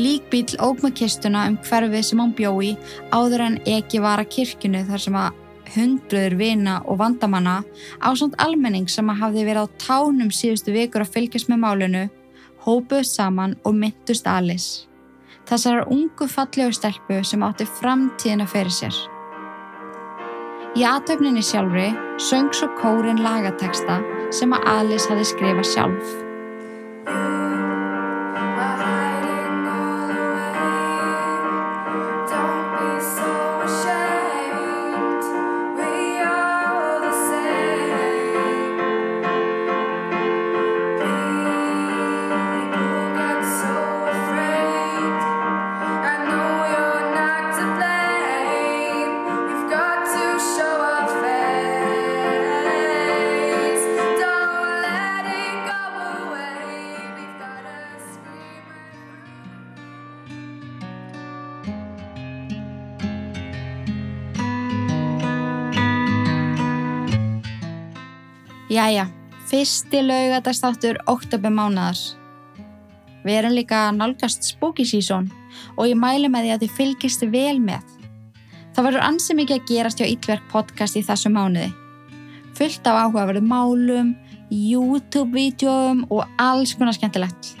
Líkbíl 0.00 0.56
óg 0.64 0.80
með 0.80 0.96
kistuna 1.02 1.44
um 1.50 1.60
hverfið 1.60 2.08
sem 2.08 2.24
hann 2.24 2.32
bjói 2.32 2.72
áður 3.12 3.50
en 3.50 3.62
ekki 3.68 4.00
var 4.00 4.24
að 4.24 4.32
kirkunu 4.38 4.86
þar 4.88 5.08
sem 5.10 5.22
að 5.26 5.41
hundruður 5.74 6.36
vina 6.38 6.78
og 6.86 6.98
vandamanna 7.00 7.60
á 7.98 8.08
samt 8.18 8.36
almenning 8.42 8.88
sem 8.90 9.08
að 9.10 9.20
hafði 9.24 9.44
verið 9.48 9.68
á 9.68 9.74
tánum 9.82 10.32
síðustu 10.34 10.74
vikur 10.74 11.04
að 11.04 11.14
fylgjast 11.16 11.50
með 11.52 11.62
málunu, 11.64 12.04
hópuð 12.64 13.04
saman 13.08 13.56
og 13.64 13.76
myndust 13.76 14.28
Alice. 14.30 14.88
Þessar 15.48 15.88
ungu 15.90 16.28
fallegu 16.30 16.72
stelpu 16.76 17.22
sem 17.26 17.42
átti 17.42 17.66
framtíðina 17.80 18.46
fyrir 18.46 18.72
sér. 18.72 18.98
Í 20.78 20.84
aðtöfninni 20.88 21.42
sjálfri 21.44 21.90
söng 22.16 22.52
svo 22.56 22.70
kórin 22.78 23.20
lagateksta 23.20 24.00
sem 24.32 24.54
að 24.56 24.68
Alice 24.78 25.10
hafi 25.10 25.26
skrifað 25.28 25.68
sjálf. 25.68 26.14
Jæja, 68.72 69.02
fyrsti 69.50 70.00
laugadagstáttur 70.00 70.96
oktober 71.06 71.52
mánadar. 71.52 71.98
Við 73.20 73.34
erum 73.36 73.52
líka 73.52 73.80
nálgast 73.92 74.46
spooky 74.48 74.86
season 74.88 75.26
og 75.76 75.90
ég 75.90 75.98
mælu 76.00 76.30
með 76.32 76.46
því 76.46 76.52
að 76.54 76.62
þið 76.62 76.72
fylgist 76.78 77.26
vel 77.34 77.58
með. 77.60 77.82
Það 78.72 78.86
verður 78.86 79.04
ansið 79.10 79.38
mikið 79.42 79.58
að 79.58 79.68
gerast 79.68 80.00
hjá 80.00 80.08
Ítlverk 80.08 80.48
podcast 80.48 80.96
í 80.96 81.04
þessu 81.04 81.34
mánuði. 81.34 81.68
Fullt 82.56 82.88
af 82.88 83.02
áhugaverðu 83.02 83.44
málum, 83.44 84.14
YouTube-vídeóum 84.48 86.06
og 86.08 86.24
alls 86.40 86.72
konar 86.72 86.96
skemmtilegt. 86.96 87.52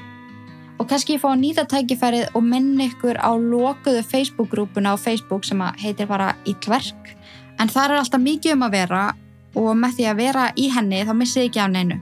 Og 0.80 0.88
kannski 0.88 1.18
ég 1.18 1.20
fá 1.20 1.34
að 1.34 1.42
nýta 1.42 1.66
tækifærið 1.68 2.30
og 2.32 2.46
minna 2.54 2.88
ykkur 2.88 3.20
á 3.20 3.36
lokuðu 3.36 4.00
Facebook-grúpuna 4.00 4.96
á 4.96 5.02
Facebook 5.02 5.44
sem 5.44 5.60
heitir 5.60 6.08
bara 6.08 6.32
Ítlverk. 6.48 7.18
En 7.60 7.68
það 7.68 7.90
er 7.90 8.00
alltaf 8.00 8.24
mikið 8.30 8.56
um 8.56 8.64
að 8.64 8.80
vera 8.80 9.10
og 9.58 9.74
með 9.78 9.98
því 9.98 10.08
að 10.10 10.18
vera 10.22 10.48
í 10.56 10.70
henni 10.72 11.04
þá 11.06 11.12
missið 11.18 11.48
ekki 11.48 11.62
af 11.62 11.70
neinu. 11.72 12.00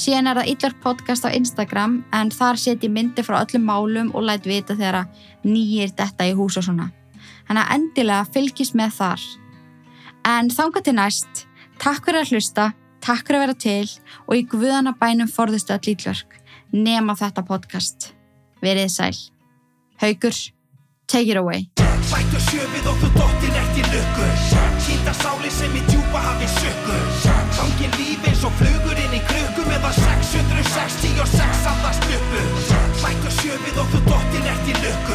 Síðan 0.00 0.30
er 0.30 0.38
það 0.38 0.50
Ítlark 0.52 0.80
podcast 0.80 1.26
á 1.26 1.34
Instagram 1.34 2.00
en 2.16 2.30
þar 2.32 2.58
set 2.60 2.84
ég 2.86 2.92
myndi 2.94 3.24
frá 3.26 3.40
öllum 3.42 3.66
málum 3.68 4.10
og 4.14 4.24
læt 4.24 4.46
vita 4.48 4.76
þegar 4.78 5.08
nýjir 5.44 5.92
detta 5.98 6.28
í 6.28 6.34
hús 6.38 6.56
og 6.60 6.68
svona. 6.68 6.90
Þannig 7.48 7.64
að 7.64 7.74
endilega 7.76 8.28
fylgis 8.32 8.74
með 8.78 8.94
þar. 9.00 9.24
En 10.30 10.50
þánga 10.52 10.84
til 10.86 10.94
næst, 10.96 11.44
takk 11.82 12.06
fyrir 12.06 12.22
að 12.22 12.34
hlusta, 12.34 12.70
takk 13.02 13.26
fyrir 13.26 13.40
að 13.40 13.44
vera 13.46 13.58
til 13.66 13.90
og 14.26 14.36
í 14.38 14.46
guðana 14.52 14.94
bænum 15.00 15.28
forðustu 15.28 15.74
öll 15.76 15.92
Ítlark 15.94 16.40
nema 16.72 17.16
þetta 17.18 17.44
podcast. 17.46 18.12
Verið 18.62 18.90
sæl. 18.92 19.16
Haugur, 20.00 20.36
take 21.08 21.30
it 21.30 21.36
away. 21.36 21.68
Sættu 26.20 26.90
sjöfið 26.92 27.36
og 27.40 27.46
þú 27.50 27.58
dottir 27.60 27.64
eftir 27.64 27.64
lukku 27.64 27.66
Sýnda 27.70 27.82
sáli 27.84 27.88
sem 27.88 27.88
í 27.88 27.92
djúpa 28.00 28.00
hafi 28.00 28.00
sökku 28.00 28.00
Gangin 28.00 28.00
líf 28.00 28.20
eins 28.20 28.42
og 28.42 28.44
flugur 28.48 28.94
inn 28.94 29.14
í 29.16 29.20
krukku 29.30 29.64
meðan 29.70 29.94
666 31.24 31.70
andast 31.70 32.20
uppu 32.20 32.60
Sættu 32.70 33.30
sjöfið 33.30 33.78
og 33.80 33.88
þú 33.90 34.00
dottir 34.10 34.48
eftir 34.50 34.76
lukku. 34.84 35.06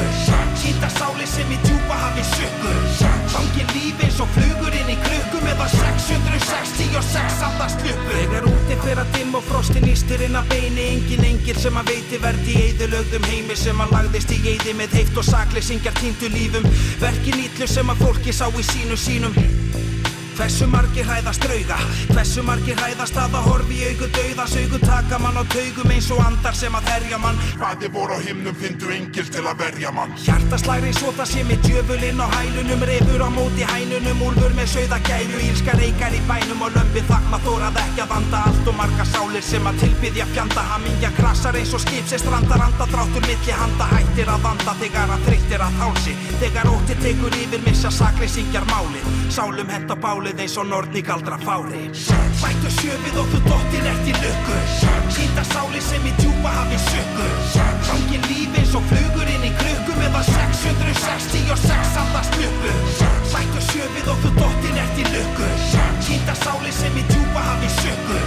Sýnda 0.62 0.90
sáli 0.96 1.28
sem 1.32 1.52
í 1.52 1.58
djúpa 1.66 1.96
hafi 2.02 2.24
sökku 2.32 2.74
Gangin 3.36 3.74
líf 3.76 4.04
eins 4.06 4.22
og 4.24 4.32
flugur 4.36 4.78
inn 4.80 4.94
í 4.94 4.98
krukku 5.06 5.44
meðan 5.46 5.72
666 5.76 7.44
andast 7.50 7.86
uppu 7.92 8.16
Þegar 8.16 8.50
úti 8.52 8.80
fyrir 8.86 9.04
að 9.04 9.14
dimm 9.18 9.38
og 9.38 9.46
frostin 9.50 9.90
ístir 9.92 10.26
inn 10.26 10.40
að 10.40 10.50
beini. 10.54 10.88
Engin 10.96 11.28
engil 11.30 11.60
sem 11.62 11.78
að 11.78 11.92
veiti 11.94 12.22
verði 12.24 12.56
í 12.56 12.64
eðilögðum 12.72 13.30
heimi 13.30 13.60
sem 13.60 13.86
að 13.86 13.94
lagðist 13.98 14.34
í 14.34 14.42
eði 14.56 14.74
með 14.80 14.98
heift 15.00 15.22
og 15.22 15.30
sakleysingjar 15.30 16.00
týndu 16.02 16.32
lífum. 16.34 16.66
Verkin 17.04 17.46
ítlu 17.46 17.70
sem 17.70 17.94
að 17.94 18.04
fólki 18.06 18.34
sá 18.36 18.48
í 18.50 18.66
sínu 18.66 19.00
sínum 19.00 19.38
Hversu 20.36 20.66
margir 20.68 21.06
hræðast 21.08 21.46
drauga? 21.46 21.78
Hversu 22.10 22.42
margir 22.44 22.76
hræðast 22.76 23.16
að 23.16 23.38
að 23.38 23.46
horfi 23.48 23.78
í 23.80 23.86
augu 23.88 24.08
dauðas 24.12 24.56
augu 24.60 24.80
taka 24.82 25.20
mann 25.24 25.38
á 25.40 25.44
taugum 25.54 25.92
eins 25.96 26.10
og 26.12 26.20
andar 26.26 26.58
sem 26.60 26.76
að 26.76 26.90
herja 26.92 27.20
mann. 27.24 27.40
Hvaði 27.56 27.90
voru 27.94 28.18
á 28.18 28.20
himnum 28.20 28.58
fyndu 28.60 28.92
engil 28.92 29.30
til 29.32 29.46
að 29.48 29.62
verja 29.64 29.94
mann. 29.96 30.12
Hjartaslæri 30.20 30.92
svo 30.98 31.14
það 31.16 31.30
sé 31.32 31.44
með 31.48 31.64
djöfulinn 31.70 32.20
á 32.20 32.28
hælunum 32.34 32.84
Refur 32.90 33.24
á 33.24 33.30
móti 33.32 33.64
hænunum, 33.70 34.26
úlfur 34.28 34.58
með 34.60 34.68
sögða 34.74 35.00
gæru 35.08 35.40
Ílska 35.46 35.78
reykar 35.80 36.18
í 36.20 36.20
bænum 36.28 36.68
og 36.68 36.76
lömpi 36.76 37.06
þakma 37.08 37.40
þórað 37.48 37.80
ekki 37.86 38.04
að 38.04 38.12
vanda. 38.12 38.44
Allt 38.52 38.70
og 38.74 38.78
marga 38.82 39.08
sálir 39.14 39.48
sem 39.54 39.72
að 39.72 39.80
tilbyðja 39.86 40.28
fjanda 40.34 40.68
Hamingja 40.74 41.14
krasar 41.16 41.56
eins 41.56 41.72
og 41.72 41.86
skip 41.86 42.12
sem 42.12 42.20
strandar 42.20 42.66
anda 42.68 42.90
Dráttur 42.92 43.24
milli 43.24 43.56
handa 43.56 43.88
hættir 43.94 44.28
að 44.36 44.44
vanda 44.50 44.76
Þegar 44.84 45.16
að 45.16 45.26
þreyttir 45.30 45.64
að 45.64 45.80
hálsi. 45.80 46.20
Þegar 46.44 46.74
ótti 46.76 47.00
tekur 47.00 47.40
yfir 47.40 47.64
missa 47.64 47.94
sakleysingjar 48.04 48.68
málið 50.26 50.40
eins 50.42 50.56
og 50.58 50.66
nortni 50.66 51.02
galdra 51.06 51.38
fári 51.38 51.84
Sættu 51.94 52.70
sjöfið 52.74 53.18
og 53.22 53.28
þú 53.30 53.40
dottir 53.46 53.86
eftir 53.86 54.16
lukku. 54.24 54.56
Sýnda 55.14 55.44
sáli 55.46 55.82
sem 55.86 56.02
í 56.02 56.14
djúpa 56.18 56.50
hafi 56.50 56.80
sökku 56.82 57.28
Gangin 57.86 58.26
líf 58.26 58.58
eins 58.58 58.74
og 58.74 58.88
flugur 58.90 59.30
inn 59.30 59.46
í 59.46 59.52
krukku 59.60 59.94
meðan 60.00 60.26
666 60.26 62.00
andast 62.02 62.38
uppu 62.42 62.74
Sættu 63.30 63.62
sjöfið 63.70 64.10
og 64.10 64.24
þú 64.24 64.32
dottir 64.40 64.80
eftir 64.82 65.12
lukku. 65.14 65.50
Sýnda 66.08 66.36
sáli 66.42 66.74
sem 66.74 66.98
í 66.98 67.06
djúpa 67.12 67.46
hafi 67.46 67.70
sökku 67.78 68.18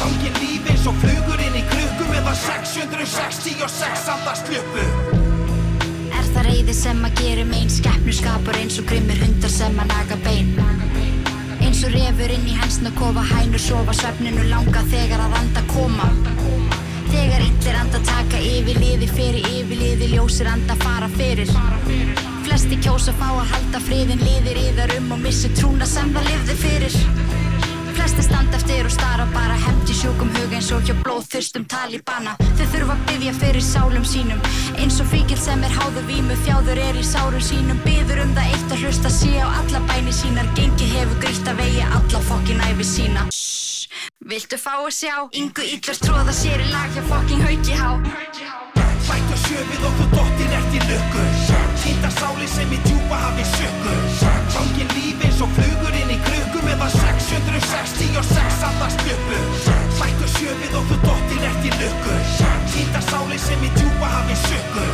Gangin 0.00 0.40
líf 0.42 0.70
eins 0.72 0.88
og 0.90 0.98
flugur 1.04 1.44
inn 1.46 1.60
í 1.60 1.64
krukku 1.70 2.08
meðan 2.10 2.40
666 2.42 4.10
andast 4.16 4.50
uppu 4.50 4.88
Er 6.10 6.26
það 6.32 6.50
reyði 6.50 6.74
sem 6.74 7.06
að 7.06 7.22
gera 7.22 7.46
megin 7.46 7.70
Skeppnur 7.78 8.18
skapar 8.18 8.58
eins 8.64 8.80
og 8.82 8.90
grimmir 8.90 9.22
hundar 9.22 9.52
sem 9.52 9.78
að 9.78 9.94
naga 9.94 10.18
bein 10.26 11.15
Eins 11.76 11.84
og 11.84 11.92
refur 11.92 12.32
inn 12.32 12.46
í 12.48 12.54
hensna 12.56 12.88
kofa 12.96 13.20
Hænur 13.20 13.60
sofa 13.60 13.92
svefninu 13.92 14.46
langa 14.48 14.80
þegar 14.88 15.20
að 15.26 15.34
anda 15.42 15.64
koma. 15.68 16.06
Þegar 17.10 17.42
illir 17.44 17.76
anda 17.76 18.00
taka 18.08 18.40
yfir 18.40 18.80
liði 18.80 19.08
fyrir 19.10 19.44
yfir 19.50 19.82
liði 19.82 20.08
Ljósir 20.14 20.48
anda 20.48 20.72
fara 20.80 21.10
fyrir. 21.18 21.52
Flesti 22.46 22.80
kjósa 22.80 23.12
fá 23.20 23.26
að 23.28 23.52
halda 23.52 23.82
friðin 23.90 24.24
Liðir 24.24 24.62
yðar 24.62 24.96
um 24.96 25.12
og 25.18 25.20
missi 25.26 25.52
trúna 25.58 25.84
sem 25.90 26.16
það 26.16 26.30
lifði 26.30 26.56
fyrir. 26.64 26.96
Flesti 27.92 28.24
standa 28.24 28.56
eftir 28.56 28.88
og 28.88 28.96
stara 28.96 29.28
bara 29.36 29.60
hefndi 29.96 30.02
sjúkum 30.02 30.28
hug 30.36 30.52
eins 30.52 30.70
og 30.72 30.82
hjá 30.84 30.94
blóðþyrstum 31.02 31.64
talibana. 31.68 32.36
Þau 32.58 32.66
þurfa 32.72 32.94
að 32.96 33.04
byggja 33.08 33.32
fyrir 33.40 33.62
sálum 33.64 34.04
sínum. 34.04 34.40
Eins 34.76 35.00
og 35.00 35.08
fíkil 35.08 35.38
sem 35.38 35.62
er 35.64 35.72
háður 35.72 36.04
vímu 36.06 36.36
þjáður 36.44 36.80
er 36.82 36.96
í 36.96 37.04
sárum 37.04 37.40
sínum. 37.40 37.80
Byður 37.84 38.24
um 38.24 38.34
það 38.36 38.52
eitt 38.52 38.72
að 38.72 38.82
hlusta 38.84 39.10
sé 39.10 39.32
á 39.40 39.48
alla 39.48 39.80
bæni 39.88 40.12
sínar. 40.12 40.48
Gengi 40.56 40.90
hefur 40.92 41.20
grítt 41.22 41.48
að 41.48 41.62
vegi 41.62 41.82
alla 41.86 42.20
fokkin 42.28 42.60
æfi 42.68 42.84
sína. 42.84 43.26
Shhh, 43.32 43.88
viltu 44.26 44.60
fá 44.60 44.74
að 44.82 44.92
sjá? 45.00 45.16
Ingu 45.32 45.64
íllur 45.64 46.00
tróða 46.04 46.34
sér 46.34 46.60
í 46.60 46.70
lag 46.72 46.92
hjá 46.92 47.02
fokkin 47.08 47.44
hauki 47.46 47.80
há. 47.80 47.90
Sjöfið 49.36 49.82
og 49.84 49.98
þú 49.98 50.04
dottir 50.14 50.54
eftir 50.56 50.86
lukku. 50.88 51.24
Sýnda 51.82 52.08
sáli 52.16 52.48
sem 52.50 52.72
í 52.72 52.78
djúpa 52.86 53.18
hafi 53.20 53.44
sökku 53.52 53.94
Gangin 54.54 54.90
líf 54.96 55.22
eins 55.28 55.42
og 55.44 55.52
flugur 55.54 55.98
inn 56.00 56.14
í 56.16 56.18
krukku 56.24 56.64
meðan 56.66 56.90
666 56.96 58.64
andast 58.70 59.04
uppu 59.06 59.85
Sættu 59.96 60.26
sjöfið 60.28 60.74
og 60.76 60.84
þú 60.90 60.96
dottir 61.04 61.44
eftir 61.48 61.76
lukku 61.80 62.16
Sýnda 62.72 63.00
sáli 63.06 63.38
sem 63.40 63.62
í 63.64 63.70
djúpa 63.78 64.10
hafi 64.12 64.36
sökku 64.42 64.84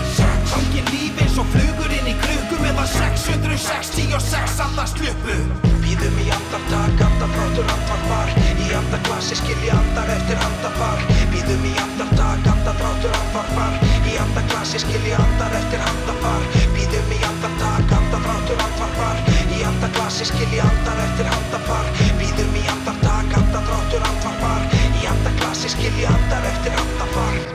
Gangin 0.52 0.90
líf 0.92 1.18
eins 1.24 1.38
og 1.42 1.48
flugur 1.50 1.94
inn 1.96 2.10
í 2.12 2.14
krukku 2.22 2.58
meðan 2.62 2.86
666 2.92 4.60
andast 4.62 5.02
uppu 5.02 5.38
Býðum 5.82 6.20
í 6.22 6.28
andartak, 6.36 7.02
andafrátur 7.08 7.66
andvarpar 7.74 8.30
Í 8.62 8.68
andarklassi 8.78 9.40
skilji 9.40 9.72
andar 9.74 10.12
eftir 10.14 10.38
handafar 10.44 11.02
Býðum 11.34 11.66
í 11.66 11.74
andartak, 11.82 12.46
andafrátur 12.54 13.18
andvarpar 13.18 13.80
Í 14.06 14.14
andaklassi 14.22 14.84
skilji 14.84 15.16
andar 15.18 15.58
eftir 15.58 15.82
handafar 15.82 16.46
Býðum 16.78 17.16
í 17.18 17.20
andartak, 17.32 17.96
andafrátur 17.98 18.64
andvarpar 18.68 19.26
Í 19.50 19.66
andaklassi 19.66 20.30
skilji 20.30 20.62
andar 20.62 21.04
eftir 21.08 21.32
handafar 21.34 21.42
Þessi 25.62 25.76
skilji 25.76 26.06
andar 26.10 26.46
eftir 26.48 26.74
andafar 26.74 27.51